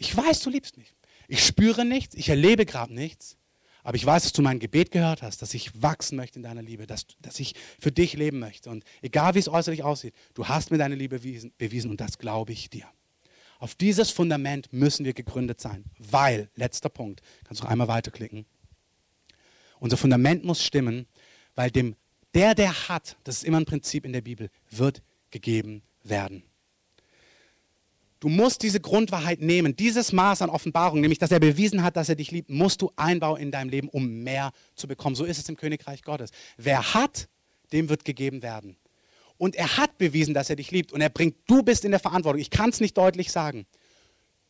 Ich 0.02 0.16
weiß, 0.16 0.40
du 0.40 0.50
liebst 0.50 0.76
mich. 0.78 0.96
Ich 1.28 1.46
spüre 1.46 1.84
nichts, 1.84 2.16
ich 2.16 2.28
erlebe 2.28 2.66
gerade 2.66 2.92
nichts, 2.92 3.36
aber 3.84 3.94
ich 3.94 4.04
weiß, 4.04 4.24
dass 4.24 4.32
du 4.32 4.42
mein 4.42 4.58
Gebet 4.58 4.90
gehört 4.90 5.22
hast, 5.22 5.42
dass 5.42 5.54
ich 5.54 5.80
wachsen 5.80 6.16
möchte 6.16 6.40
in 6.40 6.42
deiner 6.42 6.60
Liebe, 6.60 6.88
dass, 6.88 7.06
dass 7.20 7.38
ich 7.38 7.54
für 7.78 7.92
dich 7.92 8.14
leben 8.14 8.40
möchte. 8.40 8.68
Und 8.68 8.82
egal 9.00 9.36
wie 9.36 9.38
es 9.38 9.48
äußerlich 9.48 9.84
aussieht, 9.84 10.12
du 10.34 10.48
hast 10.48 10.72
mir 10.72 10.78
deine 10.78 10.96
Liebe 10.96 11.20
bewiesen, 11.20 11.52
bewiesen 11.56 11.88
und 11.88 12.00
das 12.00 12.18
glaube 12.18 12.50
ich 12.50 12.68
dir. 12.68 12.84
Auf 13.60 13.76
dieses 13.76 14.10
Fundament 14.10 14.72
müssen 14.72 15.04
wir 15.04 15.12
gegründet 15.12 15.60
sein, 15.60 15.84
weil, 15.98 16.50
letzter 16.56 16.88
Punkt, 16.88 17.22
kannst 17.44 17.60
du 17.60 17.64
noch 17.64 17.70
einmal 17.70 17.86
weiterklicken. 17.86 18.44
Unser 19.78 19.96
Fundament 19.96 20.42
muss 20.42 20.64
stimmen, 20.64 21.06
weil 21.54 21.70
dem, 21.70 21.94
der, 22.34 22.56
der 22.56 22.88
hat, 22.88 23.16
das 23.22 23.36
ist 23.36 23.44
immer 23.44 23.60
ein 23.60 23.66
Prinzip 23.66 24.04
in 24.04 24.12
der 24.12 24.22
Bibel, 24.22 24.50
wird 24.68 25.00
gegeben 25.30 25.84
werden. 26.02 26.42
Du 28.22 28.28
musst 28.28 28.62
diese 28.62 28.78
Grundwahrheit 28.78 29.40
nehmen, 29.40 29.74
dieses 29.74 30.12
Maß 30.12 30.42
an 30.42 30.50
Offenbarung, 30.50 31.00
nämlich 31.00 31.18
dass 31.18 31.32
er 31.32 31.40
bewiesen 31.40 31.82
hat, 31.82 31.96
dass 31.96 32.08
er 32.08 32.14
dich 32.14 32.30
liebt, 32.30 32.50
musst 32.50 32.80
du 32.80 32.92
einbauen 32.94 33.40
in 33.40 33.50
deinem 33.50 33.68
Leben, 33.68 33.88
um 33.88 34.22
mehr 34.22 34.52
zu 34.76 34.86
bekommen. 34.86 35.16
So 35.16 35.24
ist 35.24 35.38
es 35.38 35.48
im 35.48 35.56
Königreich 35.56 36.04
Gottes. 36.04 36.30
Wer 36.56 36.94
hat, 36.94 37.28
dem 37.72 37.88
wird 37.88 38.04
gegeben 38.04 38.44
werden. 38.44 38.76
Und 39.38 39.56
er 39.56 39.76
hat 39.76 39.98
bewiesen, 39.98 40.34
dass 40.34 40.50
er 40.50 40.54
dich 40.54 40.70
liebt 40.70 40.92
und 40.92 41.00
er 41.00 41.08
bringt, 41.08 41.34
du 41.48 41.64
bist 41.64 41.84
in 41.84 41.90
der 41.90 41.98
Verantwortung. 41.98 42.40
Ich 42.40 42.50
kann 42.50 42.70
es 42.70 42.78
nicht 42.78 42.96
deutlich 42.96 43.32
sagen. 43.32 43.66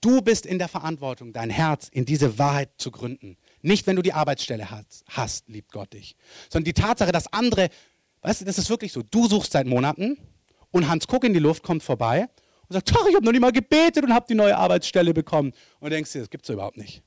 Du 0.02 0.20
bist 0.20 0.44
in 0.44 0.58
der 0.58 0.68
Verantwortung, 0.68 1.32
dein 1.32 1.48
Herz 1.48 1.88
in 1.90 2.04
diese 2.04 2.38
Wahrheit 2.38 2.72
zu 2.76 2.90
gründen. 2.90 3.38
Nicht, 3.62 3.86
wenn 3.86 3.96
du 3.96 4.02
die 4.02 4.12
Arbeitsstelle 4.12 4.70
hast, 4.70 5.02
hast 5.08 5.48
liebt 5.48 5.72
Gott 5.72 5.94
dich. 5.94 6.14
Sondern 6.50 6.66
die 6.66 6.74
Tatsache, 6.74 7.10
dass 7.10 7.32
andere, 7.32 7.70
weißt 8.20 8.42
du, 8.42 8.44
das 8.44 8.58
ist 8.58 8.68
wirklich 8.68 8.92
so. 8.92 9.02
Du 9.02 9.28
suchst 9.28 9.52
seit 9.52 9.66
Monaten 9.66 10.18
und 10.72 10.90
Hans 10.90 11.06
Kuck 11.06 11.24
in 11.24 11.32
die 11.32 11.40
Luft 11.40 11.62
kommt 11.62 11.82
vorbei 11.82 12.28
und 12.68 12.74
sagt, 12.74 12.94
doch, 12.94 13.06
ich 13.08 13.14
habe 13.14 13.24
noch 13.24 13.32
nicht 13.32 13.40
mal 13.40 13.52
gebetet 13.52 14.04
und 14.04 14.14
habe 14.14 14.26
die 14.28 14.34
neue 14.34 14.56
Arbeitsstelle 14.56 15.12
bekommen. 15.14 15.52
Und 15.80 15.90
du 15.90 15.90
denkst 15.90 16.12
dir, 16.12 16.20
das 16.20 16.30
gibt 16.30 16.44
es 16.44 16.50
überhaupt 16.50 16.76
nicht. 16.76 17.02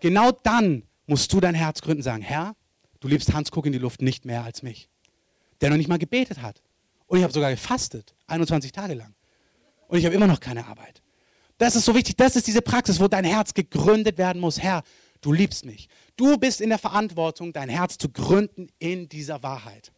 Genau 0.00 0.32
dann 0.32 0.82
musst 1.06 1.32
du 1.32 1.40
dein 1.40 1.54
Herz 1.54 1.80
gründen 1.80 2.00
und 2.00 2.04
sagen, 2.04 2.22
Herr, 2.22 2.54
du 3.00 3.08
liebst 3.08 3.32
Hans 3.32 3.50
Kuck 3.50 3.66
in 3.66 3.72
die 3.72 3.78
Luft 3.78 4.02
nicht 4.02 4.24
mehr 4.24 4.44
als 4.44 4.62
mich, 4.62 4.88
der 5.60 5.70
noch 5.70 5.76
nicht 5.76 5.88
mal 5.88 5.98
gebetet 5.98 6.42
hat. 6.42 6.62
Und 7.06 7.18
ich 7.18 7.24
habe 7.24 7.32
sogar 7.32 7.50
gefastet, 7.50 8.14
21 8.26 8.72
Tage 8.72 8.94
lang. 8.94 9.14
Und 9.88 9.98
ich 9.98 10.04
habe 10.04 10.14
immer 10.14 10.26
noch 10.26 10.40
keine 10.40 10.66
Arbeit. 10.66 11.02
Das 11.58 11.76
ist 11.76 11.84
so 11.84 11.94
wichtig, 11.94 12.16
das 12.16 12.36
ist 12.36 12.46
diese 12.46 12.60
Praxis, 12.60 13.00
wo 13.00 13.08
dein 13.08 13.24
Herz 13.24 13.54
gegründet 13.54 14.18
werden 14.18 14.40
muss. 14.40 14.60
Herr, 14.60 14.82
du 15.20 15.32
liebst 15.32 15.64
mich. 15.64 15.88
Du 16.16 16.36
bist 16.36 16.60
in 16.60 16.68
der 16.68 16.78
Verantwortung, 16.78 17.52
dein 17.52 17.68
Herz 17.68 17.96
zu 17.96 18.10
gründen 18.10 18.68
in 18.78 19.08
dieser 19.08 19.42
Wahrheit. 19.42 19.92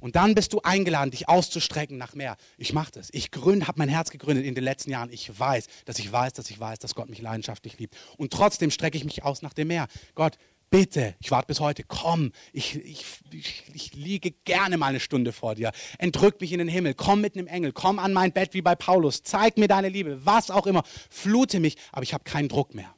Und 0.00 0.16
dann 0.16 0.34
bist 0.34 0.52
du 0.52 0.60
eingeladen, 0.62 1.10
dich 1.10 1.28
auszustrecken 1.28 1.98
nach 1.98 2.14
mehr. 2.14 2.36
Ich 2.56 2.72
mache 2.72 2.92
das. 2.92 3.08
Ich 3.12 3.30
habe 3.34 3.72
mein 3.76 3.88
Herz 3.88 4.10
gegründet 4.10 4.44
in 4.44 4.54
den 4.54 4.64
letzten 4.64 4.90
Jahren. 4.90 5.10
Ich 5.12 5.38
weiß, 5.38 5.66
dass 5.84 5.98
ich 5.98 6.10
weiß, 6.10 6.32
dass 6.32 6.50
ich 6.50 6.58
weiß, 6.58 6.78
dass 6.78 6.94
Gott 6.94 7.08
mich 7.08 7.20
leidenschaftlich 7.20 7.78
liebt. 7.78 7.96
Und 8.16 8.32
trotzdem 8.32 8.70
strecke 8.70 8.96
ich 8.96 9.04
mich 9.04 9.22
aus 9.24 9.42
nach 9.42 9.54
dem 9.54 9.68
Meer. 9.68 9.86
Gott, 10.14 10.36
bitte, 10.70 11.14
ich 11.20 11.30
warte 11.30 11.48
bis 11.48 11.60
heute, 11.60 11.82
komm, 11.82 12.32
ich, 12.52 12.76
ich, 12.76 13.04
ich, 13.32 13.64
ich, 13.74 13.94
liege 13.94 14.30
gerne 14.44 14.78
mal 14.78 14.86
eine 14.86 15.00
Stunde 15.00 15.32
vor 15.32 15.56
dir. 15.56 15.72
Entrück 15.98 16.40
mich 16.40 16.52
in 16.52 16.58
den 16.58 16.68
Himmel, 16.68 16.94
komm 16.94 17.20
mit 17.20 17.36
einem 17.36 17.48
Engel, 17.48 17.72
komm 17.72 17.98
an 17.98 18.12
mein 18.12 18.32
Bett 18.32 18.54
wie 18.54 18.62
bei 18.62 18.74
Paulus, 18.74 19.22
zeig 19.22 19.58
mir 19.58 19.68
deine 19.68 19.88
Liebe, 19.88 20.24
was 20.24 20.50
auch 20.50 20.66
immer, 20.66 20.82
flute 21.10 21.60
mich, 21.60 21.76
aber 21.92 22.04
ich 22.04 22.14
habe 22.14 22.24
keinen 22.24 22.48
Druck 22.48 22.74
mehr. 22.74 22.94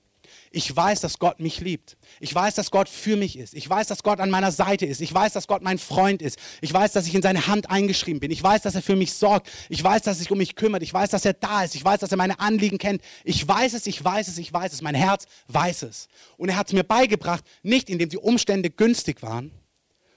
Ich 0.54 0.74
weiß, 0.74 1.00
dass 1.00 1.18
Gott 1.18 1.40
mich 1.40 1.60
liebt. 1.60 1.96
Ich 2.20 2.34
weiß, 2.34 2.54
dass 2.54 2.70
Gott 2.70 2.90
für 2.90 3.16
mich 3.16 3.38
ist. 3.38 3.54
Ich 3.54 3.68
weiß, 3.68 3.86
dass 3.86 4.02
Gott 4.02 4.20
an 4.20 4.28
meiner 4.28 4.52
Seite 4.52 4.84
ist. 4.84 5.00
Ich 5.00 5.12
weiß, 5.12 5.32
dass 5.32 5.46
Gott 5.46 5.62
mein 5.62 5.78
Freund 5.78 6.20
ist. 6.20 6.38
Ich 6.60 6.72
weiß, 6.72 6.92
dass 6.92 7.06
ich 7.06 7.14
in 7.14 7.22
seine 7.22 7.46
Hand 7.46 7.70
eingeschrieben 7.70 8.20
bin. 8.20 8.30
Ich 8.30 8.42
weiß, 8.42 8.60
dass 8.60 8.74
er 8.74 8.82
für 8.82 8.94
mich 8.94 9.14
sorgt. 9.14 9.50
Ich 9.70 9.82
weiß, 9.82 10.02
dass 10.02 10.16
er 10.16 10.20
sich 10.20 10.30
um 10.30 10.36
mich 10.36 10.54
kümmert. 10.54 10.82
Ich 10.82 10.92
weiß, 10.92 11.08
dass 11.08 11.24
er 11.24 11.32
da 11.32 11.64
ist. 11.64 11.74
Ich 11.74 11.82
weiß, 11.82 12.00
dass 12.00 12.10
er 12.10 12.18
meine 12.18 12.38
Anliegen 12.38 12.76
kennt. 12.76 13.00
Ich 13.24 13.48
weiß 13.48 13.72
es, 13.72 13.86
ich 13.86 14.04
weiß 14.04 14.28
es, 14.28 14.36
ich 14.36 14.52
weiß 14.52 14.74
es. 14.74 14.82
Mein 14.82 14.94
Herz 14.94 15.24
weiß 15.48 15.84
es. 15.84 16.08
Und 16.36 16.50
er 16.50 16.56
hat 16.56 16.66
es 16.66 16.74
mir 16.74 16.84
beigebracht, 16.84 17.44
nicht 17.62 17.88
indem 17.88 18.10
die 18.10 18.18
Umstände 18.18 18.68
günstig 18.68 19.22
waren, 19.22 19.52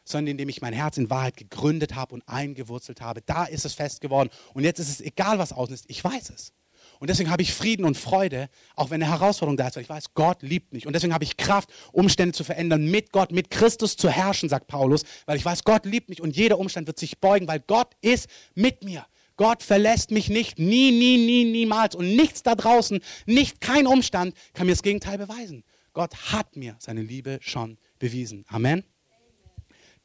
sondern 0.04 0.32
indem 0.32 0.50
ich 0.50 0.62
mein 0.62 0.74
Herz 0.74 0.98
in 0.98 1.10
Wahrheit 1.10 1.38
gegründet 1.38 1.96
habe 1.96 2.14
und 2.14 2.28
eingewurzelt 2.28 3.00
habe. 3.00 3.22
Da 3.22 3.46
ist 3.46 3.64
es 3.64 3.74
fest 3.74 4.02
geworden. 4.02 4.30
Und 4.54 4.66
jetzt 4.66 4.80
ist 4.80 4.90
es 4.90 5.00
egal, 5.00 5.40
was 5.40 5.54
außen 5.54 5.74
ist. 5.74 5.86
Ich 5.88 6.04
weiß 6.04 6.30
es. 6.32 6.52
Und 7.00 7.10
deswegen 7.10 7.30
habe 7.30 7.42
ich 7.42 7.54
Frieden 7.54 7.86
und 7.86 7.98
Freude, 7.98 8.50
auch 8.76 8.90
wenn 8.90 9.02
eine 9.02 9.12
Herausforderung 9.12 9.58
da 9.58 9.68
ist, 9.68 9.76
weil 9.76 9.84
ich 9.84 9.90
weiß, 9.90 10.14
Gott 10.14 10.42
liebt 10.42 10.74
mich. 10.74 10.88
Und 10.88 10.94
deswegen 10.94 11.14
habe 11.14 11.24
ich 11.24 11.38
Kraft, 11.38 11.70
Umstände 11.92 12.34
zu 12.34 12.44
verändern, 12.44 12.90
mit 12.90 13.12
Gott, 13.12 13.32
mit 13.32 13.50
Christus 13.50 13.98
zu 13.98 14.10
herrschen, 14.10 14.50
sagt 14.50 14.68
Paulus, 14.68 15.04
weil 15.26 15.38
ich 15.38 15.46
weiß, 15.46 15.64
Gott 15.64 15.86
liebt 15.86 16.10
mich 16.10 16.22
und 16.22 16.36
jeder 16.36 16.60
Umstand 16.60 16.88
wird 16.88 17.00
sich 17.00 17.20
beugen, 17.20 17.48
weil 17.48 17.60
Gott 17.60 17.96
ist 18.02 18.30
mit 18.54 18.84
mir. 18.84 19.06
Gott 19.38 19.64
verlässt 19.64 20.12
mich 20.12 20.30
nicht, 20.30 20.60
nie, 20.60 20.92
nie, 20.92 21.18
nie, 21.18 21.46
niemals. 21.46 21.96
Und 21.96 22.16
nichts 22.16 22.44
da 22.44 22.56
draußen, 22.56 23.02
nicht 23.26 23.60
kein 23.60 23.88
Umstand 23.88 24.36
kann 24.54 24.66
mir 24.66 24.74
das 24.74 24.84
Gegenteil 24.84 25.18
beweisen. 25.18 25.64
Gott 25.94 26.16
hat 26.32 26.56
mir 26.56 26.76
seine 26.80 27.02
Liebe 27.02 27.40
schon 27.42 27.78
bewiesen. 28.00 28.46
Amen. 28.48 28.84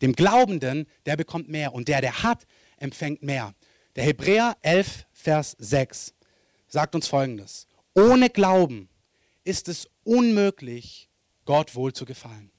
Dem 0.03 0.14
Glaubenden, 0.14 0.87
der 1.07 1.16
bekommt 1.16 1.48
mehr 1.48 1.74
und 1.74 1.88
der, 1.88 2.00
der 2.00 2.22
hat, 2.22 2.46
empfängt 2.76 3.22
mehr. 3.22 3.55
Der 3.96 4.05
Hebräer 4.05 4.57
11, 4.62 5.07
Vers 5.12 5.57
6 5.59 6.14
sagt 6.70 6.95
uns 6.95 7.07
Folgendes. 7.07 7.66
Ohne 7.95 8.30
Glauben 8.30 8.88
ist 9.45 9.68
es 9.68 9.88
unmöglich, 10.05 11.11
Gott 11.45 11.74
wohl 11.74 11.92
zu 11.92 12.07
gefallen. 12.07 12.51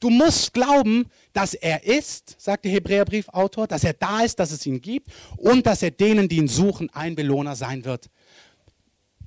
Du 0.00 0.10
musst 0.10 0.52
glauben, 0.52 1.06
dass 1.32 1.54
er 1.54 1.84
ist, 1.84 2.36
sagt 2.38 2.64
der 2.64 2.72
Hebräerbriefautor, 2.72 3.66
dass 3.66 3.84
er 3.84 3.94
da 3.94 4.22
ist, 4.22 4.38
dass 4.38 4.50
es 4.50 4.64
ihn 4.66 4.80
gibt 4.80 5.08
und 5.36 5.66
dass 5.66 5.82
er 5.82 5.90
denen, 5.90 6.28
die 6.28 6.36
ihn 6.36 6.48
suchen, 6.48 6.90
ein 6.90 7.14
Belohner 7.14 7.56
sein 7.56 7.84
wird. 7.84 8.08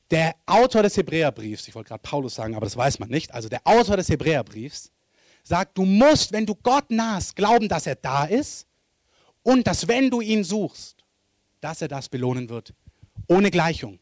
Der 0.09 0.35
Autor 0.45 0.83
des 0.83 0.95
Hebräerbriefs, 0.95 1.67
ich 1.67 1.75
wollte 1.75 1.89
gerade 1.89 2.01
Paulus 2.01 2.35
sagen, 2.35 2.55
aber 2.55 2.65
das 2.65 2.77
weiß 2.77 2.99
man 2.99 3.09
nicht, 3.09 3.33
also 3.33 3.49
der 3.49 3.61
Autor 3.65 3.97
des 3.97 4.09
Hebräerbriefs 4.09 4.91
sagt, 5.43 5.77
du 5.77 5.85
musst, 5.85 6.31
wenn 6.31 6.45
du 6.45 6.55
Gott 6.55 6.89
nahst, 6.89 7.35
glauben, 7.35 7.67
dass 7.67 7.87
er 7.87 7.95
da 7.95 8.25
ist 8.25 8.67
und 9.43 9.67
dass 9.67 9.87
wenn 9.87 10.09
du 10.09 10.21
ihn 10.21 10.43
suchst, 10.43 11.03
dass 11.59 11.81
er 11.81 11.87
das 11.87 12.09
belohnen 12.09 12.49
wird. 12.49 12.73
Ohne 13.27 13.51
Gleichung. 13.51 13.99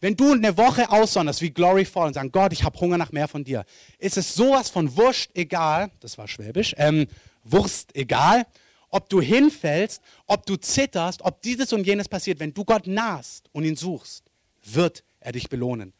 Wenn 0.00 0.16
du 0.16 0.32
eine 0.32 0.56
Woche 0.56 0.90
aussonderst 0.90 1.40
wie 1.40 1.50
Glory 1.50 1.84
Fall 1.84 2.08
und 2.08 2.14
sagst, 2.14 2.32
Gott, 2.32 2.52
ich 2.52 2.64
habe 2.64 2.78
Hunger 2.78 2.98
nach 2.98 3.12
mehr 3.12 3.28
von 3.28 3.44
dir, 3.44 3.64
ist 3.98 4.16
es 4.16 4.34
sowas 4.34 4.68
von 4.68 4.96
wurscht 4.96 5.30
egal, 5.34 5.90
das 6.00 6.18
war 6.18 6.28
schwäbisch, 6.28 6.74
ähm, 6.76 7.06
Wurst 7.44 7.94
egal, 7.94 8.44
ob 8.88 9.08
du 9.08 9.20
hinfällst, 9.20 10.02
ob 10.26 10.46
du 10.46 10.56
zitterst, 10.56 11.22
ob 11.22 11.40
dieses 11.42 11.72
und 11.72 11.86
jenes 11.86 12.08
passiert, 12.08 12.40
wenn 12.40 12.52
du 12.52 12.64
Gott 12.64 12.86
nahst 12.86 13.48
und 13.52 13.64
ihn 13.64 13.76
suchst 13.76 14.24
wird 14.66 15.04
er 15.20 15.32
dich 15.32 15.48
belohnen. 15.48 15.92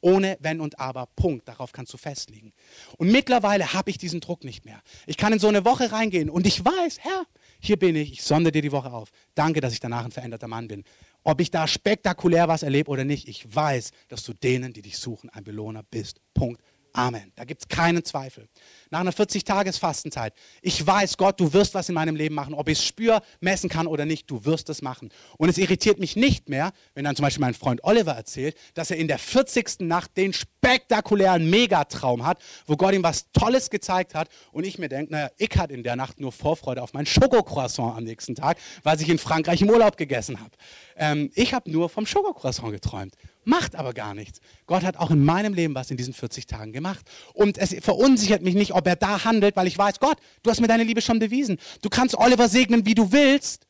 Ohne 0.00 0.36
Wenn 0.40 0.60
und 0.60 0.78
Aber. 0.78 1.06
Punkt. 1.06 1.48
Darauf 1.48 1.72
kannst 1.72 1.92
du 1.94 1.96
festlegen. 1.96 2.52
Und 2.98 3.10
mittlerweile 3.10 3.72
habe 3.72 3.88
ich 3.88 3.96
diesen 3.96 4.20
Druck 4.20 4.44
nicht 4.44 4.64
mehr. 4.66 4.82
Ich 5.06 5.16
kann 5.16 5.32
in 5.32 5.38
so 5.38 5.48
eine 5.48 5.64
Woche 5.64 5.92
reingehen 5.92 6.28
und 6.28 6.46
ich 6.46 6.62
weiß, 6.62 6.98
Herr, 7.00 7.24
hier 7.58 7.78
bin 7.78 7.96
ich, 7.96 8.12
ich 8.12 8.22
sonde 8.22 8.52
dir 8.52 8.60
die 8.60 8.72
Woche 8.72 8.92
auf. 8.92 9.08
Danke, 9.34 9.62
dass 9.62 9.72
ich 9.72 9.80
danach 9.80 10.04
ein 10.04 10.12
veränderter 10.12 10.46
Mann 10.46 10.68
bin. 10.68 10.84
Ob 11.24 11.40
ich 11.40 11.50
da 11.50 11.66
spektakulär 11.66 12.48
was 12.48 12.62
erlebe 12.62 12.90
oder 12.90 13.04
nicht, 13.04 13.28
ich 13.28 13.54
weiß, 13.54 13.92
dass 14.08 14.24
du 14.24 14.34
denen, 14.34 14.74
die 14.74 14.82
dich 14.82 14.98
suchen, 14.98 15.30
ein 15.30 15.42
Belohner 15.42 15.82
bist. 15.82 16.20
Punkt. 16.34 16.62
Amen. 16.96 17.32
Da 17.34 17.42
gibt 17.44 17.60
es 17.60 17.68
keinen 17.68 18.04
Zweifel. 18.04 18.48
Nach 18.90 19.00
einer 19.00 19.12
40-Tages-Fastenzeit. 19.12 20.32
Ich 20.62 20.86
weiß, 20.86 21.16
Gott, 21.16 21.40
du 21.40 21.52
wirst 21.52 21.74
was 21.74 21.88
in 21.88 21.94
meinem 21.96 22.14
Leben 22.14 22.36
machen. 22.36 22.54
Ob 22.54 22.68
ich 22.68 22.78
es 22.78 22.84
spüre, 22.84 23.20
messen 23.40 23.68
kann 23.68 23.88
oder 23.88 24.06
nicht, 24.06 24.30
du 24.30 24.44
wirst 24.44 24.70
es 24.70 24.80
machen. 24.80 25.08
Und 25.36 25.48
es 25.48 25.58
irritiert 25.58 25.98
mich 25.98 26.14
nicht 26.14 26.48
mehr, 26.48 26.70
wenn 26.94 27.04
dann 27.04 27.16
zum 27.16 27.24
Beispiel 27.24 27.40
mein 27.40 27.54
Freund 27.54 27.82
Oliver 27.82 28.12
erzählt, 28.12 28.56
dass 28.74 28.92
er 28.92 28.96
in 28.98 29.08
der 29.08 29.18
40. 29.18 29.80
Nacht 29.80 30.16
den 30.16 30.32
spektakulären 30.32 31.50
Megatraum 31.50 32.24
hat, 32.24 32.38
wo 32.64 32.76
Gott 32.76 32.94
ihm 32.94 33.02
was 33.02 33.32
Tolles 33.32 33.70
gezeigt 33.70 34.14
hat. 34.14 34.28
Und 34.52 34.64
ich 34.64 34.78
mir 34.78 34.88
denke, 34.88 35.10
naja, 35.10 35.30
ich 35.36 35.50
hatte 35.56 35.74
in 35.74 35.82
der 35.82 35.96
Nacht 35.96 36.20
nur 36.20 36.30
Vorfreude 36.30 36.80
auf 36.80 36.92
mein 36.92 37.06
Schokocroissant 37.06 37.96
am 37.96 38.04
nächsten 38.04 38.36
Tag, 38.36 38.56
was 38.84 39.00
ich 39.00 39.08
in 39.08 39.18
Frankreich 39.18 39.60
im 39.62 39.68
Urlaub 39.68 39.96
gegessen 39.96 40.38
habe. 40.38 40.52
Ähm, 40.96 41.32
ich 41.34 41.54
habe 41.54 41.68
nur 41.68 41.88
vom 41.88 42.06
Schokocroissant 42.06 42.70
geträumt 42.70 43.16
macht 43.46 43.74
aber 43.76 43.92
gar 43.92 44.14
nichts. 44.14 44.40
Gott 44.66 44.82
hat 44.82 44.96
auch 44.96 45.10
in 45.10 45.24
meinem 45.24 45.54
Leben 45.54 45.74
was 45.74 45.90
in 45.90 45.96
diesen 45.96 46.14
40 46.14 46.46
Tagen 46.46 46.72
gemacht. 46.72 47.06
Und 47.32 47.58
es 47.58 47.74
verunsichert 47.80 48.42
mich 48.42 48.54
nicht, 48.54 48.72
ob 48.72 48.86
er 48.86 48.96
da 48.96 49.24
handelt, 49.24 49.56
weil 49.56 49.66
ich 49.66 49.76
weiß, 49.78 50.00
Gott, 50.00 50.18
du 50.42 50.50
hast 50.50 50.60
mir 50.60 50.68
deine 50.68 50.84
Liebe 50.84 51.02
schon 51.02 51.18
bewiesen. 51.18 51.58
Du 51.82 51.88
kannst 51.88 52.16
Oliver 52.16 52.48
segnen, 52.48 52.86
wie 52.86 52.94
du 52.94 53.12
willst. 53.12 53.66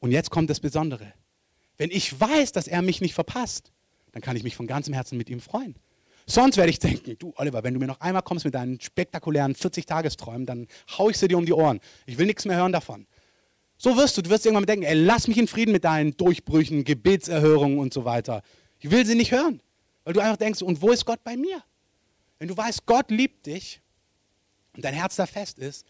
Und 0.00 0.12
jetzt 0.12 0.30
kommt 0.30 0.50
das 0.50 0.60
Besondere. 0.60 1.12
Wenn 1.76 1.90
ich 1.90 2.18
weiß, 2.18 2.52
dass 2.52 2.68
er 2.68 2.82
mich 2.82 3.00
nicht 3.00 3.14
verpasst, 3.14 3.72
dann 4.12 4.22
kann 4.22 4.36
ich 4.36 4.42
mich 4.42 4.56
von 4.56 4.66
ganzem 4.66 4.94
Herzen 4.94 5.16
mit 5.16 5.30
ihm 5.30 5.40
freuen. 5.40 5.76
Sonst 6.26 6.58
werde 6.58 6.70
ich 6.70 6.78
denken, 6.78 7.16
du 7.18 7.32
Oliver, 7.36 7.64
wenn 7.64 7.72
du 7.72 7.80
mir 7.80 7.86
noch 7.86 8.00
einmal 8.00 8.22
kommst 8.22 8.44
mit 8.44 8.54
deinen 8.54 8.78
spektakulären 8.80 9.54
40-Tagesträumen, 9.54 10.44
dann 10.44 10.66
hau 10.98 11.08
ich 11.08 11.16
sie 11.16 11.26
dir 11.26 11.38
um 11.38 11.46
die 11.46 11.54
Ohren. 11.54 11.80
Ich 12.04 12.18
will 12.18 12.26
nichts 12.26 12.44
mehr 12.44 12.58
hören 12.58 12.72
davon. 12.72 13.06
So 13.78 13.96
wirst 13.96 14.16
du, 14.16 14.22
du 14.22 14.30
wirst 14.30 14.44
irgendwann 14.44 14.66
denken, 14.66 14.84
ey, 14.84 14.94
lass 14.94 15.28
mich 15.28 15.38
in 15.38 15.46
Frieden 15.46 15.70
mit 15.70 15.84
deinen 15.84 16.16
Durchbrüchen, 16.16 16.82
Gebetserhörungen 16.82 17.78
und 17.78 17.94
so 17.94 18.04
weiter. 18.04 18.42
Ich 18.80 18.90
will 18.90 19.06
sie 19.06 19.14
nicht 19.14 19.30
hören, 19.30 19.60
weil 20.04 20.14
du 20.14 20.20
einfach 20.20 20.36
denkst, 20.36 20.62
und 20.62 20.82
wo 20.82 20.90
ist 20.90 21.04
Gott 21.04 21.22
bei 21.22 21.36
mir? 21.36 21.62
Wenn 22.40 22.48
du 22.48 22.56
weißt, 22.56 22.86
Gott 22.86 23.10
liebt 23.10 23.46
dich 23.46 23.80
und 24.74 24.84
dein 24.84 24.94
Herz 24.94 25.16
da 25.16 25.26
fest 25.26 25.58
ist, 25.58 25.86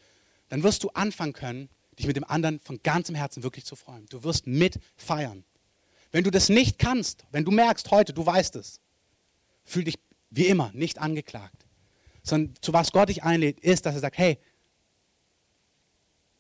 dann 0.51 0.63
wirst 0.63 0.85
du 0.85 0.91
anfangen 0.91 1.33
können, 1.33 1.71
dich 1.99 2.07
mit 2.07 2.17
dem 2.17 2.25
anderen 2.25 2.61
von 2.61 2.81
ganzem 2.83 3.15
Herzen 3.15 3.43
wirklich 3.43 3.65
zu 3.65 3.75
freuen. 3.75 4.07
Du 4.11 4.23
wirst 4.23 4.47
mit 4.47 4.79
feiern. 4.97 5.45
Wenn 6.11 6.25
du 6.25 6.31
das 6.31 6.49
nicht 6.49 6.79
kannst, 6.79 7.25
wenn 7.33 7.45
du 7.45 7.51
merkst 7.51 7.91
heute, 7.91 8.13
du 8.13 8.25
weißt 8.25 8.57
es, 8.57 8.81
fühl 9.65 9.85
dich 9.85 9.99
wie 10.31 10.47
immer 10.47 10.71
nicht 10.75 10.99
angeklagt. 10.99 11.67
Sondern 12.23 12.55
zu 12.61 12.73
was 12.73 12.93
Gott 12.93 13.09
dich 13.09 13.23
einlädt, 13.23 13.61
ist, 13.61 13.87
dass 13.87 13.95
er 13.95 14.01
sagt, 14.01 14.19
hey, 14.19 14.39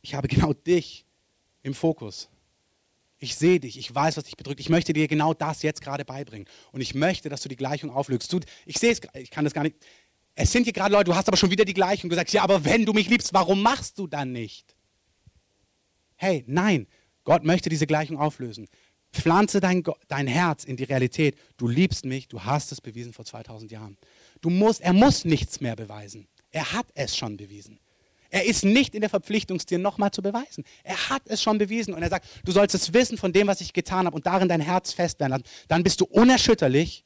ich 0.02 0.14
habe 0.14 0.28
genau 0.28 0.52
dich 0.52 1.06
im 1.68 1.74
Fokus. 1.74 2.28
Ich 3.20 3.36
sehe 3.36 3.60
dich, 3.60 3.78
ich 3.78 3.92
weiß, 3.92 4.16
was 4.16 4.24
dich 4.24 4.36
bedrückt. 4.36 4.60
Ich 4.60 4.68
möchte 4.68 4.92
dir 4.92 5.08
genau 5.08 5.34
das 5.34 5.62
jetzt 5.62 5.80
gerade 5.80 6.04
beibringen. 6.04 6.48
Und 6.72 6.80
ich 6.80 6.94
möchte, 6.94 7.28
dass 7.28 7.42
du 7.42 7.48
die 7.48 7.56
Gleichung 7.56 7.90
auflöst. 7.90 8.32
Du, 8.32 8.40
ich 8.64 8.78
sehe 8.78 8.92
es, 8.92 9.00
ich 9.14 9.30
kann 9.30 9.44
das 9.44 9.54
gar 9.54 9.62
nicht. 9.62 9.76
Es 10.34 10.52
sind 10.52 10.64
hier 10.64 10.72
gerade 10.72 10.92
Leute, 10.92 11.10
du 11.10 11.16
hast 11.16 11.26
aber 11.26 11.36
schon 11.36 11.50
wieder 11.50 11.64
die 11.64 11.74
Gleichung. 11.74 12.10
Du 12.10 12.16
sagst, 12.16 12.32
ja, 12.32 12.42
aber 12.42 12.64
wenn 12.64 12.86
du 12.86 12.92
mich 12.92 13.08
liebst, 13.08 13.32
warum 13.32 13.60
machst 13.60 13.98
du 13.98 14.06
dann 14.06 14.32
nicht? 14.32 14.76
Hey, 16.14 16.44
nein, 16.46 16.86
Gott 17.24 17.44
möchte 17.44 17.68
diese 17.68 17.86
Gleichung 17.86 18.18
auflösen. 18.18 18.68
Pflanze 19.12 19.60
dein, 19.60 19.82
dein 20.06 20.26
Herz 20.28 20.64
in 20.64 20.76
die 20.76 20.84
Realität. 20.84 21.36
Du 21.56 21.66
liebst 21.66 22.04
mich, 22.04 22.28
du 22.28 22.44
hast 22.44 22.70
es 22.70 22.80
bewiesen 22.80 23.12
vor 23.12 23.24
2000 23.24 23.72
Jahren. 23.72 23.96
Du 24.40 24.50
musst, 24.50 24.80
er 24.80 24.92
muss 24.92 25.24
nichts 25.24 25.60
mehr 25.60 25.74
beweisen. 25.74 26.28
Er 26.50 26.72
hat 26.72 26.86
es 26.94 27.16
schon 27.16 27.36
bewiesen. 27.36 27.80
Er 28.30 28.44
ist 28.44 28.64
nicht 28.64 28.94
in 28.94 29.00
der 29.00 29.10
Verpflichtung, 29.10 29.56
es 29.56 29.66
dir 29.66 29.78
nochmal 29.78 30.10
zu 30.10 30.22
beweisen. 30.22 30.64
Er 30.84 31.08
hat 31.08 31.22
es 31.26 31.42
schon 31.42 31.58
bewiesen 31.58 31.94
und 31.94 32.02
er 32.02 32.10
sagt, 32.10 32.26
du 32.44 32.52
sollst 32.52 32.74
es 32.74 32.92
wissen 32.92 33.16
von 33.16 33.32
dem, 33.32 33.46
was 33.46 33.60
ich 33.60 33.72
getan 33.72 34.06
habe 34.06 34.14
und 34.14 34.26
darin 34.26 34.48
dein 34.48 34.60
Herz 34.60 34.92
fest 34.92 35.20
werden 35.20 35.32
lassen. 35.32 35.44
Dann 35.68 35.82
bist 35.82 36.00
du 36.00 36.04
unerschütterlich 36.04 37.04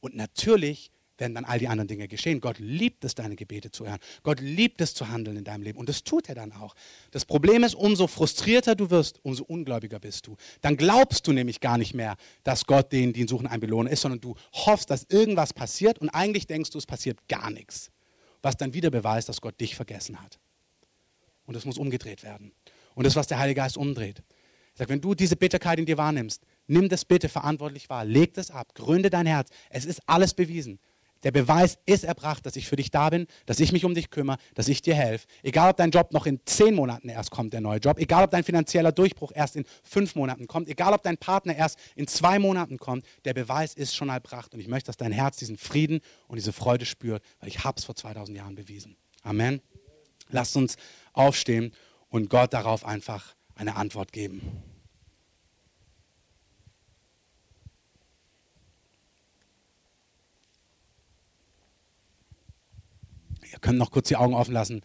und 0.00 0.14
natürlich 0.16 0.90
werden 1.18 1.34
dann 1.34 1.44
all 1.44 1.58
die 1.58 1.68
anderen 1.68 1.88
Dinge 1.88 2.08
geschehen. 2.08 2.40
Gott 2.40 2.58
liebt 2.58 3.04
es, 3.04 3.14
deine 3.14 3.36
Gebete 3.36 3.70
zu 3.70 3.86
hören. 3.86 3.98
Gott 4.22 4.40
liebt 4.40 4.80
es 4.80 4.94
zu 4.94 5.08
handeln 5.08 5.36
in 5.36 5.44
deinem 5.44 5.62
Leben 5.62 5.78
und 5.78 5.88
das 5.88 6.04
tut 6.04 6.28
er 6.28 6.34
dann 6.34 6.52
auch. 6.52 6.74
Das 7.10 7.24
Problem 7.24 7.64
ist, 7.64 7.74
umso 7.74 8.06
frustrierter 8.06 8.74
du 8.74 8.90
wirst, 8.90 9.18
umso 9.24 9.44
ungläubiger 9.44 9.98
bist 9.98 10.26
du. 10.26 10.36
Dann 10.60 10.76
glaubst 10.76 11.26
du 11.26 11.32
nämlich 11.32 11.60
gar 11.60 11.76
nicht 11.76 11.94
mehr, 11.94 12.16
dass 12.44 12.66
Gott 12.66 12.92
den, 12.92 13.12
die 13.12 13.20
ihn 13.22 13.28
suchen, 13.28 13.46
ein 13.46 13.60
Belohner 13.60 13.90
ist, 13.90 14.02
sondern 14.02 14.20
du 14.20 14.36
hoffst, 14.52 14.90
dass 14.90 15.06
irgendwas 15.08 15.52
passiert 15.52 15.98
und 15.98 16.08
eigentlich 16.10 16.46
denkst 16.46 16.70
du, 16.70 16.78
es 16.78 16.86
passiert 16.86 17.26
gar 17.28 17.50
nichts 17.50 17.90
was 18.42 18.56
dann 18.56 18.74
wieder 18.74 18.90
beweist, 18.90 19.28
dass 19.28 19.40
Gott 19.40 19.60
dich 19.60 19.74
vergessen 19.74 20.20
hat. 20.20 20.38
Und 21.46 21.54
das 21.54 21.64
muss 21.64 21.78
umgedreht 21.78 22.22
werden. 22.22 22.52
Und 22.94 23.06
das, 23.06 23.16
was 23.16 23.26
der 23.26 23.38
Heilige 23.38 23.60
Geist 23.60 23.76
umdreht. 23.76 24.22
Ich 24.72 24.78
sage, 24.78 24.90
wenn 24.90 25.00
du 25.00 25.14
diese 25.14 25.36
Bitterkeit 25.36 25.78
in 25.78 25.86
dir 25.86 25.98
wahrnimmst, 25.98 26.42
nimm 26.66 26.88
das 26.88 27.04
bitte 27.04 27.28
verantwortlich 27.28 27.88
wahr, 27.88 28.04
leg 28.04 28.34
das 28.34 28.50
ab, 28.50 28.74
gründe 28.74 29.10
dein 29.10 29.26
Herz. 29.26 29.48
Es 29.70 29.84
ist 29.84 30.02
alles 30.06 30.34
bewiesen. 30.34 30.78
Der 31.24 31.32
Beweis 31.32 31.78
ist 31.84 32.04
erbracht, 32.04 32.46
dass 32.46 32.56
ich 32.56 32.68
für 32.68 32.76
dich 32.76 32.90
da 32.90 33.10
bin, 33.10 33.26
dass 33.46 33.58
ich 33.60 33.72
mich 33.72 33.84
um 33.84 33.94
dich 33.94 34.10
kümmere, 34.10 34.38
dass 34.54 34.68
ich 34.68 34.82
dir 34.82 34.94
helfe. 34.94 35.26
Egal, 35.42 35.70
ob 35.70 35.76
dein 35.76 35.90
Job 35.90 36.12
noch 36.12 36.26
in 36.26 36.40
zehn 36.44 36.74
Monaten 36.74 37.08
erst 37.08 37.30
kommt, 37.30 37.52
der 37.52 37.60
neue 37.60 37.78
Job. 37.78 37.98
Egal, 37.98 38.24
ob 38.24 38.30
dein 38.30 38.44
finanzieller 38.44 38.92
Durchbruch 38.92 39.32
erst 39.34 39.56
in 39.56 39.64
fünf 39.82 40.14
Monaten 40.14 40.46
kommt. 40.46 40.68
Egal, 40.68 40.92
ob 40.92 41.02
dein 41.02 41.18
Partner 41.18 41.56
erst 41.56 41.78
in 41.96 42.06
zwei 42.06 42.38
Monaten 42.38 42.78
kommt. 42.78 43.04
Der 43.24 43.34
Beweis 43.34 43.74
ist 43.74 43.96
schon 43.96 44.08
erbracht. 44.08 44.54
Und 44.54 44.60
ich 44.60 44.68
möchte, 44.68 44.86
dass 44.86 44.96
dein 44.96 45.12
Herz 45.12 45.36
diesen 45.38 45.56
Frieden 45.56 46.00
und 46.28 46.36
diese 46.36 46.52
Freude 46.52 46.86
spürt, 46.86 47.22
weil 47.40 47.48
ich 47.48 47.58
es 47.64 47.84
vor 47.84 47.96
2000 47.96 48.36
Jahren 48.36 48.54
bewiesen. 48.54 48.96
Amen. 49.22 49.60
Lasst 50.30 50.56
uns 50.56 50.76
aufstehen 51.12 51.72
und 52.08 52.30
Gott 52.30 52.52
darauf 52.52 52.84
einfach 52.84 53.34
eine 53.54 53.76
Antwort 53.76 54.12
geben. 54.12 54.62
Ihr 63.52 63.58
könnt 63.58 63.78
noch 63.78 63.90
kurz 63.90 64.08
die 64.08 64.16
Augen 64.16 64.34
offen 64.34 64.52
lassen. 64.52 64.82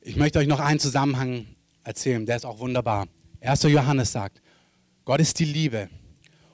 Ich 0.00 0.16
möchte 0.16 0.38
euch 0.38 0.46
noch 0.46 0.60
einen 0.60 0.80
Zusammenhang 0.80 1.46
erzählen, 1.84 2.24
der 2.24 2.36
ist 2.36 2.46
auch 2.46 2.58
wunderbar. 2.58 3.08
1. 3.40 3.64
Johannes 3.64 4.12
sagt, 4.12 4.40
Gott 5.04 5.20
ist 5.20 5.38
die 5.38 5.44
Liebe. 5.44 5.88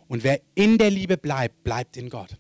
Und 0.09 0.25
wer 0.25 0.41
in 0.55 0.79
der 0.79 0.91
Liebe 0.91 1.17
bleibt, 1.17 1.63
bleibt 1.65 1.97
in 1.97 2.11
Gott. 2.11 2.37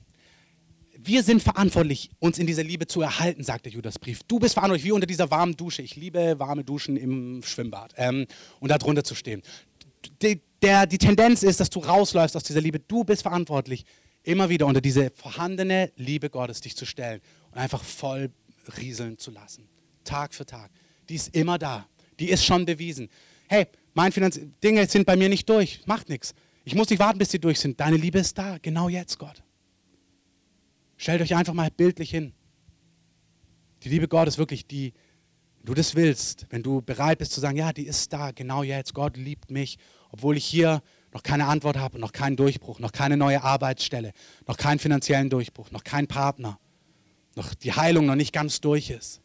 Wir 0.98 1.22
sind 1.22 1.42
verantwortlich, 1.42 2.10
uns 2.18 2.38
in 2.38 2.46
dieser 2.46 2.64
Liebe 2.64 2.86
zu 2.86 3.00
erhalten, 3.00 3.44
sagt 3.44 3.66
der 3.66 3.72
Judasbrief. 3.72 4.20
Du 4.26 4.38
bist 4.38 4.54
verantwortlich, 4.54 4.84
wie 4.84 4.92
unter 4.92 5.06
dieser 5.06 5.30
warmen 5.30 5.56
Dusche. 5.56 5.82
Ich 5.82 5.94
liebe 5.94 6.38
warme 6.38 6.64
Duschen 6.64 6.96
im 6.96 7.42
Schwimmbad 7.44 7.92
ähm, 7.96 8.26
und 8.58 8.70
da 8.70 8.78
drunter 8.78 9.04
zu 9.04 9.14
stehen. 9.14 9.42
Die, 10.22 10.40
der, 10.62 10.86
die 10.86 10.98
Tendenz 10.98 11.42
ist, 11.42 11.60
dass 11.60 11.70
du 11.70 11.80
rausläufst 11.80 12.36
aus 12.36 12.42
dieser 12.42 12.60
Liebe. 12.60 12.80
Du 12.80 13.04
bist 13.04 13.22
verantwortlich, 13.22 13.84
immer 14.22 14.48
wieder 14.48 14.66
unter 14.66 14.80
diese 14.80 15.10
vorhandene 15.14 15.92
Liebe 15.96 16.30
Gottes 16.30 16.60
dich 16.60 16.76
zu 16.76 16.86
stellen 16.86 17.20
und 17.56 17.62
einfach 17.62 17.82
voll 17.82 18.30
rieseln 18.76 19.16
zu 19.16 19.30
lassen. 19.30 19.66
Tag 20.04 20.34
für 20.34 20.44
Tag. 20.44 20.70
Die 21.08 21.14
ist 21.14 21.34
immer 21.34 21.58
da. 21.58 21.86
Die 22.20 22.28
ist 22.28 22.44
schon 22.44 22.66
bewiesen. 22.66 23.08
Hey, 23.48 23.66
mein 23.94 24.12
Finanz 24.12 24.38
Dinge 24.62 24.86
sind 24.86 25.06
bei 25.06 25.16
mir 25.16 25.30
nicht 25.30 25.48
durch. 25.48 25.80
Macht 25.86 26.10
nichts. 26.10 26.34
Ich 26.64 26.74
muss 26.74 26.90
nicht 26.90 26.98
warten, 26.98 27.18
bis 27.18 27.30
sie 27.30 27.38
durch 27.38 27.58
sind. 27.58 27.80
Deine 27.80 27.96
Liebe 27.96 28.18
ist 28.18 28.36
da. 28.36 28.58
Genau 28.60 28.90
jetzt, 28.90 29.18
Gott. 29.18 29.42
Stellt 30.98 31.22
euch 31.22 31.34
einfach 31.34 31.54
mal 31.54 31.70
bildlich 31.70 32.10
hin. 32.10 32.34
Die 33.84 33.88
Liebe 33.88 34.06
Gottes 34.06 34.34
ist 34.34 34.38
wirklich 34.38 34.66
die, 34.66 34.92
wenn 35.58 35.66
du 35.66 35.74
das 35.74 35.94
willst, 35.94 36.46
wenn 36.50 36.62
du 36.62 36.82
bereit 36.82 37.18
bist 37.18 37.32
zu 37.32 37.40
sagen, 37.40 37.56
ja, 37.56 37.72
die 37.72 37.86
ist 37.86 38.12
da, 38.12 38.32
genau 38.32 38.64
jetzt. 38.64 38.92
Gott 38.92 39.16
liebt 39.16 39.50
mich, 39.50 39.78
obwohl 40.10 40.36
ich 40.36 40.44
hier 40.44 40.82
noch 41.14 41.22
keine 41.22 41.46
Antwort 41.46 41.78
habe, 41.78 41.98
noch 41.98 42.12
keinen 42.12 42.36
Durchbruch, 42.36 42.80
noch 42.80 42.92
keine 42.92 43.16
neue 43.16 43.42
Arbeitsstelle, 43.42 44.12
noch 44.46 44.58
keinen 44.58 44.78
finanziellen 44.78 45.30
Durchbruch, 45.30 45.70
noch 45.70 45.84
keinen 45.84 46.06
Partner 46.06 46.58
noch 47.36 47.54
die 47.54 47.72
Heilung 47.72 48.06
noch 48.06 48.16
nicht 48.16 48.32
ganz 48.32 48.60
durch 48.60 48.90
ist. 48.90 49.20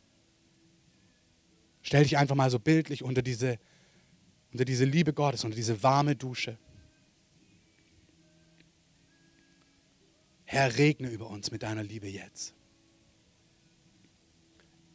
Stell 1.82 2.04
dich 2.04 2.18
einfach 2.18 2.36
mal 2.36 2.52
so 2.52 2.60
bildlich 2.60 3.04
unter 3.04 3.22
diese, 3.22 3.58
unter 4.52 4.66
diese 4.66 4.86
Liebe 4.86 5.14
Gottes, 5.14 5.44
unter 5.44 5.56
diese 5.56 5.82
warme 5.82 6.16
Dusche. 6.16 6.58
Herr, 10.44 10.78
regne 10.78 11.10
über 11.10 11.30
uns 11.30 11.50
mit 11.50 11.64
deiner 11.64 11.82
Liebe 11.82 12.08
jetzt. 12.08 12.54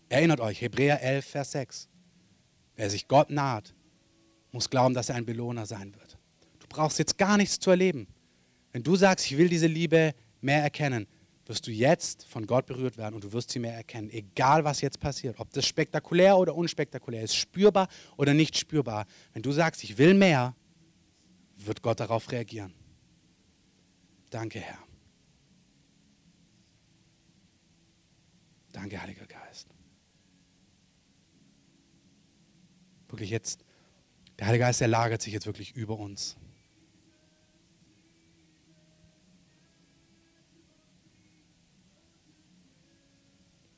Erinnert 0.09 0.39
euch, 0.41 0.61
Hebräer 0.61 1.03
11, 1.03 1.27
Vers 1.27 1.53
6. 1.53 1.89
Wer 2.77 2.91
sich 2.91 3.09
Gott 3.09 3.31
naht, 3.31 3.75
muss 4.53 4.71
glauben, 4.71 4.95
dass 4.95 5.09
er 5.09 5.17
ein 5.17 5.25
Belohner 5.25 5.67
sein 5.67 5.95
wird. 5.95 6.19
Du 6.61 6.67
brauchst 6.69 6.99
jetzt 6.99 7.17
gar 7.19 7.39
nichts 7.39 7.59
zu 7.59 7.71
erleben. 7.71 8.07
Wenn 8.73 8.83
du 8.83 8.95
sagst, 8.95 9.27
ich 9.27 9.39
will 9.39 9.49
diese 9.49 9.67
Liebe 9.67 10.15
mehr 10.43 10.63
erkennen, 10.63 11.07
wirst 11.49 11.67
du 11.67 11.71
jetzt 11.71 12.25
von 12.25 12.47
Gott 12.47 12.67
berührt 12.67 12.97
werden 12.97 13.15
und 13.15 13.25
du 13.25 13.33
wirst 13.33 13.51
sie 13.51 13.59
mehr 13.59 13.75
erkennen. 13.75 14.11
Egal, 14.11 14.65
was 14.65 14.81
jetzt 14.81 15.01
passiert, 15.01 15.39
ob 15.39 15.51
das 15.53 15.67
spektakulär 15.67 16.37
oder 16.37 16.55
unspektakulär 16.55 17.23
ist, 17.23 17.37
spürbar 17.37 17.89
oder 18.17 18.35
nicht 18.35 18.59
spürbar. 18.59 19.07
Wenn 19.33 19.43
du 19.43 19.53
sagst, 19.53 19.85
ich 19.85 19.99
will 19.99 20.15
mehr, 20.15 20.55
wird 21.57 21.83
Gott 21.83 22.01
darauf 22.01 22.31
reagieren. 22.33 22.75
Danke, 24.31 24.61
Herr. 24.61 24.79
Danke, 28.73 29.01
Heiliger 29.01 29.27
Geist. 29.27 29.69
Wirklich 33.09 33.31
jetzt, 33.31 33.65
der 34.39 34.49
Heilige 34.49 34.65
Geist, 34.65 34.81
der 34.81 34.89
lagert 34.89 35.23
sich 35.23 35.33
jetzt 35.33 35.47
wirklich 35.47 35.75
über 35.75 35.97
uns. 35.99 36.37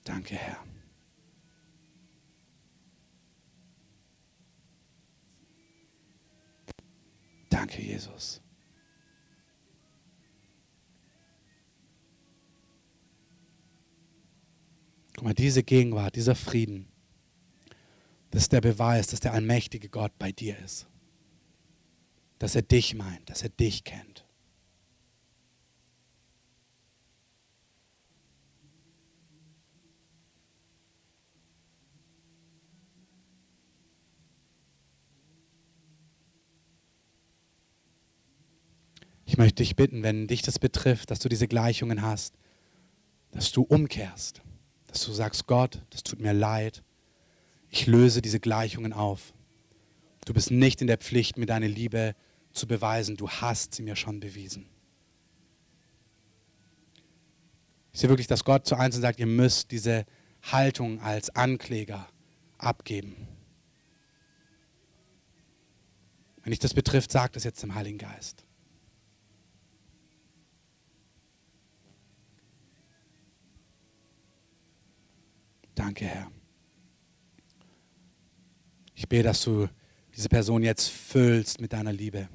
Danke, 0.08 0.36
Herr. 0.36 0.64
Danke, 7.50 7.82
Jesus. 7.82 8.40
Guck 15.14 15.24
mal, 15.24 15.34
diese 15.34 15.62
Gegenwart, 15.62 16.16
dieser 16.16 16.34
Frieden, 16.34 16.88
das 18.30 18.44
ist 18.44 18.52
der 18.52 18.62
Beweis, 18.62 19.08
dass 19.08 19.20
der 19.20 19.34
allmächtige 19.34 19.90
Gott 19.90 20.18
bei 20.18 20.32
dir 20.32 20.58
ist. 20.58 20.86
Dass 22.38 22.54
er 22.54 22.62
dich 22.62 22.94
meint, 22.94 23.28
dass 23.28 23.42
er 23.42 23.50
dich 23.50 23.84
kennt. 23.84 24.24
Ich 39.28 39.36
möchte 39.36 39.62
dich 39.62 39.76
bitten, 39.76 40.02
wenn 40.02 40.26
dich 40.26 40.42
das 40.42 40.58
betrifft, 40.58 41.10
dass 41.10 41.20
du 41.20 41.28
diese 41.28 41.46
Gleichungen 41.46 42.02
hast, 42.02 42.34
dass 43.30 43.52
du 43.52 43.62
umkehrst 43.62 44.42
dass 44.88 45.04
du 45.04 45.12
sagst, 45.12 45.46
Gott, 45.46 45.82
das 45.90 46.02
tut 46.02 46.20
mir 46.20 46.32
leid. 46.32 46.82
Ich 47.70 47.86
löse 47.86 48.20
diese 48.22 48.40
Gleichungen 48.40 48.92
auf. 48.92 49.34
Du 50.24 50.34
bist 50.34 50.50
nicht 50.50 50.80
in 50.80 50.86
der 50.86 50.98
Pflicht, 50.98 51.38
mir 51.38 51.46
deine 51.46 51.68
Liebe 51.68 52.16
zu 52.52 52.66
beweisen. 52.66 53.16
Du 53.16 53.28
hast 53.28 53.74
sie 53.74 53.82
mir 53.82 53.96
schon 53.96 54.18
bewiesen. 54.18 54.66
Ich 57.92 58.00
sehe 58.00 58.08
wirklich, 58.08 58.26
dass 58.26 58.44
Gott 58.44 58.66
zu 58.66 58.76
Einzelnen 58.76 59.02
sagt, 59.02 59.20
ihr 59.20 59.26
müsst 59.26 59.70
diese 59.70 60.06
Haltung 60.42 61.00
als 61.00 61.30
Ankläger 61.30 62.08
abgeben. 62.56 63.28
Wenn 66.42 66.50
dich 66.50 66.60
das 66.60 66.74
betrifft, 66.74 67.12
sagt 67.12 67.36
es 67.36 67.44
jetzt 67.44 67.62
dem 67.62 67.74
Heiligen 67.74 67.98
Geist. 67.98 68.47
Danke, 75.78 76.06
Herr. 76.06 76.28
Ich 78.96 79.08
bete, 79.08 79.22
dass 79.22 79.44
du 79.44 79.68
diese 80.16 80.28
Person 80.28 80.64
jetzt 80.64 80.88
füllst 80.88 81.60
mit 81.60 81.72
deiner 81.72 81.92
Liebe. 81.92 82.28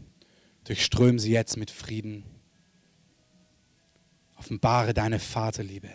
Durchström 0.63 1.19
sie 1.19 1.33
jetzt 1.33 1.57
mit 1.57 1.69
Frieden. 1.69 2.23
Offenbare 4.37 4.93
deine 4.93 5.19
Vaterliebe. 5.19 5.89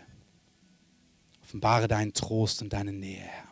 Offenbare 1.42 1.88
deinen 1.88 2.12
Trost 2.12 2.61
und 2.61 2.74
deine 2.74 2.92
Nähe, 2.92 3.22
Herr. 3.22 3.47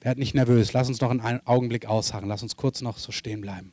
Werd 0.00 0.18
nicht 0.18 0.34
nervös. 0.34 0.72
Lass 0.72 0.88
uns 0.88 1.00
noch 1.00 1.10
einen 1.10 1.46
Augenblick 1.46 1.86
ausharren. 1.86 2.28
Lass 2.28 2.42
uns 2.42 2.56
kurz 2.56 2.82
noch 2.82 2.98
so 2.98 3.12
stehen 3.12 3.40
bleiben. 3.40 3.72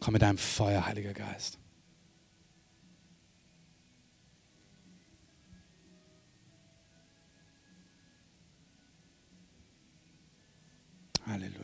Komm 0.00 0.12
mit 0.12 0.22
deinem 0.22 0.36
Feuer, 0.36 0.84
Heiliger 0.84 1.14
Geist. 1.14 1.58
Halleluja. 11.26 11.63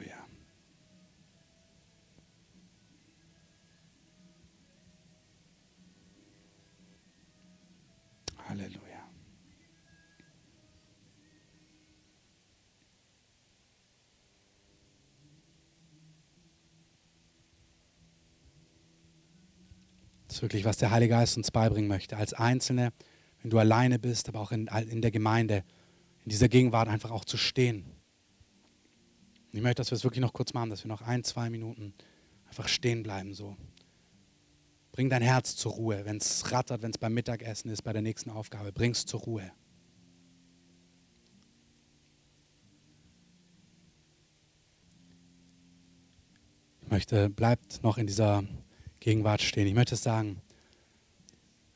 Das 20.31 20.37
ist 20.37 20.43
wirklich, 20.43 20.65
was 20.65 20.77
der 20.77 20.93
Heilige 20.93 21.15
Geist 21.15 21.37
uns 21.37 21.51
beibringen 21.51 21.89
möchte. 21.89 22.17
Als 22.17 22.35
Einzelne, 22.35 22.93
wenn 23.43 23.51
du 23.51 23.59
alleine 23.59 23.99
bist, 23.99 24.29
aber 24.29 24.39
auch 24.39 24.53
in, 24.53 24.69
in 24.69 25.03
der 25.03 25.11
Gemeinde, 25.11 25.65
in 26.25 26.29
dieser 26.29 26.49
Gegenwart 26.49 26.87
einfach 26.87 27.11
auch 27.11 27.25
zu 27.25 27.37
stehen. 27.37 27.79
Und 29.47 29.59
ich 29.59 29.61
möchte, 29.61 29.81
dass 29.81 29.91
wir 29.91 29.97
es 29.97 30.05
wirklich 30.05 30.21
noch 30.21 30.33
kurz 30.33 30.55
machen, 30.55 30.71
dass 30.71 30.85
wir 30.85 30.89
noch 30.89 31.03
ein, 31.03 31.25
zwei 31.25 31.51
Minuten 31.51 31.95
einfach 32.47 32.69
stehen 32.69 33.03
bleiben 33.03 33.35
so. 33.35 33.57
Bring 34.93 35.11
dein 35.11 35.21
Herz 35.21 35.57
zur 35.57 35.73
Ruhe. 35.73 36.05
Wenn 36.05 36.19
es 36.19 36.53
rattert, 36.53 36.83
wenn 36.83 36.93
es 36.93 36.99
beim 36.99 37.13
Mittagessen 37.13 37.69
ist, 37.69 37.83
bei 37.83 37.93
der 37.93 38.03
nächsten 38.03 38.31
Aufgabe, 38.31 38.71
bring 38.71 38.93
es 38.93 39.07
zur 39.07 39.23
Ruhe. 39.23 39.51
Ich 46.83 46.89
möchte, 46.89 47.29
bleibt 47.29 47.83
noch 47.83 47.99
in 47.99 48.07
dieser 48.07 48.45
Gegenwart 49.01 49.43
stehen. 49.43 49.67
Ich 49.67 49.75
möchte 49.75 49.97
sagen, 49.97 50.41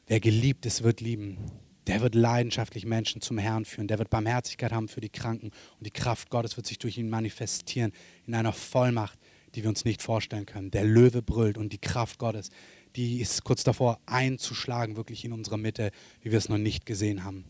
wer 0.07 0.20
geliebt 0.20 0.66
ist, 0.66 0.83
wird 0.83 1.01
lieben. 1.01 1.39
Der 1.87 2.01
wird 2.01 2.14
leidenschaftlich 2.14 2.87
Menschen 2.87 3.20
zum 3.20 3.39
Herrn 3.39 3.64
führen. 3.64 3.89
Der 3.89 3.99
wird 3.99 4.11
Barmherzigkeit 4.11 4.72
haben 4.72 4.89
für 4.89 5.01
die 5.01 5.11
Kranken. 5.11 5.51
Und 5.79 5.87
die 5.87 5.91
Kraft 5.91 6.31
Gottes 6.31 6.57
wird 6.57 6.66
sich 6.66 6.79
durch 6.79 6.99
ihn 6.99 7.11
manifestieren 7.11 7.93
in 8.27 8.35
einer 8.35 8.53
Vollmacht, 8.53 9.18
die 9.55 9.62
wir 9.62 9.68
uns 9.68 9.85
nicht 9.85 10.03
vorstellen 10.03 10.47
können. 10.47 10.70
Der 10.70 10.85
Löwe 10.85 11.22
brüllt 11.22 11.59
und 11.59 11.72
die 11.72 11.81
Kraft 11.81 12.18
Gottes, 12.18 12.51
die 12.97 13.20
ist 13.20 13.45
kurz 13.45 13.64
davor 13.64 14.01
einzuschlagen, 14.07 14.97
wirklich 14.97 15.25
in 15.25 15.33
unserer 15.33 15.57
Mitte, 15.57 15.91
wie 16.22 16.31
wir 16.31 16.39
es 16.39 16.49
noch 16.49 16.59
nicht 16.59 16.87
gesehen 16.87 17.25
haben. 17.25 17.45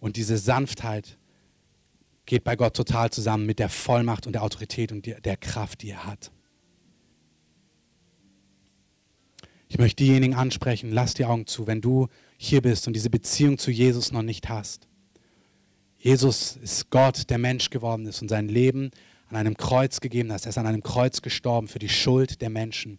Und 0.00 0.16
diese 0.16 0.38
Sanftheit 0.38 1.18
geht 2.24 2.44
bei 2.44 2.56
Gott 2.56 2.76
total 2.76 3.10
zusammen 3.10 3.46
mit 3.46 3.58
der 3.58 3.68
Vollmacht 3.68 4.26
und 4.26 4.34
der 4.34 4.42
Autorität 4.42 4.92
und 4.92 5.06
der 5.06 5.36
Kraft, 5.36 5.82
die 5.82 5.90
er 5.90 6.04
hat. 6.04 6.30
Ich 9.68 9.78
möchte 9.78 10.02
diejenigen 10.02 10.34
ansprechen, 10.34 10.92
lass 10.92 11.14
die 11.14 11.24
Augen 11.24 11.46
zu, 11.46 11.66
wenn 11.66 11.80
du 11.80 12.08
hier 12.36 12.62
bist 12.62 12.86
und 12.86 12.94
diese 12.94 13.10
Beziehung 13.10 13.58
zu 13.58 13.70
Jesus 13.70 14.12
noch 14.12 14.22
nicht 14.22 14.48
hast. 14.48 14.88
Jesus 15.98 16.56
ist 16.56 16.90
Gott, 16.90 17.28
der 17.28 17.38
Mensch 17.38 17.70
geworden 17.70 18.06
ist 18.06 18.22
und 18.22 18.28
sein 18.28 18.48
Leben 18.48 18.90
an 19.28 19.36
einem 19.36 19.56
Kreuz 19.56 20.00
gegeben 20.00 20.32
hat. 20.32 20.44
Er 20.44 20.50
ist 20.50 20.58
an 20.58 20.66
einem 20.66 20.82
Kreuz 20.82 21.20
gestorben 21.20 21.68
für 21.68 21.78
die 21.78 21.88
Schuld 21.88 22.40
der 22.40 22.50
Menschen 22.50 22.98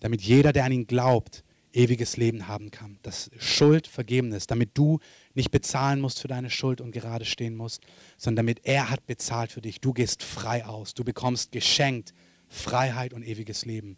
damit 0.00 0.22
jeder, 0.22 0.52
der 0.52 0.64
an 0.64 0.72
ihn 0.72 0.86
glaubt, 0.86 1.44
ewiges 1.72 2.16
Leben 2.16 2.48
haben 2.48 2.70
kann. 2.70 2.98
Dass 3.02 3.30
Schuld 3.38 3.86
vergeben 3.86 4.32
ist, 4.32 4.50
damit 4.50 4.70
du 4.74 4.98
nicht 5.34 5.52
bezahlen 5.52 6.00
musst 6.00 6.20
für 6.20 6.28
deine 6.28 6.50
Schuld 6.50 6.80
und 6.80 6.90
gerade 6.90 7.24
stehen 7.24 7.54
musst, 7.54 7.82
sondern 8.16 8.46
damit 8.46 8.60
er 8.64 8.90
hat 8.90 9.06
bezahlt 9.06 9.52
für 9.52 9.60
dich. 9.60 9.80
Du 9.80 9.92
gehst 9.92 10.24
frei 10.24 10.64
aus. 10.64 10.94
Du 10.94 11.04
bekommst 11.04 11.52
geschenkt 11.52 12.12
Freiheit 12.48 13.12
und 13.12 13.22
ewiges 13.22 13.64
Leben. 13.64 13.96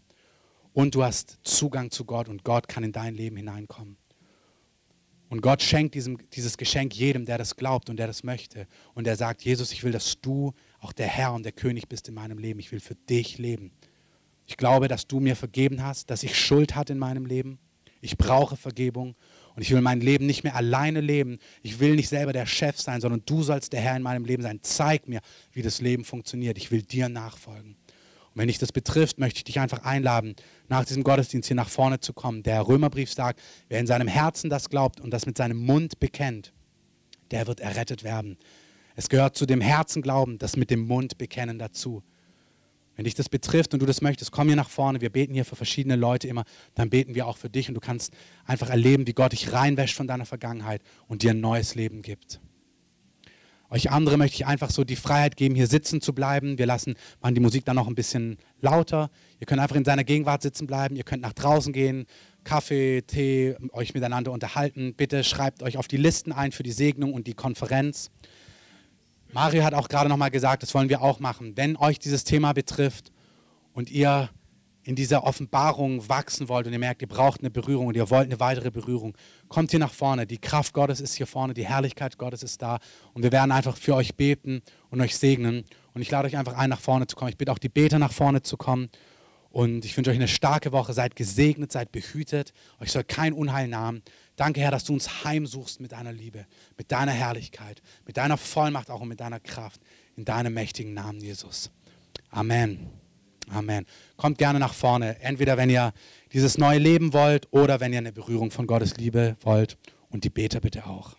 Und 0.73 0.95
du 0.95 1.05
hast 1.05 1.39
Zugang 1.43 1.91
zu 1.91 2.05
Gott 2.05 2.29
und 2.29 2.45
Gott 2.45 2.69
kann 2.69 2.85
in 2.85 2.93
dein 2.93 3.15
Leben 3.15 3.37
hineinkommen. 3.37 3.97
Und 5.29 5.41
Gott 5.41 5.63
schenkt 5.63 5.95
diesem, 5.95 6.19
dieses 6.31 6.59
Geschenk 6.59 6.95
jedem, 6.95 7.25
der 7.25 7.39
das 7.39 7.57
glaubt 7.57 7.89
und 7.89 7.97
der 7.97 8.07
das 8.07 8.23
möchte. 8.23 8.67
Und 8.95 9.07
der 9.07 9.17
sagt, 9.17 9.43
Jesus, 9.43 9.73
ich 9.73 9.83
will, 9.83 9.93
dass 9.93 10.21
du 10.21 10.53
auch 10.79 10.93
der 10.93 11.07
Herr 11.07 11.33
und 11.33 11.45
der 11.45 11.53
König 11.53 11.89
bist 11.89 12.07
in 12.09 12.15
meinem 12.15 12.37
Leben. 12.37 12.61
Ich 12.61 12.71
will 12.71 12.81
für 12.81 12.95
dich 12.95 13.39
leben. 13.39 13.73
Ich 14.47 14.59
glaube, 14.59 14.89
dass 14.89 15.07
du 15.07 15.21
mir 15.21 15.35
vergeben 15.35 15.83
hast, 15.83 16.11
dass 16.11 16.23
ich 16.23 16.39
Schuld 16.39 16.75
hatte 16.75 16.93
in 16.93 16.99
meinem 16.99 17.25
Leben. 17.25 17.59
Ich 18.03 18.19
brauche 18.19 18.57
Vergebung 18.57 19.15
und 19.55 19.63
ich 19.63 19.71
will 19.71 19.81
mein 19.81 20.01
Leben 20.01 20.27
nicht 20.27 20.45
mehr 20.45 20.57
alleine 20.57 21.01
leben. 21.01 21.39
Ich 21.63 21.81
will 21.81 21.95
nicht 21.95 22.09
selber 22.09 22.33
der 22.35 22.47
Chef 22.47 22.79
sein, 22.79 23.01
sondern 23.01 23.23
du 23.25 23.43
sollst 23.43 23.73
der 23.73 23.81
Herr 23.81 23.97
in 23.97 24.03
meinem 24.03 24.25
Leben 24.25 24.43
sein. 24.43 24.59
Zeig 24.63 25.09
mir, 25.09 25.21
wie 25.53 25.63
das 25.63 25.81
Leben 25.81 26.05
funktioniert. 26.05 26.59
Ich 26.59 26.71
will 26.71 26.83
dir 26.83 27.09
nachfolgen. 27.09 27.77
Und 28.35 28.41
wenn 28.41 28.49
dich 28.49 28.59
das 28.59 28.73
betrifft, 28.73 29.19
möchte 29.19 29.39
ich 29.39 29.45
dich 29.45 29.61
einfach 29.61 29.85
einladen, 29.85 30.35
nach 30.69 30.85
diesem 30.85 31.05
Gottesdienst 31.05 31.49
hier 31.49 31.57
nach 31.57 31.69
vorne 31.69 32.01
zu 32.01 32.13
kommen. 32.13 32.43
Der 32.43 32.67
Römerbrief 32.67 33.13
sagt, 33.13 33.41
wer 33.69 33.79
in 33.79 33.87
seinem 33.87 34.09
Herzen 34.09 34.49
das 34.49 34.71
glaubt 34.71 35.01
und 35.01 35.11
das 35.11 35.27
mit 35.27 35.37
seinem 35.37 35.59
Mund 35.59 36.01
bekennt, 36.01 36.53
der 37.31 37.47
wird 37.47 37.61
errettet 37.61 38.05
werden. 38.05 38.39
Es 38.95 39.09
gehört 39.09 39.37
zu 39.37 39.47
dem 39.47 39.61
Herzen 39.61 40.03
glauben, 40.03 40.39
das 40.39 40.57
mit 40.57 40.71
dem 40.71 40.87
Mund 40.87 41.19
bekennen 41.19 41.59
dazu. 41.59 42.03
Wenn 42.97 43.05
dich 43.05 43.15
das 43.15 43.29
betrifft 43.29 43.73
und 43.73 43.81
du 43.81 43.87
das 43.87 44.03
möchtest, 44.03 44.33
komm 44.33 44.49
hier 44.49 44.57
nach 44.57 44.69
vorne. 44.69 45.01
Wir 45.01 45.11
beten 45.11 45.33
hier 45.33 45.47
für 45.47 45.57
verschiedene 45.57 45.97
Leute 45.97 46.29
immer. 46.29 46.45
Dann 46.75 46.91
beten 46.91 47.15
wir 47.15 47.27
auch 47.27 47.39
für 47.39 47.49
dich 47.49 47.69
und 47.69 47.75
du 47.75 47.81
kannst 47.81 48.13
einfach 48.45 48.69
erleben, 48.69 49.07
wie 49.07 49.15
Gott 49.15 49.33
dich 49.33 49.53
reinwäscht 49.53 49.97
von 49.97 50.07
deiner 50.07 50.27
Vergangenheit 50.27 50.83
und 51.09 51.23
dir 51.23 51.31
ein 51.31 51.41
neues 51.41 51.75
Leben 51.75 52.03
gibt. 52.03 52.41
Euch 53.73 53.91
andere 53.91 54.19
möchte 54.19 54.35
ich 54.35 54.47
einfach 54.47 54.69
so 54.71 54.85
die 54.85 54.97
Freiheit 54.97 55.35
geben, 55.35 55.55
hier 55.55 55.67
sitzen 55.67 56.03
zu 56.03 56.13
bleiben. 56.13 56.59
Wir 56.59 56.67
lassen 56.67 56.95
machen 57.23 57.35
die 57.35 57.41
Musik 57.41 57.65
dann 57.65 57.77
noch 57.77 57.89
ein 57.89 57.95
bisschen 57.95 58.37
lauter. 58.61 59.11
Ihr 59.41 59.47
könnt 59.47 59.63
einfach 59.63 59.77
in 59.77 59.85
seiner 59.87 60.05
Gegenwart 60.05 60.43
sitzen 60.43 60.67
bleiben. 60.67 60.95
Ihr 60.95 61.05
könnt 61.05 61.23
nach 61.23 61.33
draußen 61.33 61.73
gehen, 61.73 62.05
Kaffee, 62.45 63.01
Tee, 63.01 63.57
euch 63.73 63.95
miteinander 63.95 64.31
unterhalten. 64.31 64.93
Bitte 64.95 65.25
schreibt 65.25 65.63
euch 65.63 65.79
auf 65.79 65.89
die 65.89 65.97
Listen 65.97 66.33
ein 66.33 66.53
für 66.53 66.63
die 66.63 66.71
Segnung 66.71 67.15
und 67.15 67.27
die 67.27 67.33
Konferenz. 67.33 68.11
Mario 69.33 69.65
hat 69.65 69.73
auch 69.73 69.89
gerade 69.89 70.11
noch 70.11 70.19
mal 70.19 70.31
gesagt, 70.31 70.63
das 70.63 70.75
wollen 70.75 70.91
wir 70.91 71.01
auch 71.01 71.19
machen. 71.19 71.57
Wenn 71.57 71.79
euch 71.79 71.99
dieses 71.99 72.25
Thema 72.25 72.53
betrifft 72.53 73.11
und 73.73 73.91
ihr 73.91 74.29
in 74.85 74.97
dieser 74.97 75.25
Offenbarung 75.25 76.09
wachsen 76.09 76.49
wollt 76.49 76.67
und 76.67 76.73
ihr 76.73 76.79
merkt, 76.79 77.03
ihr 77.03 77.09
braucht 77.09 77.41
eine 77.41 77.51
Berührung 77.51 77.87
und 77.87 77.97
ihr 77.97 78.11
wollt 78.11 78.27
eine 78.27 78.41
weitere 78.41 78.71
Berührung, 78.71 79.17
kommt 79.49 79.71
hier 79.71 79.81
nach 79.81 79.93
vorne. 79.93 80.27
Die 80.27 80.39
Kraft 80.39 80.73
Gottes 80.73 81.01
ist 81.01 81.15
hier 81.15 81.27
vorne, 81.27 81.55
die 81.55 81.67
Herrlichkeit 81.67 82.19
Gottes 82.19 82.43
ist 82.43 82.63
da 82.63 82.79
und 83.15 83.23
wir 83.23 83.33
werden 83.33 83.53
einfach 83.53 83.77
für 83.77 83.95
euch 83.95 84.17
beten 84.17 84.63
und 84.91 85.01
euch 85.01 85.17
segnen. 85.17 85.65
Und 85.95 86.03
ich 86.03 86.11
lade 86.11 86.27
euch 86.27 86.37
einfach 86.37 86.57
ein, 86.57 86.71
nach 86.71 86.81
vorne 86.81 87.07
zu 87.07 87.17
kommen. 87.17 87.31
Ich 87.31 87.37
bitte 87.37 87.53
auch 87.53 87.59
die 87.59 87.69
Beter 87.69 87.99
nach 87.99 88.13
vorne 88.13 88.43
zu 88.43 88.57
kommen. 88.57 88.89
Und 89.51 89.85
ich 89.85 89.95
wünsche 89.97 90.11
euch 90.11 90.17
eine 90.17 90.29
starke 90.29 90.73
Woche. 90.73 90.95
Seid 90.95 91.15
gesegnet, 91.15 91.71
seid 91.71 91.93
behütet. 91.93 92.55
Euch 92.81 92.91
soll 92.91 93.05
kein 93.05 93.35
Unheil 93.35 93.69
nahmen. 93.69 94.03
Danke, 94.37 94.63
Herr, 94.63 94.71
dass 94.71 94.85
du 94.85 94.95
uns 94.95 95.25
heimsuchst 95.25 95.81
mit 95.81 95.93
deiner 95.93 96.13
Liebe, 96.13 96.47
mit 96.79 96.91
deiner 96.91 97.13
Herrlichkeit, 97.13 97.83
mit 98.07 98.17
deiner 98.17 98.39
Vollmacht 98.39 98.91
auch 98.91 99.03
und 99.03 99.09
mit 99.09 99.21
deiner 99.21 99.41
Kraft. 99.41 99.81
In 100.17 100.25
deinem 100.25 100.55
mächtigen 100.55 100.95
Namen, 100.95 101.21
Jesus. 101.21 101.71
Amen. 102.31 103.02
Amen. 103.51 103.87
Kommt 104.17 104.39
gerne 104.39 104.59
nach 104.59 104.75
vorne. 104.75 105.21
Entweder 105.21 105.57
wenn 105.57 105.71
ihr 105.71 105.93
dieses 106.33 106.59
neue 106.59 106.79
Leben 106.79 107.13
wollt 107.13 107.49
oder 107.51 107.81
wenn 107.81 107.93
ihr 107.93 107.99
eine 107.99 108.13
Berührung 108.13 108.51
von 108.51 108.67
Gottes 108.67 108.97
Liebe 108.97 109.37
wollt. 109.43 109.77
Und 110.11 110.25
die 110.25 110.31
Beter 110.31 110.61
bitte 110.61 110.87
auch. 110.87 111.17